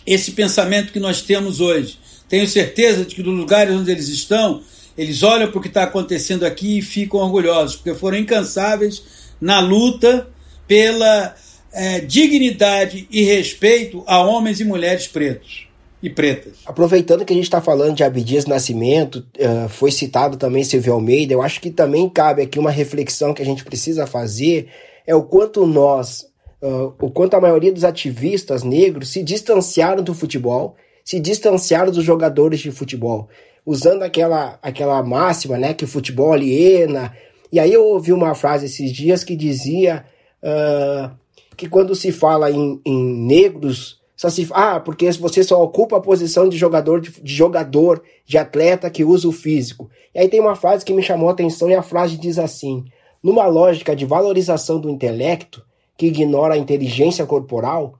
esse 0.07 0.33
pensamento 0.33 0.93
que 0.93 1.01
nós 1.01 1.23
temos 1.23 1.61
hoje. 1.61 1.99
Tenho 2.29 2.47
certeza 2.47 3.05
de 3.05 3.14
que 3.14 3.23
dos 3.23 3.35
lugares 3.35 3.75
onde 3.75 3.91
eles 3.91 4.09
estão, 4.09 4.62
eles 4.99 5.23
olham 5.23 5.51
para 5.51 5.59
o 5.59 5.62
que 5.62 5.68
está 5.68 5.85
acontecendo 5.85 6.45
aqui 6.45 6.79
e 6.79 6.83
ficam 6.83 7.20
orgulhosos, 7.20 7.77
porque 7.77 7.95
foram 7.95 8.18
incansáveis 8.18 9.03
na 9.41 9.61
luta 9.61 10.29
pela 10.66 11.35
é, 11.73 12.01
dignidade 12.01 13.07
e 13.11 13.23
respeito 13.23 14.05
a 14.07 14.23
homens 14.23 14.61
e 14.61 14.64
mulheres 14.64 15.07
pretos 15.07 15.72
e 16.03 16.11
pretas. 16.11 16.55
Aproveitando 16.66 17.24
que 17.24 17.32
a 17.32 17.36
gente 17.36 17.44
está 17.44 17.61
falando 17.61 17.94
de 17.94 18.03
Abdias 18.03 18.46
Nascimento, 18.46 19.24
uh, 19.38 19.68
foi 19.68 19.92
citado 19.92 20.36
também 20.36 20.64
Silvio 20.64 20.94
Almeida, 20.94 21.32
eu 21.32 21.40
acho 21.40 21.61
que 21.61 21.70
também 21.70 22.09
cabe 22.09 22.42
aqui 22.42 22.59
uma 22.59 22.70
reflexão 22.70 23.32
que 23.32 23.40
a 23.40 23.44
gente 23.44 23.64
precisa 23.64 24.07
fazer, 24.07 24.68
é 25.07 25.14
o 25.14 25.22
quanto 25.22 25.64
nós, 25.64 26.26
uh, 26.61 26.92
o 27.00 27.11
quanto 27.11 27.34
a 27.34 27.40
maioria 27.40 27.72
dos 27.72 27.84
ativistas 27.84 28.64
negros 28.64 29.11
se 29.11 29.22
distanciaram 29.22 30.03
do 30.03 30.12
futebol, 30.12 30.74
se 31.05 31.20
distanciaram 31.20 31.92
dos 31.92 32.05
jogadores 32.05 32.59
de 32.59 32.72
futebol, 32.72 33.28
usando 33.64 34.03
aquela, 34.03 34.59
aquela 34.61 35.00
máxima, 35.05 35.57
né, 35.57 35.72
que 35.72 35.84
o 35.84 35.88
futebol 35.88 36.32
aliena. 36.32 37.16
E 37.53 37.61
aí 37.61 37.72
eu 37.72 37.84
ouvi 37.84 38.12
uma 38.12 38.34
frase 38.34 38.66
esses 38.66 38.90
dias 38.92 39.22
que 39.22 39.36
dizia 39.36 40.05
uh, 40.42 41.14
que 41.57 41.68
quando 41.68 41.94
se 41.94 42.11
fala 42.11 42.50
em, 42.50 42.80
em 42.84 43.05
negros, 43.24 44.01
só 44.23 44.31
se 44.31 44.47
ah, 44.53 44.79
porque 44.79 45.11
você 45.11 45.43
só 45.43 45.61
ocupa 45.61 45.97
a 45.97 46.01
posição 46.01 46.49
de 46.49 46.57
jogador, 46.57 47.01
de, 47.01 47.11
de, 47.11 47.35
jogador, 47.35 48.05
de 48.25 48.39
atleta 48.39 48.89
que 48.89 49.03
usa 49.03 49.27
o 49.27 49.33
físico. 49.33 49.91
E 50.14 50.20
aí 50.20 50.29
tem 50.29 50.39
uma 50.39 50.55
frase 50.55 50.85
que 50.85 50.93
me 50.93 51.03
chamou 51.03 51.29
a 51.29 51.33
atenção 51.33 51.68
e 51.68 51.75
a 51.75 51.83
frase 51.83 52.16
diz 52.16 52.39
assim: 52.39 52.85
numa 53.20 53.49
lógica 53.49 53.97
de 53.97 54.07
valorização 54.07 54.79
do 54.79 54.89
intelecto 54.89 55.66
que 55.97 56.07
ignora 56.07 56.55
a 56.55 56.57
inteligência 56.57 57.27
corporal, 57.27 57.99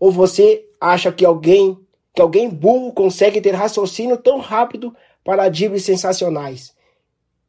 ou 0.00 0.10
você 0.10 0.64
acha 0.80 1.12
que 1.12 1.24
alguém 1.24 1.78
que 2.12 2.20
alguém 2.20 2.50
burro 2.50 2.92
consegue 2.92 3.40
ter 3.40 3.54
raciocínio 3.54 4.16
tão 4.16 4.40
rápido 4.40 4.92
para 5.22 5.48
dribles 5.48 5.84
sensacionais. 5.84 6.74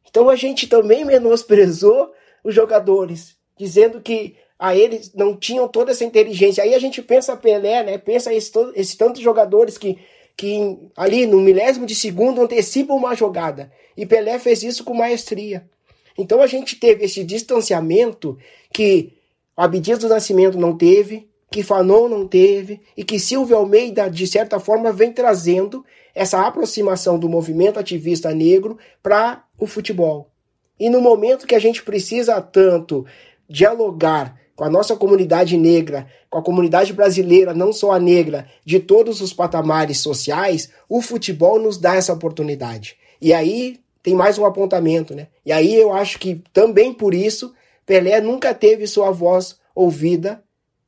Então 0.07 0.29
a 0.29 0.35
gente 0.35 0.67
também 0.67 1.03
menosprezou 1.03 2.11
os 2.43 2.53
jogadores, 2.53 3.35
dizendo 3.57 3.99
que 3.99 4.35
a 4.57 4.75
eles 4.75 5.13
não 5.13 5.35
tinham 5.35 5.67
toda 5.67 5.91
essa 5.91 6.05
inteligência. 6.05 6.63
Aí 6.63 6.73
a 6.73 6.79
gente 6.79 7.01
pensa 7.01 7.35
Pelé, 7.35 7.83
né? 7.83 7.97
Pensa 7.97 8.33
esses 8.33 8.51
esse 8.73 8.97
tantos 8.97 9.21
jogadores 9.21 9.77
que, 9.77 9.97
que 10.35 10.77
ali 10.95 11.25
no 11.25 11.41
milésimo 11.41 11.85
de 11.85 11.95
segundo 11.95 12.41
antecipam 12.41 12.95
uma 12.95 13.15
jogada. 13.15 13.71
E 13.97 14.05
Pelé 14.05 14.39
fez 14.39 14.63
isso 14.63 14.83
com 14.83 14.93
maestria. 14.93 15.69
Então 16.17 16.41
a 16.41 16.47
gente 16.47 16.77
teve 16.77 17.05
esse 17.05 17.23
distanciamento 17.23 18.37
que 18.73 19.13
Abdias 19.55 19.99
do 19.99 20.09
Nascimento 20.09 20.57
não 20.57 20.77
teve, 20.77 21.29
que 21.51 21.63
Fanon 21.63 22.07
não 22.07 22.27
teve 22.27 22.81
e 22.95 23.03
que 23.03 23.19
Silvio 23.19 23.57
Almeida, 23.57 24.09
de 24.09 24.25
certa 24.25 24.59
forma, 24.59 24.91
vem 24.91 25.11
trazendo 25.11 25.85
essa 26.13 26.45
aproximação 26.45 27.19
do 27.19 27.29
movimento 27.29 27.79
ativista 27.79 28.33
negro 28.33 28.77
para 29.03 29.45
o 29.59 29.67
futebol. 29.67 30.31
E 30.79 30.89
no 30.89 31.01
momento 31.01 31.45
que 31.45 31.55
a 31.55 31.59
gente 31.59 31.83
precisa 31.83 32.41
tanto 32.41 33.05
dialogar 33.49 34.37
com 34.55 34.63
a 34.63 34.69
nossa 34.69 34.95
comunidade 34.95 35.57
negra, 35.57 36.07
com 36.29 36.37
a 36.37 36.43
comunidade 36.43 36.93
brasileira, 36.93 37.53
não 37.53 37.73
só 37.73 37.91
a 37.91 37.99
negra, 37.99 38.47
de 38.63 38.79
todos 38.79 39.19
os 39.21 39.33
patamares 39.33 39.99
sociais, 39.99 40.69
o 40.87 41.01
futebol 41.01 41.59
nos 41.59 41.77
dá 41.77 41.95
essa 41.95 42.13
oportunidade. 42.13 42.95
E 43.21 43.33
aí 43.33 43.79
tem 44.01 44.15
mais 44.15 44.37
um 44.37 44.45
apontamento, 44.45 45.13
né? 45.13 45.27
E 45.45 45.51
aí 45.51 45.75
eu 45.75 45.91
acho 45.91 46.19
que 46.19 46.41
também 46.53 46.93
por 46.93 47.13
isso 47.13 47.53
Pelé 47.85 48.21
nunca 48.21 48.53
teve 48.53 48.87
sua 48.87 49.11
voz 49.11 49.57
ouvida 49.75 50.43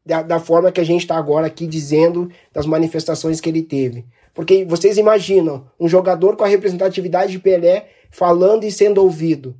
da, 0.05 0.21
da 0.21 0.39
forma 0.39 0.71
que 0.71 0.79
a 0.79 0.85
gente 0.85 1.01
está 1.01 1.17
agora 1.17 1.47
aqui 1.47 1.67
dizendo 1.67 2.31
das 2.53 2.65
manifestações 2.65 3.41
que 3.41 3.49
ele 3.49 3.61
teve. 3.61 4.05
Porque 4.33 4.63
vocês 4.63 4.97
imaginam 4.97 5.67
um 5.79 5.87
jogador 5.87 6.35
com 6.35 6.43
a 6.43 6.47
representatividade 6.47 7.31
de 7.31 7.39
Pelé 7.39 7.89
falando 8.09 8.63
e 8.63 8.71
sendo 8.71 9.01
ouvido. 9.01 9.55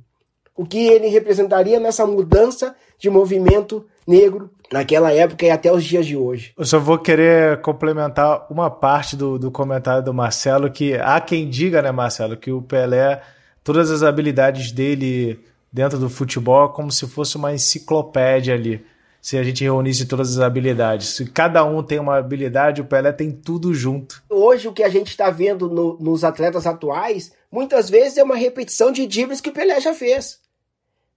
O 0.56 0.64
que 0.64 0.86
ele 0.86 1.08
representaria 1.08 1.78
nessa 1.78 2.06
mudança 2.06 2.74
de 2.98 3.10
movimento 3.10 3.86
negro 4.08 4.50
naquela 4.72 5.12
época 5.12 5.44
e 5.44 5.50
até 5.50 5.70
os 5.70 5.84
dias 5.84 6.06
de 6.06 6.16
hoje. 6.16 6.52
Eu 6.56 6.64
só 6.64 6.78
vou 6.78 6.98
querer 6.98 7.60
complementar 7.60 8.46
uma 8.50 8.70
parte 8.70 9.14
do, 9.14 9.38
do 9.38 9.50
comentário 9.50 10.02
do 10.02 10.14
Marcelo, 10.14 10.70
que 10.70 10.94
há 10.94 11.20
quem 11.20 11.48
diga, 11.48 11.82
né, 11.82 11.92
Marcelo, 11.92 12.36
que 12.36 12.50
o 12.50 12.62
Pelé, 12.62 13.20
todas 13.62 13.90
as 13.90 14.02
habilidades 14.02 14.72
dele 14.72 15.38
dentro 15.70 15.98
do 15.98 16.08
futebol, 16.08 16.66
é 16.66 16.72
como 16.72 16.90
se 16.90 17.06
fosse 17.06 17.36
uma 17.36 17.52
enciclopédia 17.52 18.54
ali 18.54 18.84
se 19.20 19.36
a 19.36 19.42
gente 19.42 19.64
reunisse 19.64 20.06
todas 20.06 20.30
as 20.30 20.38
habilidades. 20.38 21.08
Se 21.08 21.26
cada 21.26 21.64
um 21.64 21.82
tem 21.82 21.98
uma 21.98 22.16
habilidade, 22.16 22.80
o 22.80 22.84
Pelé 22.84 23.12
tem 23.12 23.30
tudo 23.30 23.74
junto. 23.74 24.22
Hoje, 24.30 24.68
o 24.68 24.72
que 24.72 24.82
a 24.82 24.88
gente 24.88 25.08
está 25.08 25.28
vendo 25.28 25.68
no, 25.68 25.98
nos 25.98 26.24
atletas 26.24 26.66
atuais, 26.66 27.32
muitas 27.50 27.90
vezes 27.90 28.16
é 28.16 28.22
uma 28.22 28.36
repetição 28.36 28.92
de 28.92 29.06
dribles 29.06 29.40
que 29.40 29.50
o 29.50 29.52
Pelé 29.52 29.80
já 29.80 29.92
fez. 29.92 30.38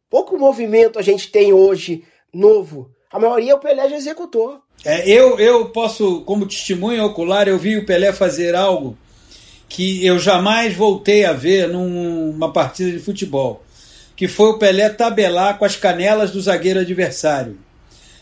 Pouco 0.10 0.38
movimento 0.38 1.00
a 1.00 1.02
gente 1.02 1.32
tem 1.32 1.54
hoje 1.54 2.04
novo. 2.34 2.90
A 3.12 3.20
maioria 3.20 3.56
o 3.56 3.60
Pelé 3.60 3.90
já 3.90 3.98
executou. 3.98 4.60
É, 4.86 5.08
eu, 5.10 5.40
eu 5.40 5.66
posso, 5.70 6.22
como 6.22 6.48
testemunho 6.48 7.06
ocular, 7.06 7.48
eu 7.48 7.58
vi 7.58 7.78
o 7.78 7.86
Pelé 7.86 8.12
fazer 8.14 8.56
algo 8.56 8.98
que 9.70 10.06
eu 10.06 10.20
jamais 10.20 10.76
voltei 10.76 11.24
a 11.24 11.34
ver 11.34 11.68
numa 11.68 12.52
partida 12.52 12.92
de 12.92 13.00
futebol, 13.00 13.64
que 14.16 14.28
foi 14.28 14.48
o 14.50 14.58
Pelé 14.58 14.90
tabelar 14.90 15.58
com 15.58 15.66
as 15.66 15.76
canelas 15.76 16.32
do 16.32 16.42
zagueiro 16.42 16.80
adversário 16.80 17.58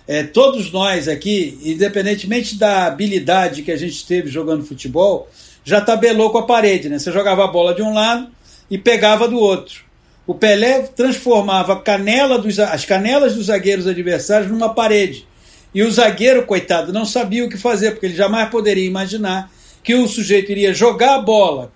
é, 0.10 0.24
todos 0.24 0.72
nós 0.72 1.08
aqui, 1.08 1.60
independentemente 1.64 2.56
da 2.56 2.88
habilidade 2.88 3.62
que 3.62 3.72
a 3.72 3.78
gente 3.78 4.04
teve 4.08 4.28
jogando 4.28 4.66
futebol, 4.66 5.30
já 5.64 5.80
tabelou 5.80 6.32
com 6.32 6.40
a 6.40 6.48
parede, 6.48 6.90
né? 6.90 6.98
Você 6.98 7.12
jogava 7.12 7.44
a 7.44 7.48
bola 7.48 7.76
de 7.76 7.84
um 7.84 7.94
lado 7.94 8.28
e 8.72 8.76
pegava 8.76 9.28
do 9.28 9.38
outro. 9.38 9.84
O 10.30 10.36
Pelé 10.36 10.84
transformava 10.96 11.82
canela 11.82 12.38
dos, 12.38 12.60
as 12.60 12.86
canelas 12.86 13.34
dos 13.34 13.48
zagueiros 13.48 13.88
adversários 13.88 14.52
numa 14.52 14.76
parede. 14.76 15.28
E 15.74 15.82
o 15.82 15.92
zagueiro, 15.92 16.46
coitado, 16.46 16.94
não 16.94 17.04
sabia 17.04 17.44
o 17.44 17.50
que 17.50 17.58
fazer, 17.58 17.94
porque 17.94 18.06
ele 18.06 18.16
jamais 18.16 18.48
poderia 18.48 18.86
imaginar 18.86 19.52
que 19.84 19.96
o 19.96 20.08
sujeito 20.08 20.52
iria 20.52 20.72
jogar 20.72 21.16
a 21.16 21.20
bola 21.20 21.72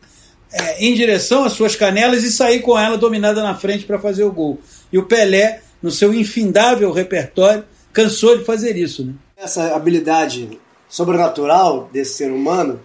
é, 0.52 0.86
em 0.86 0.94
direção 0.94 1.44
às 1.44 1.54
suas 1.54 1.76
canelas 1.76 2.24
e 2.24 2.32
sair 2.32 2.60
com 2.60 2.78
ela 2.78 2.96
dominada 2.96 3.42
na 3.42 3.56
frente 3.56 3.86
para 3.86 3.98
fazer 3.98 4.24
o 4.24 4.32
gol. 4.32 4.60
E 4.92 5.00
o 5.00 5.08
Pelé, 5.08 5.64
no 5.82 5.90
seu 5.90 6.14
infindável 6.14 6.92
repertório, 6.92 7.66
cansou 7.92 8.38
de 8.38 8.46
fazer 8.46 8.78
isso. 8.78 9.04
Né? 9.04 9.14
Essa 9.36 9.76
habilidade 9.76 10.60
sobrenatural 10.88 11.90
desse 11.92 12.18
ser 12.18 12.32
humano, 12.32 12.80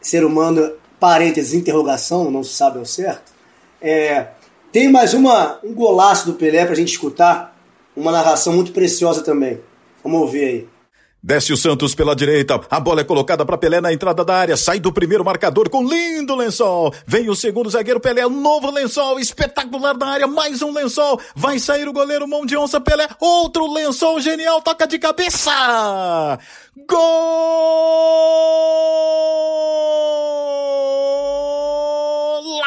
ser 0.00 0.24
humano, 0.24 0.74
parênteses, 1.00 1.54
interrogação, 1.54 2.30
não 2.30 2.44
se 2.44 2.54
sabe 2.54 2.78
ao 2.78 2.86
certo, 2.86 3.32
é, 3.80 4.28
tem 4.72 4.90
mais 4.90 5.12
uma, 5.12 5.58
um 5.62 5.74
golaço 5.74 6.26
do 6.26 6.32
Pelé 6.32 6.64
para 6.64 6.72
a 6.72 6.76
gente 6.76 6.92
escutar, 6.92 7.54
uma 7.94 8.10
narração 8.10 8.54
muito 8.54 8.72
preciosa 8.72 9.22
também. 9.22 9.60
Vamos 10.02 10.22
ouvir 10.22 10.44
aí. 10.44 10.68
Desce 11.24 11.52
o 11.52 11.56
Santos 11.56 11.94
pela 11.94 12.16
direita. 12.16 12.60
A 12.68 12.80
bola 12.80 13.02
é 13.02 13.04
colocada 13.04 13.46
para 13.46 13.56
Pelé 13.56 13.80
na 13.80 13.92
entrada 13.92 14.24
da 14.24 14.34
área. 14.34 14.56
Sai 14.56 14.80
do 14.80 14.92
primeiro 14.92 15.24
marcador 15.24 15.70
com 15.70 15.86
lindo 15.86 16.34
lençol. 16.34 16.92
Vem 17.06 17.30
o 17.30 17.36
segundo 17.36 17.70
zagueiro 17.70 18.00
Pelé. 18.00 18.28
Novo 18.28 18.72
lençol. 18.72 19.20
Espetacular 19.20 19.96
na 19.96 20.08
área. 20.08 20.26
Mais 20.26 20.62
um 20.62 20.72
lençol. 20.72 21.20
Vai 21.36 21.60
sair 21.60 21.86
o 21.86 21.92
goleiro 21.92 22.26
mão 22.26 22.44
de 22.44 22.56
onça 22.56 22.80
Pelé. 22.80 23.06
Outro 23.20 23.72
lençol 23.72 24.20
genial. 24.20 24.60
Toca 24.62 24.84
de 24.84 24.98
cabeça. 24.98 25.52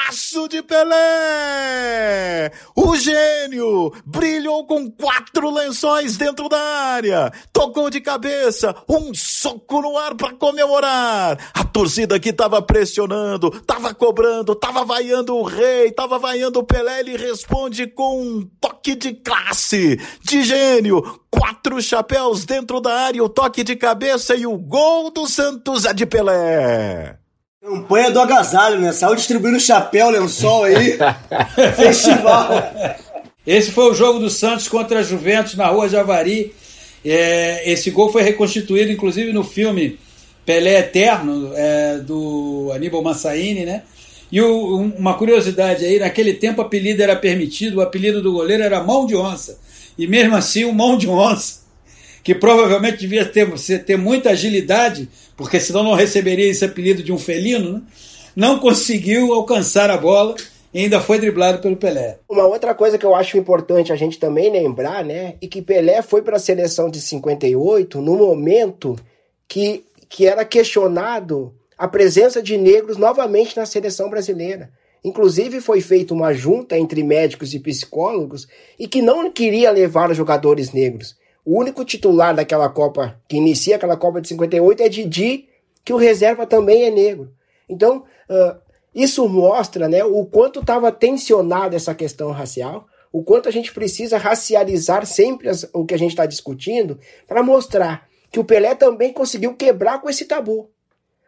Golaço 0.06 0.48
de 0.48 0.62
Pelé! 0.62 2.52
O 2.76 2.96
gênio 2.96 3.92
brilhou 4.06 4.66
com 4.66 4.90
quatro 4.92 5.50
lençóis 5.50 6.16
dentro 6.16 6.48
da 6.48 6.60
área. 6.60 7.32
Tocou 7.52 7.90
de 7.90 8.00
cabeça, 8.00 8.76
um 8.88 9.14
soco 9.16 9.82
no 9.82 9.98
ar 9.98 10.14
para 10.16 10.34
comemorar. 10.34 11.40
A 11.54 11.64
torcida 11.64 12.20
que 12.20 12.30
estava 12.30 12.62
pressionando, 12.62 13.52
estava 13.56 13.94
cobrando, 13.96 14.52
estava 14.52 14.86
vaiando 14.86 15.36
o 15.36 15.44
rei, 15.44 15.88
estava 15.88 16.20
vaiando 16.20 16.60
o 16.60 16.64
Pelé. 16.64 17.00
Ele 17.00 17.18
responde 17.18 17.88
com 17.88 18.22
um 18.22 18.50
toque 18.62 18.96
de 18.96 19.14
classe, 19.14 20.00
de 20.22 20.44
gênio. 20.44 21.02
Quatro 21.32 21.82
chapéus 21.82 22.46
dentro 22.46 22.80
da 22.80 22.94
área, 22.94 23.24
o 23.24 23.30
toque 23.30 23.64
de 23.64 23.76
cabeça 23.76 24.36
e 24.36 24.46
o 24.46 24.58
gol 24.58 25.10
do 25.10 25.28
Santos 25.28 25.86
é 25.86 25.94
de 25.94 26.06
Pelé. 26.06 27.25
Campanha 27.66 28.12
do 28.12 28.20
agasalho, 28.20 28.80
né? 28.80 28.92
Saiu 28.92 29.16
distribuindo 29.16 29.60
chapéu, 29.60 30.12
lençol 30.12 30.66
aí. 30.66 31.00
Festival. 31.76 32.48
Esse 33.46 33.72
foi 33.72 33.90
o 33.90 33.94
jogo 33.96 34.20
do 34.20 34.30
Santos 34.30 34.68
contra 34.68 35.00
a 35.00 35.04
Juventus 35.04 35.56
na 35.56 35.66
rua 35.66 35.90
Javari. 35.90 36.54
É, 37.04 37.68
esse 37.72 37.90
gol 37.90 38.12
foi 38.12 38.22
reconstituído, 38.22 38.92
inclusive, 38.92 39.34
no 39.34 39.44
filme 39.44 39.98
Pelé 40.46 40.78
Eterno, 40.78 41.54
é, 41.56 41.98
do 41.98 42.70
Aníbal 42.72 43.02
Massaini, 43.02 43.66
né? 43.66 43.82
E 44.32 44.40
o, 44.40 44.82
uma 44.96 45.16
curiosidade 45.16 45.84
aí, 45.86 45.98
naquele 45.98 46.36
tempo 46.36 46.62
o 46.62 46.66
apelido 46.66 47.02
era 47.02 47.16
permitido, 47.16 47.78
o 47.78 47.82
apelido 47.82 48.22
do 48.22 48.32
goleiro 48.32 48.62
era 48.62 48.84
mão 48.84 49.08
de 49.08 49.16
onça. 49.16 49.58
E 49.98 50.06
mesmo 50.06 50.36
assim, 50.36 50.66
o 50.66 50.72
mão 50.72 50.96
de 50.96 51.10
onça, 51.10 51.62
que 52.26 52.34
provavelmente 52.34 52.98
devia 52.98 53.24
ter, 53.24 53.48
ter 53.84 53.98
muita 53.98 54.32
agilidade, 54.32 55.08
porque 55.38 55.60
senão 55.60 55.84
não 55.84 55.94
receberia 55.94 56.50
esse 56.50 56.66
apelido 56.66 57.04
de 57.04 57.14
um 57.14 57.20
felino, 57.20 57.74
né? 57.74 57.82
não 58.36 58.58
conseguiu 58.58 59.32
alcançar 59.32 59.92
a 59.92 59.98
bola 59.98 60.34
e 60.74 60.80
ainda 60.80 61.00
foi 61.00 61.20
driblado 61.20 61.60
pelo 61.62 61.78
Pelé. 61.78 62.18
Uma 62.28 62.48
outra 62.48 62.74
coisa 62.74 62.98
que 62.98 63.06
eu 63.06 63.14
acho 63.14 63.38
importante 63.38 63.94
a 63.94 63.96
gente 63.96 64.18
também 64.18 64.52
lembrar, 64.52 65.06
né, 65.06 65.36
e 65.40 65.48
que 65.48 65.62
Pelé 65.62 66.02
foi 66.02 66.24
para 66.24 66.38
a 66.38 66.40
seleção 66.40 66.90
de 66.90 67.00
58 67.00 68.02
no 68.02 68.18
momento 68.18 68.96
que, 69.48 69.86
que 70.10 70.26
era 70.26 70.44
questionado 70.44 71.54
a 71.78 71.88
presença 71.88 72.42
de 72.42 72.58
negros 72.58 72.98
novamente 72.98 73.56
na 73.56 73.68
seleção 73.68 74.10
brasileira. 74.10 74.72
Inclusive 75.04 75.62
foi 75.62 75.80
feita 75.80 76.12
uma 76.12 76.34
junta 76.34 76.76
entre 76.76 77.04
médicos 77.04 77.54
e 77.54 77.60
psicólogos 77.60 78.48
e 78.80 78.88
que 78.88 79.00
não 79.00 79.32
queria 79.32 79.70
levar 79.70 80.10
os 80.10 80.18
jogadores 80.18 80.72
negros. 80.72 81.16
O 81.46 81.60
único 81.60 81.86
titular 81.86 82.36
daquela 82.36 82.68
Copa, 82.68 83.22
que 83.28 83.38
inicia 83.38 83.76
aquela 83.76 83.96
Copa 83.96 84.20
de 84.20 84.28
58, 84.30 84.82
é 84.82 84.90
Didi, 84.90 85.48
que 85.84 85.94
o 85.94 85.98
reserva 85.98 86.48
também 86.48 86.86
é 86.86 86.90
negro. 86.90 87.32
Então, 87.70 88.04
uh, 88.30 88.58
isso 88.94 89.30
mostra 89.30 89.88
né, 89.88 90.04
o 90.04 90.26
quanto 90.26 90.62
estava 90.62 90.92
tensionada 90.92 91.76
essa 91.76 91.94
questão 91.94 92.32
racial, 92.32 92.88
o 93.12 93.24
quanto 93.24 93.48
a 93.48 93.52
gente 93.52 93.72
precisa 93.72 94.18
racializar 94.18 95.06
sempre 95.06 95.48
as, 95.48 95.70
o 95.72 95.86
que 95.86 95.94
a 95.94 96.00
gente 96.00 96.12
está 96.12 96.26
discutindo, 96.26 97.00
para 97.28 97.44
mostrar 97.44 98.10
que 98.32 98.40
o 98.40 98.44
Pelé 98.44 98.74
também 98.74 99.14
conseguiu 99.14 99.54
quebrar 99.54 100.02
com 100.02 100.10
esse 100.10 100.26
tabu. 100.26 100.70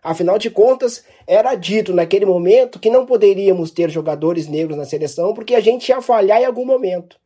Afinal 0.04 0.40
de 0.40 0.50
contas, 0.50 1.04
era 1.28 1.54
dito 1.54 1.94
naquele 1.94 2.26
momento 2.26 2.80
que 2.80 2.90
não 2.90 3.06
poderíamos 3.06 3.72
ter 3.72 3.90
jogadores 3.90 4.48
negros 4.48 4.78
na 4.78 4.86
seleção 4.86 5.34
porque 5.34 5.54
a 5.54 5.60
gente 5.60 5.90
ia 5.90 6.02
falhar 6.02 6.42
em 6.42 6.46
algum 6.46 6.66
momento. 6.66 7.20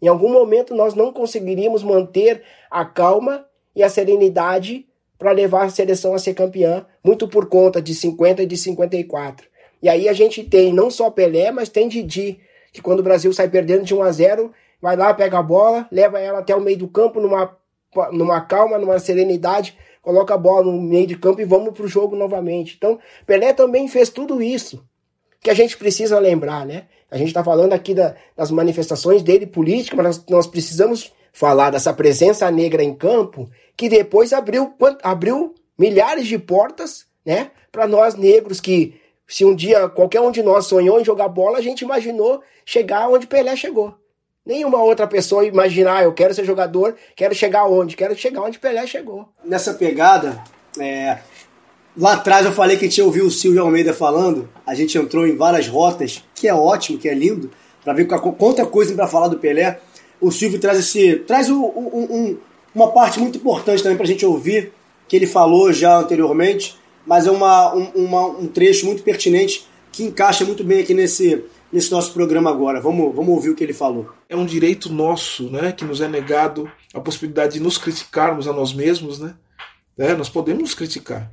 Em 0.00 0.08
algum 0.08 0.30
momento 0.30 0.74
nós 0.74 0.94
não 0.94 1.12
conseguiríamos 1.12 1.82
manter 1.82 2.42
a 2.70 2.84
calma 2.84 3.46
e 3.74 3.82
a 3.82 3.88
serenidade 3.88 4.86
para 5.18 5.32
levar 5.32 5.64
a 5.64 5.70
seleção 5.70 6.14
a 6.14 6.18
ser 6.18 6.34
campeã, 6.34 6.86
muito 7.02 7.26
por 7.26 7.46
conta 7.46 7.80
de 7.80 7.94
50 7.94 8.42
e 8.42 8.46
de 8.46 8.56
54. 8.56 9.46
E 9.82 9.88
aí 9.88 10.08
a 10.08 10.12
gente 10.12 10.42
tem 10.44 10.72
não 10.72 10.90
só 10.90 11.10
Pelé, 11.10 11.50
mas 11.50 11.68
tem 11.68 11.88
Didi, 11.88 12.40
que 12.72 12.82
quando 12.82 13.00
o 13.00 13.02
Brasil 13.02 13.32
sai 13.32 13.48
perdendo 13.48 13.84
de 13.84 13.94
1 13.94 14.02
a 14.02 14.12
0 14.12 14.52
vai 14.80 14.96
lá, 14.96 15.12
pega 15.14 15.38
a 15.38 15.42
bola, 15.42 15.86
leva 15.90 16.20
ela 16.20 16.40
até 16.40 16.54
o 16.54 16.60
meio 16.60 16.78
do 16.78 16.88
campo 16.88 17.20
numa, 17.20 17.56
numa 18.12 18.40
calma, 18.42 18.78
numa 18.78 18.98
serenidade, 18.98 19.76
coloca 20.02 20.34
a 20.34 20.38
bola 20.38 20.66
no 20.66 20.80
meio 20.80 21.06
de 21.06 21.16
campo 21.16 21.40
e 21.40 21.44
vamos 21.44 21.72
para 21.72 21.84
o 21.84 21.88
jogo 21.88 22.14
novamente. 22.14 22.74
Então, 22.76 22.98
Pelé 23.26 23.52
também 23.52 23.88
fez 23.88 24.10
tudo 24.10 24.42
isso 24.42 24.84
que 25.40 25.50
a 25.50 25.54
gente 25.54 25.76
precisa 25.76 26.18
lembrar, 26.18 26.66
né? 26.66 26.86
A 27.10 27.16
gente 27.16 27.28
está 27.28 27.42
falando 27.42 27.72
aqui 27.72 27.94
da, 27.94 28.14
das 28.36 28.50
manifestações 28.50 29.22
dele 29.22 29.46
políticas, 29.46 29.96
mas 29.96 30.06
nós, 30.06 30.24
nós, 30.28 30.46
precisamos 30.46 31.12
falar 31.32 31.70
dessa 31.70 31.92
presença 31.92 32.50
negra 32.50 32.82
em 32.82 32.94
campo 32.94 33.48
que 33.76 33.88
depois 33.88 34.32
abriu, 34.32 34.74
abriu 35.02 35.54
milhares 35.78 36.26
de 36.26 36.38
portas, 36.38 37.06
né? 37.24 37.50
Para 37.70 37.86
nós 37.86 38.14
negros 38.14 38.60
que 38.60 39.00
se 39.26 39.44
um 39.44 39.54
dia 39.54 39.88
qualquer 39.88 40.20
um 40.20 40.30
de 40.30 40.42
nós 40.42 40.66
sonhou 40.66 41.00
em 41.00 41.04
jogar 41.04 41.28
bola, 41.28 41.58
a 41.58 41.62
gente 41.62 41.82
imaginou 41.82 42.42
chegar 42.64 43.08
onde 43.08 43.26
Pelé 43.26 43.54
chegou. 43.56 43.94
Nenhuma 44.44 44.82
outra 44.82 45.06
pessoa 45.06 45.44
imaginar, 45.44 45.96
ah, 45.96 46.04
eu 46.04 46.12
quero 46.12 46.32
ser 46.32 46.44
jogador, 46.44 46.96
quero 47.16 47.34
chegar 47.34 47.66
onde? 47.66 47.96
Quero 47.96 48.14
chegar 48.14 48.42
onde 48.42 48.60
Pelé 48.60 48.86
chegou. 48.86 49.28
Nessa 49.44 49.74
pegada, 49.74 50.42
é, 50.78 51.18
lá 51.96 52.14
atrás 52.14 52.44
eu 52.44 52.52
falei 52.52 52.76
que 52.76 52.84
a 52.84 52.88
gente 52.88 53.00
ouviu 53.00 53.26
o 53.26 53.30
Silvio 53.30 53.62
Almeida 53.62 53.92
falando, 53.92 54.48
a 54.66 54.74
gente 54.74 54.96
entrou 54.98 55.26
em 55.26 55.36
várias 55.36 55.66
rotas, 55.66 56.22
que 56.34 56.46
é 56.46 56.54
ótimo, 56.54 56.98
que 56.98 57.08
é 57.08 57.14
lindo, 57.14 57.50
para 57.82 57.92
ver 57.92 58.06
quanta 58.06 58.66
coisa 58.66 58.94
para 58.94 59.06
falar 59.06 59.28
do 59.28 59.38
Pelé. 59.38 59.80
O 60.20 60.30
Silvio 60.30 60.58
traz 60.58 60.78
esse 60.78 61.16
traz 61.26 61.48
um, 61.48 61.62
um, 61.64 62.36
uma 62.74 62.90
parte 62.90 63.20
muito 63.20 63.38
importante 63.38 63.82
também 63.82 63.96
para 63.96 64.04
a 64.04 64.08
gente 64.08 64.26
ouvir, 64.26 64.72
que 65.08 65.16
ele 65.16 65.26
falou 65.26 65.72
já 65.72 65.98
anteriormente, 65.98 66.76
mas 67.06 67.26
é 67.26 67.30
uma, 67.30 67.74
um, 67.74 67.84
uma, 67.94 68.26
um 68.26 68.46
trecho 68.46 68.86
muito 68.86 69.02
pertinente 69.02 69.66
que 69.92 70.02
encaixa 70.02 70.44
muito 70.44 70.64
bem 70.64 70.80
aqui 70.80 70.92
nesse, 70.92 71.44
nesse 71.72 71.90
nosso 71.90 72.12
programa 72.12 72.50
agora. 72.50 72.80
Vamos, 72.80 73.14
vamos 73.14 73.34
ouvir 73.34 73.50
o 73.50 73.54
que 73.54 73.62
ele 73.62 73.72
falou. 73.72 74.10
É 74.28 74.36
um 74.36 74.44
direito 74.44 74.92
nosso, 74.92 75.48
né, 75.50 75.72
que 75.72 75.84
nos 75.84 76.00
é 76.00 76.08
negado 76.08 76.70
a 76.92 77.00
possibilidade 77.00 77.54
de 77.54 77.60
nos 77.60 77.78
criticarmos 77.78 78.48
a 78.48 78.52
nós 78.52 78.74
mesmos, 78.74 79.18
né? 79.18 79.34
É, 79.98 80.14
nós 80.14 80.28
podemos 80.28 80.62
nos 80.62 80.74
criticar. 80.74 81.30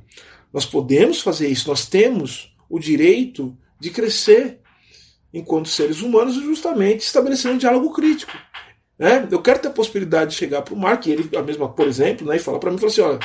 Nós 0.54 0.64
podemos 0.64 1.20
fazer 1.20 1.48
isso. 1.48 1.68
Nós 1.68 1.88
temos 1.88 2.56
o 2.70 2.78
direito 2.78 3.58
de 3.80 3.90
crescer 3.90 4.60
enquanto 5.32 5.68
seres 5.68 6.00
humanos 6.00 6.36
justamente 6.36 7.00
estabelecendo 7.00 7.56
um 7.56 7.58
diálogo 7.58 7.92
crítico. 7.92 8.32
Né? 8.96 9.26
Eu 9.28 9.42
quero 9.42 9.58
ter 9.58 9.66
a 9.66 9.72
possibilidade 9.72 10.30
de 10.30 10.36
chegar 10.36 10.62
para 10.62 10.72
o 10.72 10.78
Mark, 10.78 11.04
ele, 11.08 11.28
a 11.36 11.42
mesma, 11.42 11.68
por 11.68 11.88
exemplo, 11.88 12.24
né, 12.28 12.36
e 12.36 12.38
falar 12.38 12.60
para 12.60 12.70
mim, 12.70 12.78
falar 12.78 12.92
assim, 12.92 13.00
olha, 13.00 13.18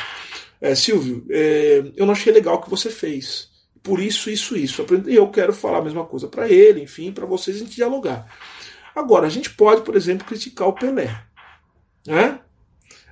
é, 0.59 0.73
Silvio, 0.73 1.23
é, 1.29 1.83
eu 1.95 2.07
não 2.07 2.13
achei 2.13 2.33
legal 2.33 2.55
o 2.55 2.61
que 2.63 2.69
você 2.69 2.89
fez. 2.89 3.49
Por 3.83 3.99
isso, 3.99 4.31
isso, 4.31 4.57
isso. 4.57 4.83
E 5.07 5.13
eu 5.13 5.29
quero 5.29 5.53
falar 5.53 5.77
a 5.77 5.83
mesma 5.83 6.03
coisa 6.03 6.27
para 6.27 6.49
ele, 6.49 6.81
enfim, 6.81 7.11
para 7.11 7.27
vocês 7.27 7.57
a 7.57 7.59
gente 7.59 7.75
dialogar. 7.75 8.25
Agora, 8.95 9.27
a 9.27 9.29
gente 9.29 9.51
pode, 9.51 9.81
por 9.81 9.95
exemplo, 9.95 10.25
criticar 10.25 10.67
o 10.67 10.73
Pelé. 10.73 11.23
Né? 12.07 12.39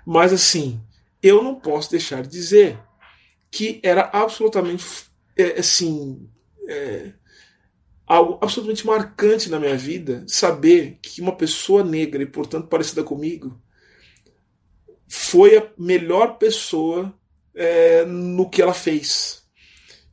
Mas 0.03 0.34
assim, 0.34 0.82
eu 1.22 1.43
não 1.43 1.53
posso 1.53 1.91
deixar 1.91 2.24
de 2.24 2.30
dizer 2.30 2.80
que 3.51 3.79
era 3.83 4.09
absolutamente 4.13 4.85
é, 5.37 5.59
assim. 5.59 6.29
É, 6.67 7.13
algo 8.07 8.39
absolutamente 8.41 8.87
marcante 8.87 9.49
na 9.49 9.59
minha 9.59 9.75
vida 9.75 10.23
saber 10.27 10.97
que 11.01 11.21
uma 11.21 11.35
pessoa 11.35 11.83
negra 11.83 12.23
e, 12.23 12.25
portanto, 12.25 12.67
parecida 12.67 13.03
comigo 13.03 13.61
foi 15.07 15.57
a 15.57 15.67
melhor 15.77 16.37
pessoa 16.37 17.13
é, 17.53 18.05
no 18.05 18.49
que 18.49 18.61
ela 18.61 18.73
fez. 18.73 19.45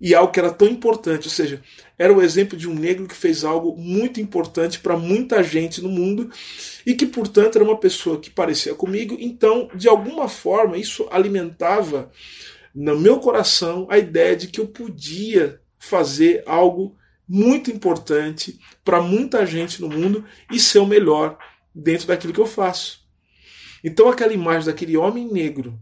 E 0.00 0.14
algo 0.14 0.32
que 0.32 0.40
era 0.40 0.52
tão 0.52 0.68
importante, 0.68 1.28
ou 1.28 1.30
seja, 1.30 1.62
era 1.96 2.12
o 2.12 2.20
exemplo 2.20 2.58
de 2.58 2.68
um 2.68 2.74
negro 2.74 3.06
que 3.06 3.14
fez 3.14 3.44
algo 3.44 3.76
muito 3.76 4.20
importante 4.20 4.80
para 4.80 4.96
muita 4.96 5.42
gente 5.42 5.80
no 5.80 5.88
mundo 5.88 6.30
e 6.84 6.94
que, 6.94 7.06
portanto, 7.06 7.56
era 7.56 7.64
uma 7.64 7.78
pessoa 7.78 8.20
que 8.20 8.28
parecia 8.28 8.74
comigo. 8.74 9.16
Então, 9.18 9.68
de 9.74 9.88
alguma 9.88 10.28
forma, 10.28 10.76
isso 10.76 11.06
alimentava 11.10 12.10
no 12.74 12.98
meu 12.98 13.20
coração 13.20 13.86
a 13.88 13.98
ideia 13.98 14.34
de 14.34 14.48
que 14.48 14.60
eu 14.60 14.66
podia 14.66 15.60
fazer 15.78 16.42
algo 16.46 16.96
muito 17.28 17.70
importante 17.70 18.58
para 18.84 19.00
muita 19.00 19.46
gente 19.46 19.80
no 19.80 19.88
mundo 19.88 20.24
e 20.50 20.58
ser 20.58 20.80
o 20.80 20.86
melhor 20.86 21.38
dentro 21.74 22.06
daquilo 22.06 22.32
que 22.32 22.40
eu 22.40 22.46
faço. 22.46 23.04
Então, 23.82 24.08
aquela 24.08 24.32
imagem 24.32 24.66
daquele 24.66 24.96
homem 24.96 25.30
negro 25.30 25.78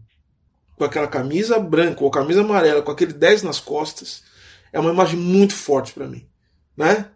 com 0.75 0.83
aquela 0.83 1.07
camisa 1.07 1.59
branca 1.59 2.03
ou 2.03 2.11
camisa 2.11 2.41
amarela, 2.41 2.81
com 2.81 2.91
aquele 2.91 3.13
10 3.13 3.43
nas 3.43 3.59
costas, 3.59 4.23
é 4.71 4.79
uma 4.79 4.91
imagem 4.91 5.19
muito 5.19 5.53
forte 5.53 5.93
para 5.93 6.07
mim, 6.07 6.27
né? 6.75 7.09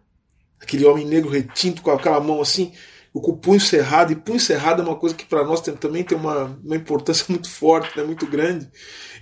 Aquele 0.60 0.86
homem 0.86 1.06
negro 1.06 1.30
retinto 1.30 1.82
com 1.82 1.90
aquela 1.90 2.20
mão 2.20 2.40
assim, 2.40 2.72
o 3.12 3.36
punho 3.36 3.60
cerrado, 3.60 4.12
e 4.12 4.16
punho 4.16 4.38
cerrado 4.38 4.82
é 4.82 4.84
uma 4.84 4.96
coisa 4.96 5.14
que 5.14 5.24
para 5.24 5.44
nós 5.44 5.60
tem, 5.60 5.74
também 5.74 6.04
tem 6.04 6.16
uma, 6.16 6.58
uma 6.62 6.76
importância 6.76 7.24
muito 7.30 7.50
forte, 7.50 7.96
né, 7.96 8.04
muito 8.04 8.26
grande. 8.26 8.70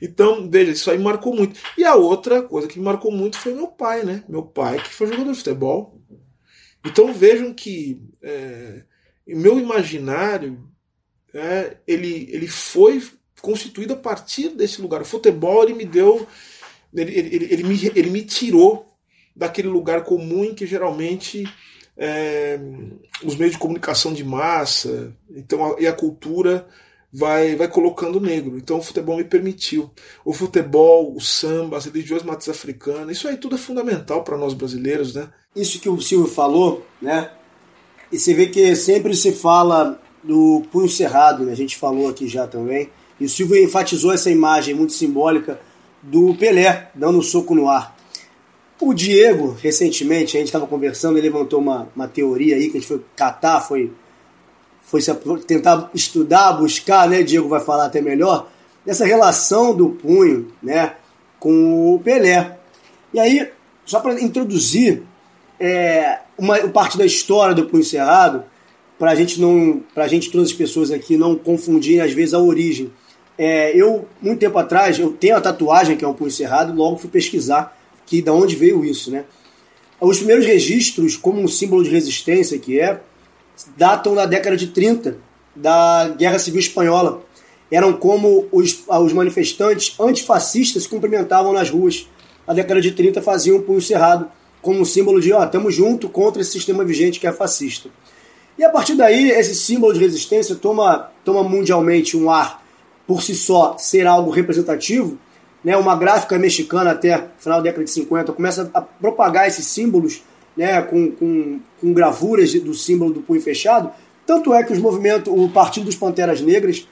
Então, 0.02 0.48
veja, 0.50 0.72
isso 0.72 0.90
aí 0.90 0.98
marcou 0.98 1.34
muito. 1.34 1.58
E 1.78 1.84
a 1.84 1.94
outra 1.94 2.42
coisa 2.42 2.68
que 2.68 2.78
me 2.78 2.84
marcou 2.84 3.10
muito 3.10 3.38
foi 3.38 3.54
meu 3.54 3.68
pai, 3.68 4.04
né? 4.04 4.24
Meu 4.28 4.42
pai, 4.42 4.82
que 4.82 4.90
foi 4.90 5.06
jogador 5.06 5.32
de 5.32 5.38
futebol. 5.38 6.00
Então 6.84 7.12
vejam 7.12 7.52
que 7.52 8.00
é, 8.22 8.84
meu 9.26 9.58
imaginário, 9.58 10.68
é, 11.34 11.78
ele, 11.86 12.28
ele 12.30 12.46
foi 12.46 13.02
constituído 13.42 13.94
a 13.94 13.96
partir 13.96 14.50
desse 14.50 14.80
lugar. 14.80 15.02
O 15.02 15.06
futebol 15.06 15.62
ele 15.64 15.74
me 15.74 15.84
deu, 15.84 16.26
ele, 16.94 17.12
ele, 17.12 17.48
ele, 17.52 17.64
me, 17.64 17.86
ele 17.94 18.10
me 18.10 18.22
tirou 18.22 18.96
daquele 19.34 19.68
lugar 19.68 20.04
comum 20.04 20.44
em 20.44 20.54
que 20.54 20.66
geralmente 20.66 21.44
é, 21.96 22.58
os 23.24 23.36
meios 23.36 23.52
de 23.52 23.58
comunicação 23.58 24.12
de 24.12 24.22
massa 24.22 25.12
então 25.30 25.64
a, 25.64 25.80
e 25.80 25.86
a 25.86 25.92
cultura 25.92 26.66
vai, 27.12 27.56
vai 27.56 27.68
colocando 27.68 28.20
negro. 28.20 28.58
Então 28.58 28.78
o 28.78 28.82
futebol 28.82 29.16
me 29.16 29.24
permitiu. 29.24 29.90
O 30.24 30.32
futebol, 30.32 31.14
o 31.14 31.20
samba, 31.20 31.78
as 31.78 31.86
religiões 31.86 32.22
matas 32.22 32.48
africanas, 32.48 33.16
isso 33.16 33.26
aí 33.26 33.36
tudo 33.36 33.54
é 33.54 33.58
fundamental 33.58 34.22
para 34.22 34.36
nós 34.36 34.52
brasileiros, 34.52 35.14
né? 35.14 35.28
Isso 35.54 35.80
que 35.80 35.88
o 35.88 36.00
Silvio 36.00 36.30
falou, 36.30 36.86
né? 37.00 37.30
E 38.12 38.18
você 38.18 38.34
vê 38.34 38.46
que 38.46 38.76
sempre 38.76 39.14
se 39.14 39.32
fala 39.32 40.00
do 40.22 40.62
punho 40.70 40.88
cerrado, 40.88 41.44
né? 41.44 41.52
A 41.52 41.56
gente 41.56 41.76
falou 41.76 42.08
aqui 42.08 42.28
já 42.28 42.46
também. 42.46 42.90
E 43.18 43.24
o 43.24 43.28
Silvio 43.28 43.62
enfatizou 43.62 44.12
essa 44.12 44.30
imagem 44.30 44.74
muito 44.74 44.92
simbólica 44.92 45.58
do 46.02 46.34
Pelé 46.34 46.90
dando 46.94 47.18
um 47.18 47.22
soco 47.22 47.54
no 47.54 47.68
ar. 47.68 47.95
O 48.78 48.92
Diego, 48.92 49.56
recentemente, 49.62 50.36
a 50.36 50.40
gente 50.40 50.48
estava 50.48 50.66
conversando, 50.66 51.16
ele 51.16 51.28
levantou 51.28 51.60
uma, 51.60 51.88
uma 51.96 52.06
teoria 52.06 52.56
aí 52.56 52.68
que 52.68 52.76
a 52.76 52.80
gente 52.80 52.88
foi 52.88 53.02
catar, 53.16 53.60
foi, 53.60 53.90
foi 54.82 55.00
tentar 55.46 55.90
estudar, 55.94 56.52
buscar, 56.52 57.08
né? 57.08 57.22
Diego 57.22 57.48
vai 57.48 57.60
falar 57.60 57.86
até 57.86 58.02
melhor, 58.02 58.50
dessa 58.84 59.06
relação 59.06 59.74
do 59.74 59.88
punho 59.88 60.48
né, 60.62 60.94
com 61.40 61.94
o 61.94 62.00
Pelé. 62.00 62.58
E 63.14 63.18
aí, 63.18 63.50
só 63.84 63.98
para 63.98 64.20
introduzir 64.20 65.02
é, 65.58 66.18
uma 66.36 66.58
parte 66.68 66.98
da 66.98 67.06
história 67.06 67.54
do 67.54 67.64
Punho 67.64 67.82
Cerrado, 67.82 68.44
para 68.98 69.10
a 69.10 69.14
gente 69.14 69.40
não, 69.40 69.82
para 69.94 70.06
gente 70.06 70.30
todas 70.30 70.48
as 70.48 70.54
pessoas 70.54 70.90
aqui 70.90 71.16
não 71.16 71.34
confundirem 71.34 72.02
às 72.02 72.12
vezes 72.12 72.34
a 72.34 72.38
origem. 72.38 72.92
É, 73.38 73.74
eu 73.74 74.06
muito 74.20 74.40
tempo 74.40 74.58
atrás 74.58 74.98
eu 74.98 75.12
tenho 75.12 75.36
a 75.36 75.40
tatuagem 75.40 75.96
que 75.96 76.04
é 76.04 76.08
o 76.08 76.14
Punho 76.14 76.30
Cerrado, 76.30 76.74
logo 76.74 76.98
fui 76.98 77.10
pesquisar 77.10 77.75
que 78.06 78.22
da 78.22 78.32
onde 78.32 78.56
veio 78.56 78.84
isso, 78.84 79.10
né? 79.10 79.24
Os 80.00 80.18
primeiros 80.18 80.46
registros 80.46 81.16
como 81.16 81.40
um 81.40 81.48
símbolo 81.48 81.82
de 81.82 81.90
resistência 81.90 82.58
que 82.58 82.78
é 82.78 83.00
datam 83.76 84.14
da 84.14 84.26
década 84.26 84.56
de 84.56 84.68
30 84.68 85.18
da 85.54 86.08
Guerra 86.16 86.38
Civil 86.38 86.60
Espanhola. 86.60 87.22
Eram 87.70 87.94
como 87.94 88.46
os, 88.52 88.84
os 88.86 89.12
manifestantes 89.12 89.98
antifascistas 89.98 90.84
se 90.84 90.88
cumprimentavam 90.88 91.52
nas 91.52 91.70
ruas. 91.70 92.08
Na 92.46 92.54
década 92.54 92.80
de 92.80 92.92
30 92.92 93.20
faziam 93.22 93.56
um 93.56 93.62
punho 93.62 93.80
cerrado 93.80 94.30
como 94.62 94.80
um 94.80 94.84
símbolo 94.84 95.20
de, 95.20 95.32
ó, 95.32 95.44
estamos 95.44 95.74
junto 95.74 96.08
contra 96.08 96.42
esse 96.42 96.52
sistema 96.52 96.84
vigente 96.84 97.18
que 97.18 97.26
é 97.26 97.32
fascista. 97.32 97.88
E 98.58 98.64
a 98.64 98.70
partir 98.70 98.94
daí, 98.94 99.30
esse 99.30 99.54
símbolo 99.54 99.92
de 99.92 100.00
resistência 100.00 100.54
toma, 100.54 101.10
toma 101.24 101.42
mundialmente 101.42 102.16
um 102.16 102.30
ar 102.30 102.64
por 103.06 103.22
si 103.22 103.34
só 103.34 103.76
ser 103.78 104.06
algo 104.06 104.30
representativo. 104.30 105.18
Né? 105.66 105.76
Uma 105.76 105.96
gráfica 105.96 106.38
mexicana 106.38 106.92
até 106.92 107.24
final 107.38 107.58
da 107.58 107.64
década 107.64 107.82
de 107.82 107.90
50 107.90 108.32
começa 108.32 108.70
a 108.72 108.80
propagar 108.80 109.48
esses 109.48 109.66
símbolos 109.66 110.22
né, 110.56 110.80
com, 110.80 111.10
com, 111.10 111.58
com 111.80 111.92
gravuras 111.92 112.54
do 112.54 112.72
símbolo 112.72 113.12
do 113.12 113.20
punho 113.20 113.40
fechado. 113.40 113.90
Tanto 114.24 114.54
é 114.54 114.62
que 114.62 114.72
os 114.72 114.78
movimentos, 114.78 115.32
o 115.36 115.48
Partido 115.48 115.86
dos 115.86 115.96
Panteras 115.96 116.40
Negras, 116.40 116.86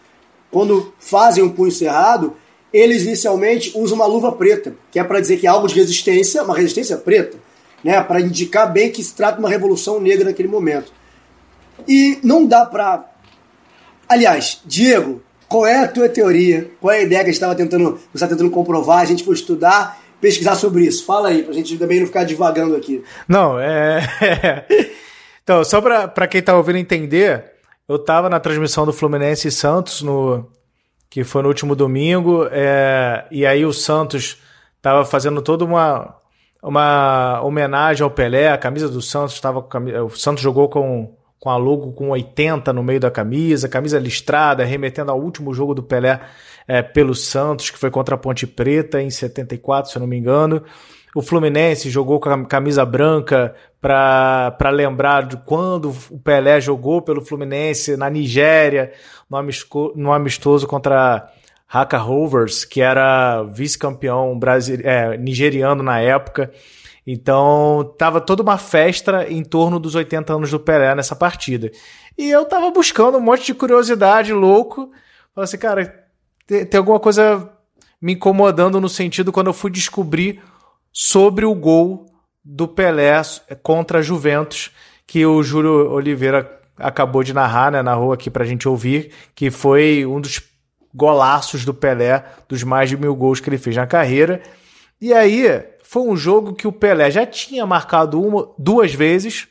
quando 0.50 0.92
fazem 0.98 1.44
um 1.44 1.50
punho 1.50 1.70
cerrado, 1.70 2.34
eles 2.72 3.04
inicialmente 3.04 3.70
usam 3.76 3.94
uma 3.94 4.06
luva 4.06 4.32
preta, 4.32 4.74
que 4.90 4.98
é 4.98 5.04
para 5.04 5.20
dizer 5.20 5.36
que 5.36 5.46
é 5.46 5.50
algo 5.50 5.68
de 5.68 5.74
resistência, 5.76 6.42
uma 6.42 6.56
resistência 6.56 6.96
preta, 6.96 7.38
né, 7.84 8.02
para 8.02 8.20
indicar 8.20 8.72
bem 8.72 8.90
que 8.90 9.04
se 9.04 9.14
trata 9.14 9.34
de 9.34 9.38
uma 9.38 9.48
revolução 9.48 10.00
negra 10.00 10.24
naquele 10.24 10.48
momento. 10.48 10.92
E 11.86 12.18
não 12.24 12.44
dá 12.44 12.66
para. 12.66 13.08
Aliás, 14.08 14.60
Diego, 14.66 15.22
qual 15.49 15.66
é 15.66 15.84
a 15.84 15.88
tua 15.88 16.09
teoria? 16.09 16.70
Qual 16.80 16.92
é 16.92 16.99
a 16.99 17.03
ideia 17.03 17.20
que 17.20 17.30
a 17.30 17.32
gente 17.32 17.34
estava 17.34 17.55
tentando, 17.55 17.92
você 17.92 18.01
está 18.14 18.28
tentando 18.28 18.51
comprovar? 18.51 19.01
A 19.01 19.05
gente 19.05 19.24
foi 19.24 19.34
estudar, 19.34 20.01
pesquisar 20.20 20.55
sobre 20.55 20.84
isso. 20.84 21.05
Fala 21.05 21.28
aí, 21.28 21.42
para 21.42 21.53
a 21.53 21.55
gente 21.55 21.76
também 21.78 22.01
não 22.01 22.07
ficar 22.07 22.24
divagando 22.24 22.74
aqui. 22.76 23.03
Não, 23.28 23.59
é. 23.59 24.01
então, 25.42 25.64
só 25.64 25.80
para 25.80 26.26
quem 26.26 26.40
está 26.40 26.57
ouvindo 26.57 26.78
entender, 26.78 27.53
eu 27.88 27.97
estava 27.97 28.28
na 28.30 28.40
transmissão 28.40 28.86
do 28.86 28.92
Fluminense 28.92 29.49
e 29.49 29.53
Santos, 29.53 30.03
no, 30.03 30.51
que 31.11 31.22
foi 31.22 31.42
no 31.42 31.49
último 31.49 31.76
domingo, 31.76 32.49
é, 32.51 33.24
e 33.30 33.47
aí 33.47 33.64
o 33.64 33.72
Santos 33.72 34.38
estava 34.76 35.05
fazendo 35.05 35.40
toda 35.40 35.64
uma, 35.64 36.16
uma 36.62 37.40
homenagem 37.42 38.03
ao 38.03 38.11
Pelé, 38.11 38.51
a 38.51 38.59
camisa 38.59 38.88
do 38.88 39.01
Santos 39.01 39.34
estava. 39.34 39.66
O 40.05 40.11
Santos 40.11 40.42
jogou 40.42 40.68
com 40.68 41.14
com 41.45 41.51
a 41.51 41.59
logo 41.59 41.92
com 41.92 42.09
80 42.09 42.72
no 42.72 42.82
meio 42.82 42.99
da 42.99 43.11
camisa, 43.11 43.68
camisa 43.68 43.99
listrada, 43.99 44.64
remetendo 44.64 45.11
ao 45.11 45.20
último 45.20 45.53
jogo 45.53 45.74
do 45.74 45.82
Pelé 45.82 46.18
é, 46.66 46.80
pelo 46.80 47.14
Santos, 47.14 47.68
que 47.68 47.78
foi 47.78 47.90
contra 47.90 48.14
a 48.14 48.18
Ponte 48.18 48.47
Preta 48.47 49.03
em 49.03 49.11
74, 49.11 49.90
se 49.90 49.99
eu 49.99 50.01
não 50.01 50.07
me 50.07 50.16
engano. 50.16 50.62
O 51.14 51.20
Fluminense 51.20 51.90
jogou 51.90 52.18
com 52.18 52.30
a 52.30 52.47
camisa 52.47 52.82
branca 52.86 53.55
para 53.78 54.70
lembrar 54.72 55.26
de 55.26 55.36
quando 55.36 55.95
o 56.11 56.18
Pelé 56.18 56.62
jogou 56.62 57.03
pelo 57.03 57.20
Fluminense 57.20 57.95
na 57.95 58.09
Nigéria, 58.09 58.90
no 59.95 60.14
amistoso 60.14 60.66
contra 60.66 61.30
Haka 61.68 61.99
Rovers, 61.99 62.64
que 62.64 62.80
era 62.80 63.42
vice-campeão 63.42 64.40
é, 64.82 65.18
nigeriano 65.18 65.82
na 65.82 66.01
época. 66.01 66.51
Então, 67.07 67.94
tava 67.98 68.20
toda 68.20 68.42
uma 68.42 68.57
festa 68.57 69.26
em 69.28 69.42
torno 69.44 69.78
dos 69.78 69.94
80 69.94 70.32
anos 70.32 70.50
do 70.50 70.59
Pelé 70.59 70.94
nessa 70.94 71.14
partida. 71.14 71.70
E 72.16 72.30
eu 72.30 72.44
tava 72.46 72.70
buscando 72.70 73.18
um 73.18 73.20
monte 73.20 73.44
de 73.44 73.55
curiosidade 73.55 74.32
louco. 74.32 74.90
Falei 75.34 75.44
assim, 75.44 75.59
cara, 75.59 76.05
tem, 76.46 76.64
tem 76.64 76.78
alguma 76.78 76.98
coisa 76.98 77.50
me 78.00 78.14
incomodando 78.14 78.80
no 78.80 78.88
sentido 78.88 79.32
quando 79.32 79.48
eu 79.48 79.55
fui 79.55 79.70
descobrir 79.70 80.40
sobre 80.92 81.44
o 81.44 81.55
gol 81.55 82.07
do 82.44 82.68
Pelé 82.68 83.20
contra 83.62 83.98
a 83.98 84.02
Juventus, 84.02 84.70
que 85.07 85.24
o 85.24 85.42
Júlio 85.42 85.90
Oliveira 85.90 86.61
acabou 86.76 87.22
de 87.22 87.32
narrar, 87.32 87.72
né, 87.72 87.82
narrou 87.82 88.12
aqui 88.12 88.30
pra 88.30 88.44
gente 88.44 88.68
ouvir, 88.68 89.12
que 89.34 89.50
foi 89.50 90.05
um 90.07 90.20
dos 90.20 90.42
golaços 90.94 91.64
do 91.64 91.74
Pelé, 91.74 92.24
dos 92.48 92.62
mais 92.62 92.88
de 92.88 92.96
mil 92.96 93.14
gols 93.14 93.40
que 93.40 93.48
ele 93.48 93.59
fez 93.59 93.76
na 93.76 93.86
carreira. 93.86 94.42
E 95.00 95.12
aí, 95.12 95.64
foi 95.95 96.03
um 96.03 96.16
jogo 96.16 96.55
que 96.55 96.66
o 96.66 96.72
Pelé 96.72 97.09
já 97.09 97.24
tinha 97.24 97.64
marcado 97.64 98.20
uma, 98.20 98.49
duas 98.59 98.92
vezes. 98.92 99.47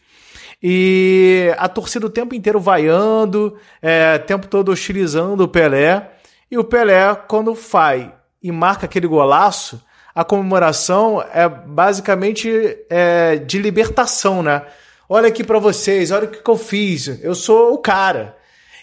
E 0.62 1.56
a 1.58 1.70
torcida 1.70 2.06
o 2.06 2.10
tempo 2.10 2.36
inteiro 2.36 2.60
vaiando, 2.60 3.56
é, 3.82 4.20
o 4.22 4.28
tempo 4.28 4.48
todo 4.48 4.70
hostilizando 4.70 5.46
o 5.46 5.48
Pelé. 5.48 6.12
E 6.52 6.58
o 6.58 6.64
Pelé, 6.66 7.16
quando 7.30 7.56
faz 7.56 8.10
e 8.42 8.52
marca 8.52 8.88
aquele 8.88 9.08
golaço, 9.08 9.82
a 10.14 10.26
comemoração 10.26 11.24
é 11.34 11.48
basicamente 11.48 12.78
é, 12.90 13.38
de 13.38 13.58
libertação, 13.58 14.44
né? 14.44 14.64
Olha 15.08 15.30
aqui 15.30 15.46
para 15.46 15.60
vocês, 15.60 16.12
olha 16.12 16.26
o 16.26 16.28
que, 16.28 16.44
que 16.44 16.50
eu 16.50 16.58
fiz, 16.58 17.24
eu 17.24 17.36
sou 17.36 17.74
o 17.74 17.78
cara. 17.78 18.36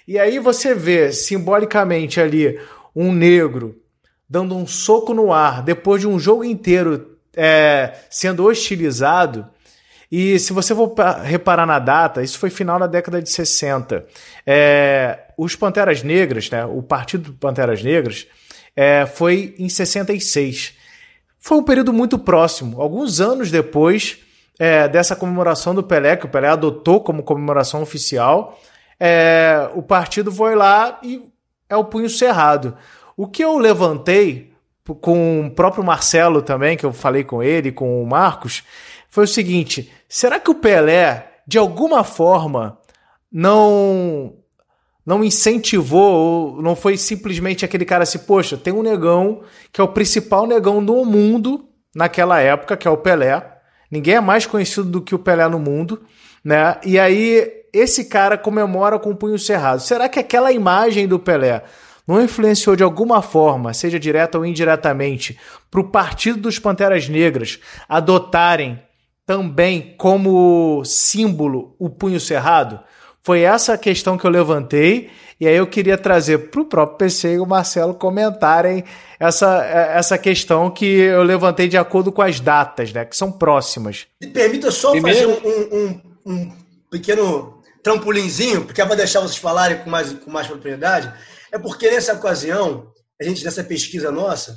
E 0.09 0.19
aí 0.19 0.39
você 0.39 0.75
vê 0.75 1.13
simbolicamente 1.13 2.23
ali 2.23 2.59
um 2.97 3.13
negro 3.13 3.77
dando 4.27 4.57
um 4.57 4.67
soco 4.67 5.13
no 5.13 5.31
ar 5.31 5.63
depois 5.63 6.01
de 6.01 6.09
um 6.09 6.19
jogo 6.19 6.43
inteiro 6.43 7.10
é, 7.37 7.95
sendo 8.09 8.45
hostilizado. 8.45 9.47
E 10.11 10.39
se 10.39 10.53
você 10.53 10.75
for 10.75 10.93
reparar 11.23 11.67
na 11.67 11.79
data, 11.79 12.23
isso 12.23 12.39
foi 12.39 12.51
final 12.51 12.79
da 12.79 12.87
década 12.87 13.23
de 13.23 13.31
60. 13.31 14.05
É, 14.47 15.21
os 15.39 15.55
Panteras 15.55 16.03
Negras, 16.03 16.51
né, 16.51 16.65
o 16.65 16.83
Partido 16.83 17.33
Panteras 17.35 17.83
Negras, 17.83 18.27
é, 18.75 19.07
foi 19.07 19.55
em 19.59 19.69
66. 19.69 20.75
Foi 21.39 21.59
um 21.59 21.63
período 21.63 21.93
muito 21.93 22.19
próximo. 22.19 22.81
Alguns 22.81 23.21
anos 23.21 23.51
depois 23.51 24.19
é, 24.59 24.89
dessa 24.89 25.17
comemoração 25.17 25.75
do 25.75 25.83
Pelé, 25.83 26.17
que 26.17 26.27
o 26.27 26.29
Pelé 26.29 26.49
adotou 26.49 27.01
como 27.01 27.23
comemoração 27.23 27.81
oficial, 27.81 28.61
é, 28.99 29.71
o 29.75 29.83
partido 29.83 30.31
foi 30.31 30.55
lá 30.55 30.99
e 31.03 31.23
é 31.69 31.77
o 31.77 31.85
punho 31.85 32.11
cerrado. 32.11 32.77
O 33.17 33.27
que 33.27 33.43
eu 33.43 33.57
levantei 33.57 34.50
com 34.95 35.47
o 35.47 35.51
próprio 35.51 35.85
Marcelo 35.85 36.43
também, 36.43 36.77
que 36.77 36.85
eu 36.85 36.93
falei 36.93 37.25
com 37.25 37.43
ele, 37.43 37.73
com 37.73 38.03
o 38.03 38.07
Marcos, 38.07 38.63
foi 39.09 39.25
o 39.25 39.29
seguinte: 39.29 39.91
será 40.09 40.39
que 40.39 40.51
o 40.51 40.55
Pelé, 40.55 41.41
de 41.47 41.59
alguma 41.59 42.05
forma, 42.05 42.79
não 43.31 44.35
não 45.05 45.25
incentivou, 45.25 46.13
ou 46.13 46.63
não 46.63 46.77
foi 46.77 46.97
simplesmente 46.97 47.65
aquele 47.65 47.85
cara 47.85 48.05
assim, 48.05 48.19
poxa, 48.19 48.57
tem 48.57 48.73
um 48.73 48.83
negão 48.83 49.43
que 49.73 49.81
é 49.81 49.85
o 49.85 49.89
principal 49.89 50.47
negão 50.47 50.85
do 50.85 51.05
mundo 51.05 51.69
naquela 51.95 52.39
época, 52.41 52.77
que 52.77 52.87
é 52.87 52.91
o 52.91 52.97
Pelé. 52.97 53.45
Ninguém 53.91 54.15
é 54.15 54.21
mais 54.21 54.47
conhecido 54.47 54.85
do 54.85 55.01
que 55.01 55.15
o 55.15 55.19
Pelé 55.19 55.49
no 55.49 55.59
mundo, 55.59 56.03
né? 56.45 56.77
E 56.85 56.99
aí 56.99 57.61
esse 57.73 58.05
cara 58.05 58.39
comemora 58.39 58.99
com 58.99 59.11
o 59.11 59.17
punho 59.17 59.39
cerrado. 59.39 59.81
Será 59.81 60.09
que 60.09 60.19
aquela 60.19 60.53
imagem 60.53 61.09
do 61.09 61.19
Pelé 61.19 61.65
não 62.11 62.21
influenciou 62.21 62.75
de 62.75 62.83
alguma 62.83 63.23
forma, 63.23 63.73
seja 63.73 63.99
direta 63.99 64.37
ou 64.37 64.45
indiretamente, 64.45 65.39
para 65.71 65.81
o 65.81 65.89
Partido 65.89 66.41
dos 66.41 66.59
Panteras 66.59 67.09
Negras 67.09 67.61
adotarem 67.89 68.83
também 69.25 69.95
como 69.97 70.85
símbolo 70.85 71.77
o 71.79 71.89
punho 71.89 72.19
cerrado? 72.19 72.81
Foi 73.23 73.43
essa 73.43 73.75
a 73.75 73.79
questão 73.79 74.19
que 74.19 74.27
eu 74.27 74.31
levantei 74.31 75.09
e 75.39 75.47
aí 75.47 75.55
eu 75.55 75.69
queria 75.69 75.97
trazer 75.97 76.51
para 76.51 76.61
o 76.61 76.65
próprio 76.65 76.99
PC 76.99 77.35
e 77.35 77.39
o 77.39 77.47
Marcelo 77.47 77.95
comentarem 77.95 78.83
essa, 79.21 79.65
essa 79.65 80.19
questão 80.19 80.69
que 80.69 80.85
eu 80.85 81.23
levantei 81.23 81.69
de 81.69 81.77
acordo 81.77 82.11
com 82.11 82.23
as 82.23 82.41
datas, 82.41 82.93
né, 82.93 83.05
que 83.05 83.17
são 83.17 83.31
próximas. 83.31 84.09
Me 84.21 84.27
permita 84.27 84.73
só 84.73 84.91
Primeiro... 84.91 85.37
fazer 85.37 85.47
um, 85.47 85.77
um, 85.77 86.33
um 86.33 86.53
pequeno 86.91 87.63
trampolinzinho, 87.85 88.65
porque 88.65 88.83
é 88.83 88.85
para 88.85 88.97
deixar 88.97 89.21
vocês 89.21 89.39
falarem 89.39 89.79
com 89.79 89.89
mais, 89.89 90.13
com 90.13 90.31
mais 90.31 90.49
propriedade. 90.49 91.13
É 91.53 91.59
porque 91.59 91.91
nessa 91.91 92.15
ocasião, 92.15 92.93
a 93.21 93.25
gente, 93.25 93.45
nessa 93.45 93.65
pesquisa 93.65 94.11
nossa, 94.11 94.57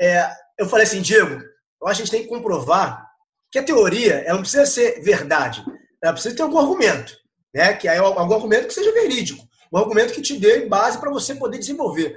é, 0.00 0.30
eu 0.58 0.68
falei 0.68 0.86
assim, 0.86 1.02
Diego, 1.02 1.42
eu 1.80 1.88
acho 1.88 1.98
que 1.98 2.02
a 2.02 2.04
gente 2.04 2.10
tem 2.10 2.22
que 2.22 2.28
comprovar 2.28 3.06
que 3.50 3.58
a 3.58 3.62
teoria 3.62 4.14
ela 4.20 4.34
não 4.34 4.42
precisa 4.42 4.66
ser 4.66 5.00
verdade, 5.02 5.64
ela 6.02 6.12
precisa 6.12 6.36
ter 6.36 6.42
algum 6.42 6.58
argumento, 6.58 7.16
né? 7.54 7.74
que 7.74 7.88
é 7.88 7.98
algum 7.98 8.34
argumento 8.34 8.68
que 8.68 8.74
seja 8.74 8.92
verídico, 8.92 9.46
um 9.72 9.78
argumento 9.78 10.12
que 10.12 10.22
te 10.22 10.38
dê 10.38 10.66
base 10.66 10.98
para 10.98 11.10
você 11.10 11.34
poder 11.34 11.58
desenvolver. 11.58 12.16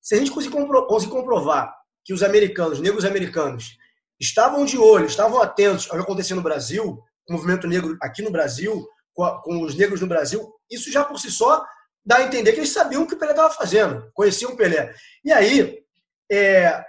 Se 0.00 0.14
a 0.14 0.18
gente 0.18 0.30
conseguir, 0.30 0.54
compro 0.54 0.86
conseguir 0.86 1.12
comprovar 1.12 1.74
que 2.04 2.12
os 2.12 2.22
americanos, 2.22 2.80
negros 2.80 3.04
americanos, 3.04 3.76
estavam 4.20 4.64
de 4.64 4.78
olho, 4.78 5.06
estavam 5.06 5.42
atentos 5.42 5.90
ao 5.90 5.96
que 5.96 6.02
acontecia 6.02 6.36
no 6.36 6.42
Brasil, 6.42 7.02
o 7.28 7.32
movimento 7.32 7.66
negro 7.66 7.96
aqui 8.00 8.22
no 8.22 8.30
Brasil, 8.30 8.86
com 9.14 9.62
os 9.62 9.74
negros 9.74 10.00
no 10.00 10.06
Brasil, 10.06 10.48
isso 10.70 10.92
já 10.92 11.04
por 11.04 11.18
si 11.18 11.30
só 11.30 11.64
dá 12.06 12.18
a 12.18 12.22
entender 12.22 12.52
que 12.52 12.60
eles 12.60 12.70
sabiam 12.70 13.02
o 13.02 13.06
que 13.06 13.14
o 13.14 13.18
Pelé 13.18 13.32
estava 13.32 13.52
fazendo, 13.52 14.08
conheciam 14.14 14.52
o 14.52 14.56
Pelé. 14.56 14.94
E 15.24 15.32
aí, 15.32 15.82
é, 16.30 16.84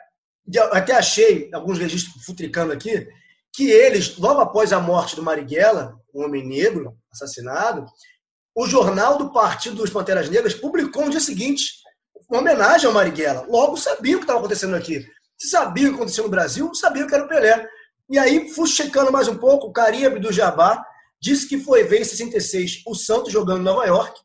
até 0.72 0.94
achei 0.94 1.50
alguns 1.52 1.80
registros 1.80 2.24
futricando 2.24 2.72
aqui, 2.72 3.08
que 3.52 3.72
eles, 3.72 4.18
logo 4.18 4.40
após 4.40 4.72
a 4.72 4.80
morte 4.80 5.16
do 5.16 5.24
Marighella, 5.24 6.00
um 6.14 6.24
homem 6.24 6.46
negro 6.46 6.96
assassinado, 7.12 7.86
o 8.56 8.68
jornal 8.68 9.18
do 9.18 9.32
Partido 9.32 9.78
dos 9.78 9.90
Panteras 9.90 10.30
Negras 10.30 10.54
publicou 10.54 11.06
no 11.06 11.12
dia 11.12 11.20
seguinte 11.20 11.66
uma 12.30 12.40
homenagem 12.40 12.88
ao 12.88 12.94
Marighella. 12.94 13.46
Logo 13.48 13.78
sabia 13.78 14.16
o 14.16 14.20
que 14.20 14.24
estava 14.24 14.40
acontecendo 14.40 14.76
aqui. 14.76 15.06
Se 15.38 15.50
sabia 15.50 15.88
o 15.88 15.90
que 15.92 15.96
acontecia 15.96 16.24
no 16.24 16.30
Brasil, 16.30 16.74
sabia 16.76 17.08
que 17.08 17.14
era 17.14 17.26
o 17.26 17.28
Pelé. 17.28 17.68
E 18.10 18.18
aí, 18.18 18.50
fui 18.50 18.68
checando 18.68 19.12
mais 19.12 19.28
um 19.28 19.38
pouco, 19.38 19.68
o 19.68 19.72
Karim 19.72 20.20
do 20.20 20.32
Jabá 20.32 20.84
disse 21.20 21.48
que 21.48 21.60
foi 21.60 21.84
ver 21.84 22.02
em 22.02 22.04
66 22.04 22.84
o 22.86 22.96
Santos 22.96 23.34
jogando 23.34 23.62
em 23.62 23.64
Nova 23.64 23.86
York, 23.86 24.20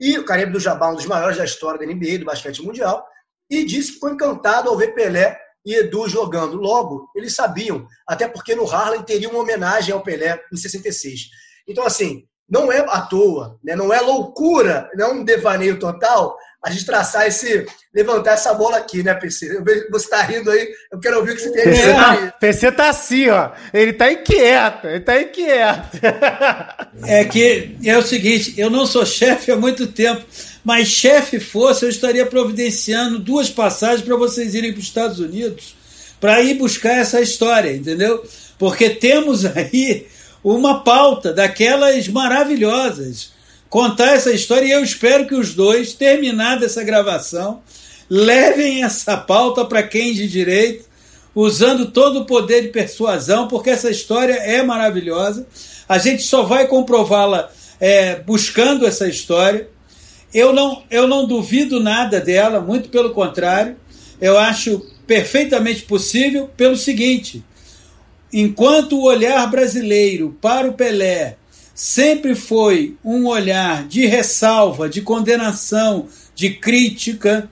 e 0.00 0.18
o 0.18 0.24
Karim 0.24 0.50
do 0.50 0.60
Jabá, 0.60 0.90
um 0.90 0.94
dos 0.94 1.06
maiores 1.06 1.36
da 1.36 1.44
história 1.44 1.78
da 1.78 1.86
NBA, 1.86 2.18
do 2.18 2.24
basquete 2.24 2.62
mundial, 2.62 3.06
e 3.50 3.64
disse 3.64 3.94
que 3.94 3.98
foi 3.98 4.12
encantado 4.12 4.68
ao 4.68 4.76
ver 4.76 4.94
Pelé 4.94 5.38
e 5.64 5.74
Edu 5.74 6.08
jogando. 6.08 6.56
Logo, 6.56 7.10
eles 7.14 7.34
sabiam, 7.34 7.86
até 8.06 8.28
porque 8.28 8.54
no 8.54 8.70
Harlem 8.70 9.02
teria 9.02 9.28
uma 9.28 9.40
homenagem 9.40 9.92
ao 9.92 10.02
Pelé 10.02 10.40
em 10.52 10.56
66. 10.56 11.22
Então, 11.66 11.84
assim, 11.84 12.24
não 12.48 12.72
é 12.72 12.78
à 12.80 13.02
toa, 13.02 13.58
né? 13.62 13.76
não 13.76 13.92
é 13.92 14.00
loucura, 14.00 14.90
não 14.94 15.06
é 15.06 15.12
um 15.12 15.24
devaneio 15.24 15.78
total 15.78 16.36
a 16.64 16.70
gente 16.70 16.84
traçar 16.84 17.26
esse, 17.26 17.66
levantar 17.94 18.32
essa 18.32 18.52
bola 18.52 18.78
aqui, 18.78 19.02
né, 19.02 19.14
PC? 19.14 19.62
Você 19.90 20.04
está 20.04 20.22
rindo 20.22 20.50
aí, 20.50 20.68
eu 20.92 20.98
quero 20.98 21.18
ouvir 21.18 21.32
o 21.32 21.36
que 21.36 21.42
você 21.42 21.52
tem 21.52 21.62
a 21.62 21.70
dizer. 21.70 21.94
Tá, 21.94 22.34
PC 22.40 22.72
tá 22.72 22.88
assim, 22.88 23.28
ó, 23.28 23.50
ele 23.72 23.92
tá 23.92 24.10
inquieto, 24.10 24.86
ele 24.86 25.00
tá 25.00 25.20
inquieto. 25.20 25.98
É 27.06 27.24
que 27.24 27.76
é 27.84 27.96
o 27.96 28.02
seguinte, 28.02 28.54
eu 28.58 28.68
não 28.68 28.84
sou 28.84 29.06
chefe 29.06 29.52
há 29.52 29.56
muito 29.56 29.86
tempo, 29.86 30.24
mas 30.64 30.88
chefe 30.88 31.38
fosse, 31.38 31.84
eu 31.84 31.88
estaria 31.88 32.26
providenciando 32.26 33.18
duas 33.18 33.48
passagens 33.48 34.02
para 34.02 34.16
vocês 34.16 34.54
irem 34.54 34.72
para 34.72 34.80
os 34.80 34.86
Estados 34.86 35.20
Unidos 35.20 35.78
para 36.20 36.40
ir 36.42 36.54
buscar 36.54 36.98
essa 36.98 37.20
história, 37.20 37.72
entendeu? 37.72 38.24
Porque 38.58 38.90
temos 38.90 39.44
aí 39.44 40.06
uma 40.42 40.82
pauta 40.82 41.32
daquelas 41.32 42.08
maravilhosas. 42.08 43.32
Contar 43.68 44.14
essa 44.14 44.32
história 44.32 44.66
e 44.66 44.70
eu 44.70 44.82
espero 44.82 45.26
que 45.26 45.34
os 45.34 45.54
dois, 45.54 45.92
terminada 45.92 46.64
essa 46.64 46.82
gravação, 46.82 47.62
levem 48.08 48.82
essa 48.82 49.16
pauta 49.16 49.64
para 49.64 49.82
quem 49.82 50.14
de 50.14 50.26
direito, 50.26 50.86
usando 51.34 51.90
todo 51.90 52.20
o 52.20 52.24
poder 52.24 52.62
de 52.62 52.68
persuasão, 52.68 53.46
porque 53.46 53.70
essa 53.70 53.90
história 53.90 54.34
é 54.34 54.62
maravilhosa. 54.62 55.46
A 55.88 55.98
gente 55.98 56.22
só 56.22 56.42
vai 56.42 56.66
comprová-la 56.66 57.50
é, 57.78 58.16
buscando 58.16 58.86
essa 58.86 59.06
história. 59.06 59.68
Eu 60.32 60.52
não, 60.52 60.82
eu 60.90 61.06
não 61.06 61.26
duvido 61.26 61.78
nada 61.78 62.20
dela, 62.20 62.60
muito 62.60 62.88
pelo 62.88 63.10
contrário. 63.10 63.76
Eu 64.20 64.38
acho 64.38 64.84
perfeitamente 65.06 65.82
possível 65.82 66.50
pelo 66.56 66.76
seguinte: 66.76 67.44
enquanto 68.32 68.98
o 68.98 69.04
olhar 69.04 69.46
brasileiro 69.50 70.36
para 70.40 70.68
o 70.68 70.74
Pelé 70.74 71.37
sempre 71.78 72.34
foi 72.34 72.96
um 73.04 73.28
olhar 73.28 73.86
de 73.86 74.04
ressalva, 74.04 74.88
de 74.88 75.00
condenação, 75.00 76.08
de 76.34 76.50
crítica, 76.50 77.48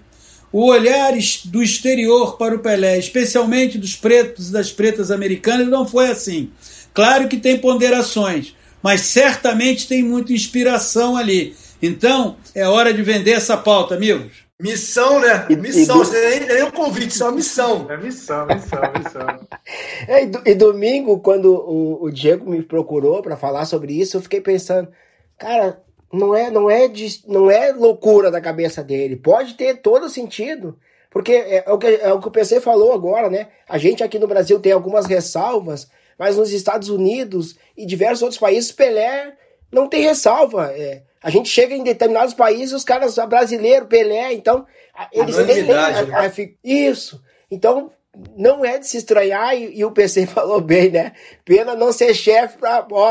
o 0.50 0.64
olhar 0.64 1.12
do 1.44 1.62
exterior 1.62 2.36
para 2.36 2.56
o 2.56 2.58
Pelé, 2.58 2.98
especialmente 2.98 3.78
dos 3.78 3.94
pretos 3.94 4.48
e 4.48 4.52
das 4.52 4.72
pretas 4.72 5.12
americanas, 5.12 5.68
não 5.68 5.86
foi 5.86 6.10
assim. 6.10 6.50
Claro 6.92 7.28
que 7.28 7.36
tem 7.36 7.56
ponderações, 7.58 8.52
mas 8.82 9.02
certamente 9.02 9.86
tem 9.86 10.02
muita 10.02 10.32
inspiração 10.32 11.16
ali. 11.16 11.54
Então, 11.80 12.36
é 12.52 12.66
hora 12.66 12.92
de 12.92 13.02
vender 13.02 13.30
essa 13.30 13.56
pauta, 13.56 13.94
amigos. 13.94 14.45
Missão, 14.58 15.20
né? 15.20 15.46
Missão, 15.50 16.02
isso 16.02 16.12
nem, 16.12 16.40
nem 16.40 16.62
um 16.62 16.70
convite, 16.70 17.10
isso 17.10 17.22
é 17.22 17.26
uma 17.26 17.32
missão. 17.32 17.86
É 17.90 17.96
missão, 17.98 18.46
missão, 18.46 18.80
missão. 18.96 19.48
é, 20.08 20.24
e, 20.24 20.30
e, 20.46 20.54
domingo, 20.54 21.20
quando 21.20 21.52
o, 21.52 22.04
o 22.04 22.10
Diego 22.10 22.48
me 22.48 22.62
procurou 22.62 23.20
para 23.20 23.36
falar 23.36 23.66
sobre 23.66 23.92
isso, 23.92 24.16
eu 24.16 24.22
fiquei 24.22 24.40
pensando, 24.40 24.88
cara, 25.36 25.82
não 26.10 26.34
é, 26.34 26.50
não 26.50 26.70
é, 26.70 26.88
de, 26.88 27.22
não 27.26 27.50
é 27.50 27.70
loucura 27.72 28.30
da 28.30 28.40
cabeça 28.40 28.82
dele, 28.82 29.16
pode 29.16 29.54
ter 29.54 29.82
todo 29.82 30.08
sentido. 30.08 30.78
Porque 31.10 31.32
é, 31.32 31.64
é, 31.66 31.72
o 31.72 31.78
que, 31.78 31.86
é 31.86 32.12
o 32.12 32.20
que 32.20 32.28
o 32.28 32.30
PC 32.30 32.60
falou 32.60 32.92
agora, 32.92 33.28
né? 33.28 33.48
A 33.68 33.78
gente 33.78 34.02
aqui 34.02 34.18
no 34.18 34.26
Brasil 34.26 34.58
tem 34.60 34.72
algumas 34.72 35.06
ressalvas, 35.06 35.90
mas 36.18 36.36
nos 36.36 36.52
Estados 36.52 36.88
Unidos 36.88 37.56
e 37.76 37.86
diversos 37.86 38.22
outros 38.22 38.40
países, 38.40 38.72
Pelé 38.72 39.34
não 39.70 39.88
tem 39.88 40.02
ressalva. 40.02 40.72
É, 40.72 41.02
a 41.22 41.30
gente 41.30 41.48
chega 41.48 41.74
em 41.74 41.82
determinados 41.82 42.34
países, 42.34 42.72
os 42.72 42.84
caras, 42.84 43.16
brasileiro, 43.28 43.86
Pelé, 43.86 44.32
então, 44.32 44.66
eles 45.12 45.36
têm. 45.36 45.64
Né? 45.64 46.56
Isso. 46.62 47.22
Então, 47.50 47.90
não 48.36 48.64
é 48.64 48.78
de 48.78 48.86
se 48.86 48.98
estranhar, 48.98 49.56
e, 49.56 49.78
e, 49.78 49.84
o 49.84 49.92
PC 49.92 50.26
falou 50.28 50.60
bem, 50.60 50.90
né? 50.90 51.12
Pena 51.44 51.74
não 51.74 51.92
ser 51.92 52.14
chefe 52.14 52.58
para. 52.58 52.86
Ó, 52.90 53.10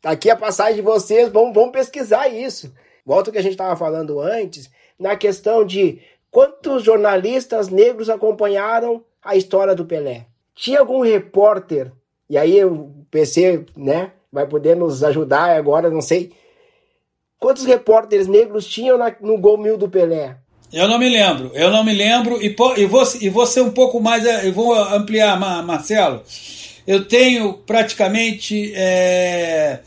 tá 0.00 0.10
aqui 0.10 0.30
a 0.30 0.36
passagem 0.36 0.76
de 0.76 0.82
vocês, 0.82 1.28
vamos, 1.28 1.54
vamos 1.54 1.72
pesquisar 1.72 2.28
isso. 2.28 2.72
Volta 3.04 3.30
ao 3.30 3.32
que 3.32 3.38
a 3.38 3.42
gente 3.42 3.52
estava 3.52 3.76
falando 3.76 4.20
antes, 4.20 4.68
na 4.98 5.16
questão 5.16 5.64
de 5.64 6.00
quantos 6.30 6.82
jornalistas 6.82 7.68
negros 7.68 8.10
acompanharam 8.10 9.04
a 9.22 9.36
história 9.36 9.74
do 9.74 9.86
Pelé. 9.86 10.26
Tinha 10.54 10.80
algum 10.80 11.00
repórter, 11.00 11.92
e 12.28 12.36
aí 12.36 12.64
o 12.64 12.92
PC, 13.10 13.64
né, 13.76 14.12
vai 14.32 14.46
poder 14.46 14.74
nos 14.74 15.04
ajudar 15.04 15.56
agora, 15.56 15.88
não 15.88 16.02
sei 16.02 16.32
Quantos 17.38 17.64
repórteres 17.64 18.26
negros 18.26 18.66
tinham 18.66 18.96
na, 18.96 19.14
no 19.20 19.38
gol 19.38 19.58
mil 19.58 19.76
do 19.76 19.88
Pelé? 19.88 20.36
Eu 20.72 20.88
não 20.88 20.98
me 20.98 21.08
lembro, 21.08 21.52
eu 21.54 21.70
não 21.70 21.84
me 21.84 21.94
lembro, 21.94 22.42
e, 22.42 22.56
e, 22.76 22.86
vou, 22.86 23.04
e 23.20 23.28
vou 23.28 23.46
ser 23.46 23.60
um 23.60 23.70
pouco 23.70 24.00
mais, 24.00 24.24
eu 24.44 24.52
vou 24.52 24.74
ampliar, 24.74 25.38
Marcelo. 25.64 26.22
Eu 26.86 27.04
tenho 27.04 27.54
praticamente 27.54 28.72
é, 28.74 29.80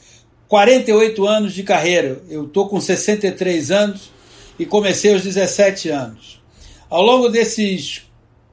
48 0.47 1.27
anos 1.27 1.53
de 1.53 1.63
carreira, 1.63 2.21
eu 2.29 2.45
estou 2.45 2.69
com 2.69 2.79
63 2.79 3.71
anos 3.71 4.11
e 4.57 4.65
comecei 4.65 5.13
aos 5.13 5.23
17 5.23 5.89
anos. 5.89 6.41
Ao 6.89 7.01
longo 7.01 7.29
desses 7.29 8.03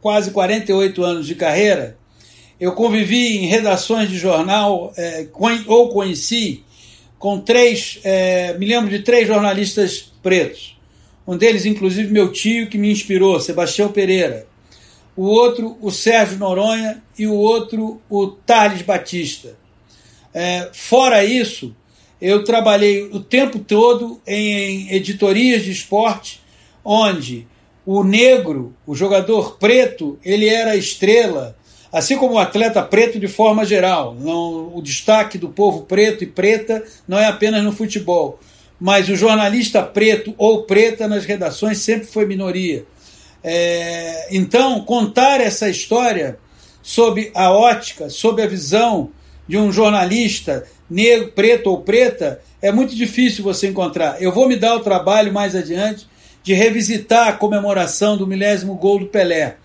quase 0.00 0.30
48 0.30 1.02
anos 1.02 1.26
de 1.26 1.34
carreira, 1.34 1.96
eu 2.60 2.72
convivi 2.72 3.38
em 3.38 3.46
redações 3.46 4.08
de 4.08 4.18
jornal 4.18 4.92
é, 4.96 5.26
ou 5.66 5.88
conheci 5.90 6.64
com 7.26 7.40
três, 7.40 7.98
é, 8.04 8.56
me 8.56 8.64
lembro 8.64 8.88
de 8.88 9.00
três 9.00 9.26
jornalistas 9.26 10.12
pretos. 10.22 10.78
Um 11.26 11.36
deles, 11.36 11.66
inclusive, 11.66 12.12
meu 12.12 12.30
tio, 12.30 12.68
que 12.68 12.78
me 12.78 12.88
inspirou, 12.88 13.40
Sebastião 13.40 13.90
Pereira. 13.90 14.46
O 15.16 15.24
outro, 15.24 15.76
o 15.80 15.90
Sérgio 15.90 16.38
Noronha, 16.38 17.02
e 17.18 17.26
o 17.26 17.34
outro, 17.34 18.00
o 18.08 18.28
Thales 18.28 18.82
Batista. 18.82 19.58
É, 20.32 20.70
fora 20.72 21.24
isso, 21.24 21.74
eu 22.20 22.44
trabalhei 22.44 23.02
o 23.02 23.18
tempo 23.18 23.58
todo 23.58 24.22
em, 24.24 24.86
em 24.88 24.94
editorias 24.94 25.64
de 25.64 25.72
esporte, 25.72 26.40
onde 26.84 27.48
o 27.84 28.04
negro, 28.04 28.72
o 28.86 28.94
jogador 28.94 29.58
preto, 29.58 30.16
ele 30.24 30.48
era 30.48 30.76
estrela 30.76 31.58
Assim 31.96 32.18
como 32.18 32.34
o 32.34 32.38
atleta 32.38 32.82
preto 32.82 33.18
de 33.18 33.26
forma 33.26 33.64
geral, 33.64 34.14
não, 34.20 34.76
o 34.76 34.82
destaque 34.82 35.38
do 35.38 35.48
povo 35.48 35.84
preto 35.84 36.22
e 36.22 36.26
preta 36.26 36.84
não 37.08 37.18
é 37.18 37.24
apenas 37.24 37.64
no 37.64 37.72
futebol, 37.72 38.38
mas 38.78 39.08
o 39.08 39.16
jornalista 39.16 39.82
preto 39.82 40.34
ou 40.36 40.64
preta 40.64 41.08
nas 41.08 41.24
redações 41.24 41.78
sempre 41.78 42.06
foi 42.06 42.26
minoria. 42.26 42.84
É, 43.42 44.28
então, 44.30 44.82
contar 44.82 45.40
essa 45.40 45.70
história 45.70 46.38
sob 46.82 47.30
a 47.34 47.50
ótica, 47.50 48.10
sob 48.10 48.42
a 48.42 48.46
visão 48.46 49.10
de 49.48 49.56
um 49.56 49.72
jornalista 49.72 50.66
negro, 50.90 51.32
preto 51.32 51.70
ou 51.70 51.80
preta, 51.80 52.42
é 52.60 52.70
muito 52.70 52.94
difícil 52.94 53.42
você 53.42 53.68
encontrar. 53.68 54.20
Eu 54.20 54.32
vou 54.32 54.46
me 54.46 54.56
dar 54.56 54.76
o 54.76 54.80
trabalho 54.80 55.32
mais 55.32 55.56
adiante 55.56 56.06
de 56.42 56.52
revisitar 56.52 57.28
a 57.28 57.32
comemoração 57.32 58.18
do 58.18 58.26
milésimo 58.26 58.74
gol 58.74 58.98
do 58.98 59.06
Pelé 59.06 59.56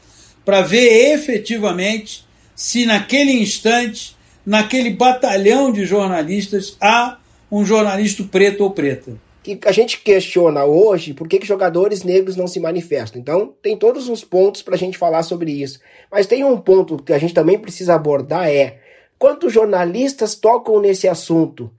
para 0.51 0.63
ver 0.63 1.13
efetivamente 1.13 2.27
se 2.53 2.85
naquele 2.85 3.31
instante, 3.31 4.17
naquele 4.45 4.89
batalhão 4.89 5.71
de 5.71 5.85
jornalistas, 5.85 6.75
há 6.81 7.19
um 7.49 7.63
jornalista 7.63 8.21
preto 8.25 8.65
ou 8.65 8.71
preta. 8.71 9.13
Que 9.41 9.57
a 9.65 9.71
gente 9.71 10.01
questiona 10.01 10.65
hoje 10.65 11.13
por 11.13 11.29
que, 11.29 11.39
que 11.39 11.47
jogadores 11.47 12.03
negros 12.03 12.35
não 12.35 12.47
se 12.47 12.59
manifestam. 12.59 13.21
Então, 13.21 13.53
tem 13.61 13.77
todos 13.77 14.09
os 14.09 14.25
pontos 14.25 14.61
para 14.61 14.75
a 14.75 14.77
gente 14.77 14.97
falar 14.97 15.23
sobre 15.23 15.53
isso. 15.53 15.79
Mas 16.11 16.27
tem 16.27 16.43
um 16.43 16.57
ponto 16.57 17.01
que 17.01 17.13
a 17.13 17.17
gente 17.17 17.33
também 17.33 17.57
precisa 17.57 17.95
abordar: 17.95 18.49
é 18.49 18.77
quantos 19.17 19.53
jornalistas 19.53 20.35
tocam 20.35 20.81
nesse 20.81 21.07
assunto? 21.07 21.71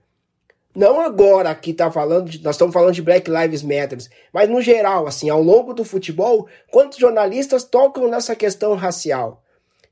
Não 0.75 0.99
agora 0.99 1.53
que 1.53 1.73
tá 1.73 1.91
falando, 1.91 2.29
de, 2.29 2.43
nós 2.43 2.55
estamos 2.55 2.73
falando 2.73 2.93
de 2.93 3.01
Black 3.01 3.29
Lives 3.29 3.61
Matter, 3.61 3.99
mas 4.33 4.49
no 4.49 4.59
geral, 4.59 5.05
assim, 5.05 5.29
ao 5.29 5.41
longo 5.41 5.73
do 5.73 5.83
futebol, 5.83 6.47
quantos 6.71 6.97
jornalistas 6.97 7.63
tocam 7.63 8.07
nessa 8.07 8.35
questão 8.35 8.73
racial? 8.73 9.43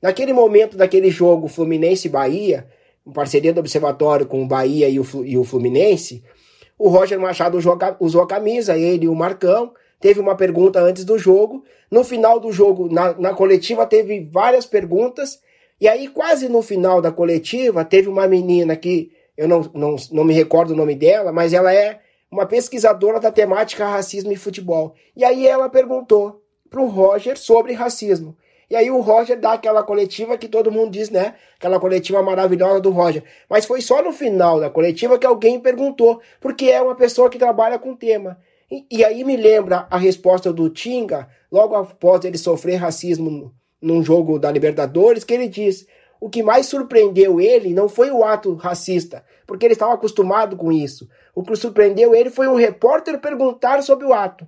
Naquele 0.02 0.32
momento 0.32 0.76
daquele 0.76 1.10
jogo 1.10 1.46
Fluminense-Bahia, 1.46 2.66
em 3.06 3.12
parceria 3.12 3.52
do 3.52 3.60
Observatório 3.60 4.26
com 4.26 4.42
o 4.42 4.46
Bahia 4.46 4.88
e 4.88 4.98
o, 4.98 5.06
e 5.24 5.38
o 5.38 5.44
Fluminense, 5.44 6.24
o 6.76 6.88
Roger 6.88 7.20
Machado 7.20 7.56
usou 8.00 8.22
a 8.22 8.26
camisa, 8.26 8.76
ele 8.76 9.04
e 9.04 9.08
o 9.08 9.14
Marcão. 9.14 9.72
Teve 10.00 10.18
uma 10.18 10.34
pergunta 10.34 10.80
antes 10.80 11.04
do 11.04 11.16
jogo. 11.16 11.62
No 11.88 12.02
final 12.02 12.40
do 12.40 12.50
jogo, 12.50 12.92
na, 12.92 13.14
na 13.14 13.34
coletiva, 13.34 13.86
teve 13.86 14.28
várias 14.32 14.66
perguntas. 14.66 15.40
E 15.80 15.86
aí, 15.86 16.08
quase 16.08 16.48
no 16.48 16.60
final 16.60 17.00
da 17.00 17.12
coletiva, 17.12 17.84
teve 17.84 18.08
uma 18.08 18.26
menina 18.26 18.74
que 18.74 19.12
eu 19.36 19.48
não, 19.48 19.60
não, 19.74 19.96
não 20.10 20.24
me 20.24 20.34
recordo 20.34 20.72
o 20.72 20.76
nome 20.76 20.94
dela, 20.94 21.32
mas 21.32 21.52
ela 21.52 21.72
é 21.72 22.00
uma 22.30 22.46
pesquisadora 22.46 23.20
da 23.20 23.30
temática 23.30 23.86
racismo 23.86 24.32
e 24.32 24.36
futebol. 24.36 24.94
E 25.16 25.24
aí 25.24 25.46
ela 25.46 25.68
perguntou 25.68 26.42
para 26.70 26.80
o 26.80 26.86
Roger 26.86 27.38
sobre 27.38 27.74
racismo. 27.74 28.36
E 28.70 28.76
aí 28.76 28.90
o 28.90 29.00
Roger 29.00 29.38
dá 29.38 29.52
aquela 29.52 29.82
coletiva 29.82 30.38
que 30.38 30.48
todo 30.48 30.72
mundo 30.72 30.92
diz, 30.92 31.10
né? 31.10 31.34
Aquela 31.58 31.78
coletiva 31.78 32.22
maravilhosa 32.22 32.80
do 32.80 32.90
Roger. 32.90 33.22
Mas 33.48 33.66
foi 33.66 33.82
só 33.82 34.02
no 34.02 34.12
final 34.12 34.58
da 34.58 34.70
coletiva 34.70 35.18
que 35.18 35.26
alguém 35.26 35.60
perguntou, 35.60 36.22
porque 36.40 36.70
é 36.70 36.80
uma 36.80 36.94
pessoa 36.94 37.28
que 37.28 37.38
trabalha 37.38 37.78
com 37.78 37.92
o 37.92 37.96
tema. 37.96 38.38
E, 38.70 38.86
e 38.90 39.04
aí 39.04 39.24
me 39.24 39.36
lembra 39.36 39.86
a 39.90 39.98
resposta 39.98 40.50
do 40.50 40.70
Tinga, 40.70 41.28
logo 41.50 41.74
após 41.74 42.24
ele 42.24 42.38
sofrer 42.38 42.76
racismo 42.76 43.52
num 43.78 44.02
jogo 44.02 44.38
da 44.38 44.50
Libertadores, 44.50 45.22
que 45.22 45.34
ele 45.34 45.48
diz: 45.48 45.86
o 46.22 46.30
que 46.30 46.40
mais 46.40 46.66
surpreendeu 46.66 47.40
ele 47.40 47.74
não 47.74 47.88
foi 47.88 48.12
o 48.12 48.22
ato 48.22 48.54
racista, 48.54 49.24
porque 49.44 49.66
ele 49.66 49.72
estava 49.72 49.92
acostumado 49.92 50.56
com 50.56 50.70
isso. 50.70 51.08
O 51.34 51.42
que 51.42 51.56
surpreendeu 51.56 52.14
ele 52.14 52.30
foi 52.30 52.46
um 52.46 52.54
repórter 52.54 53.18
perguntar 53.18 53.82
sobre 53.82 54.06
o 54.06 54.14
ato, 54.14 54.46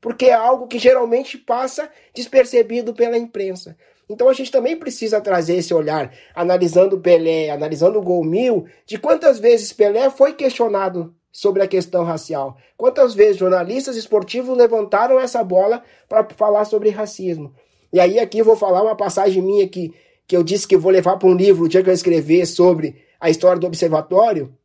porque 0.00 0.26
é 0.26 0.32
algo 0.32 0.68
que 0.68 0.78
geralmente 0.78 1.36
passa 1.36 1.90
despercebido 2.14 2.94
pela 2.94 3.18
imprensa. 3.18 3.76
Então 4.08 4.28
a 4.28 4.32
gente 4.32 4.52
também 4.52 4.76
precisa 4.76 5.20
trazer 5.20 5.56
esse 5.56 5.74
olhar, 5.74 6.14
analisando 6.32 7.00
Pelé, 7.00 7.50
analisando 7.50 7.98
o 7.98 8.02
Gol 8.02 8.22
Mil, 8.22 8.66
de 8.86 8.96
quantas 8.96 9.40
vezes 9.40 9.72
Pelé 9.72 10.10
foi 10.10 10.34
questionado 10.34 11.12
sobre 11.32 11.60
a 11.60 11.66
questão 11.66 12.04
racial. 12.04 12.56
Quantas 12.76 13.16
vezes 13.16 13.36
jornalistas 13.36 13.96
esportivos 13.96 14.56
levantaram 14.56 15.18
essa 15.18 15.42
bola 15.42 15.82
para 16.08 16.24
falar 16.36 16.66
sobre 16.66 16.90
racismo. 16.90 17.52
E 17.92 17.98
aí 17.98 18.20
aqui 18.20 18.38
eu 18.38 18.44
vou 18.44 18.54
falar 18.54 18.84
uma 18.84 18.96
passagem 18.96 19.42
minha 19.42 19.68
que, 19.68 19.92
que 20.30 20.36
eu 20.36 20.44
disse 20.44 20.68
que 20.68 20.76
vou 20.76 20.92
levar 20.92 21.16
para 21.16 21.28
um 21.28 21.34
livro 21.34 21.64
o 21.64 21.68
dia 21.68 21.82
que 21.82 21.90
eu 21.90 21.92
escrever 21.92 22.46
sobre 22.46 23.02
a 23.18 23.28
história 23.28 23.58
do 23.58 23.66
observatório, 23.66 24.56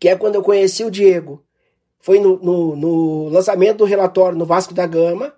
que 0.00 0.08
é 0.08 0.16
quando 0.16 0.36
eu 0.36 0.42
conheci 0.42 0.82
o 0.82 0.90
Diego. 0.90 1.44
Foi 2.00 2.18
no, 2.18 2.38
no, 2.38 2.74
no 2.74 3.28
lançamento 3.28 3.76
do 3.76 3.84
relatório 3.84 4.38
no 4.38 4.46
Vasco 4.46 4.72
da 4.72 4.86
Gama. 4.86 5.34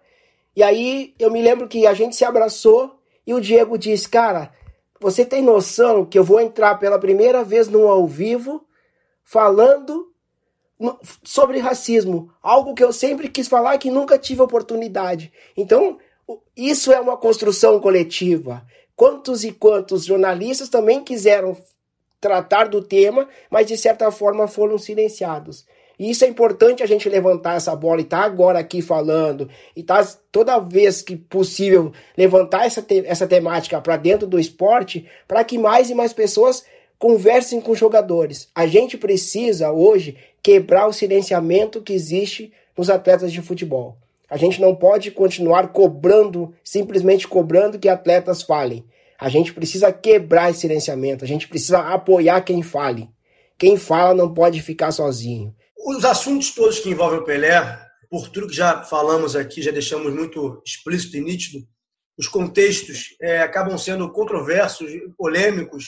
E 0.55 0.62
aí 0.62 1.16
eu 1.18 1.32
me 1.32 1.42
lembro 1.42 1.66
que 1.66 1.84
a 1.84 1.92
gente 1.92 2.14
se 2.14 2.24
abraçou 2.24 3.01
e 3.26 3.34
o 3.34 3.40
Diego 3.40 3.76
disse, 3.76 4.09
cara, 4.09 4.53
você 5.01 5.24
tem 5.24 5.42
noção 5.42 6.05
que 6.05 6.16
eu 6.16 6.22
vou 6.22 6.40
entrar 6.40 6.76
pela 6.76 6.96
primeira 6.96 7.42
vez 7.42 7.66
no 7.66 7.88
ao 7.88 8.07
vivo 8.07 8.64
falando 9.24 10.12
sobre 11.24 11.59
racismo, 11.59 12.30
algo 12.40 12.72
que 12.72 12.84
eu 12.84 12.92
sempre 12.92 13.28
quis 13.28 13.48
falar 13.48 13.78
que 13.78 13.90
nunca 13.90 14.16
tive 14.16 14.42
oportunidade. 14.42 15.32
Então, 15.57 15.98
isso 16.57 16.92
é 16.92 17.01
uma 17.01 17.16
construção 17.16 17.80
coletiva. 17.80 18.64
Quantos 19.01 19.44
e 19.44 19.53
quantos 19.53 20.05
jornalistas 20.05 20.68
também 20.68 21.03
quiseram 21.03 21.57
tratar 22.20 22.68
do 22.68 22.82
tema, 22.82 23.26
mas 23.48 23.66
de 23.66 23.74
certa 23.78 24.11
forma 24.11 24.46
foram 24.46 24.76
silenciados. 24.76 25.64
E 25.98 26.11
isso 26.11 26.22
é 26.22 26.28
importante 26.28 26.82
a 26.82 26.86
gente 26.86 27.09
levantar 27.09 27.57
essa 27.57 27.74
bola 27.74 28.03
e 28.03 28.05
estar 28.05 28.18
tá 28.18 28.24
agora 28.26 28.59
aqui 28.59 28.82
falando, 28.82 29.48
e 29.74 29.82
tá 29.82 30.07
toda 30.30 30.59
vez 30.59 31.01
que 31.01 31.16
possível 31.16 31.94
levantar 32.14 32.66
essa, 32.66 32.82
te 32.82 33.03
essa 33.07 33.26
temática 33.26 33.80
para 33.80 33.96
dentro 33.96 34.26
do 34.26 34.38
esporte, 34.38 35.09
para 35.26 35.42
que 35.44 35.57
mais 35.57 35.88
e 35.88 35.94
mais 35.94 36.12
pessoas 36.12 36.62
conversem 36.98 37.59
com 37.59 37.74
jogadores. 37.74 38.51
A 38.55 38.66
gente 38.66 38.98
precisa 38.98 39.72
hoje 39.72 40.14
quebrar 40.42 40.86
o 40.86 40.92
silenciamento 40.92 41.80
que 41.80 41.94
existe 41.94 42.53
nos 42.76 42.90
atletas 42.90 43.32
de 43.32 43.40
futebol. 43.40 43.96
A 44.31 44.37
gente 44.37 44.61
não 44.61 44.76
pode 44.76 45.11
continuar 45.11 45.68
cobrando, 45.68 46.55
simplesmente 46.62 47.26
cobrando 47.26 47.78
que 47.78 47.89
atletas 47.89 48.43
falem. 48.43 48.85
A 49.18 49.28
gente 49.28 49.53
precisa 49.53 49.93
quebrar 49.93 50.51
esse 50.51 50.61
silenciamento, 50.61 51.24
a 51.24 51.28
gente 51.28 51.49
precisa 51.49 51.81
apoiar 51.81 52.41
quem 52.43 52.62
fale. 52.62 53.11
Quem 53.59 53.76
fala 53.76 54.14
não 54.14 54.33
pode 54.33 54.62
ficar 54.62 54.93
sozinho. 54.93 55.55
Os 55.76 56.05
assuntos 56.05 56.55
todos 56.55 56.78
que 56.78 56.89
envolvem 56.89 57.18
o 57.18 57.24
Pelé, 57.24 57.78
por 58.09 58.28
tudo 58.28 58.47
que 58.47 58.55
já 58.55 58.83
falamos 58.85 59.37
aqui, 59.37 59.61
já 59.61 59.70
deixamos 59.70 60.14
muito 60.14 60.62
explícito 60.64 61.16
e 61.16 61.20
nítido, 61.20 61.66
os 62.16 62.28
contextos 62.28 63.16
é, 63.20 63.41
acabam 63.41 63.76
sendo 63.76 64.11
controversos, 64.12 64.91
polêmicos, 65.16 65.87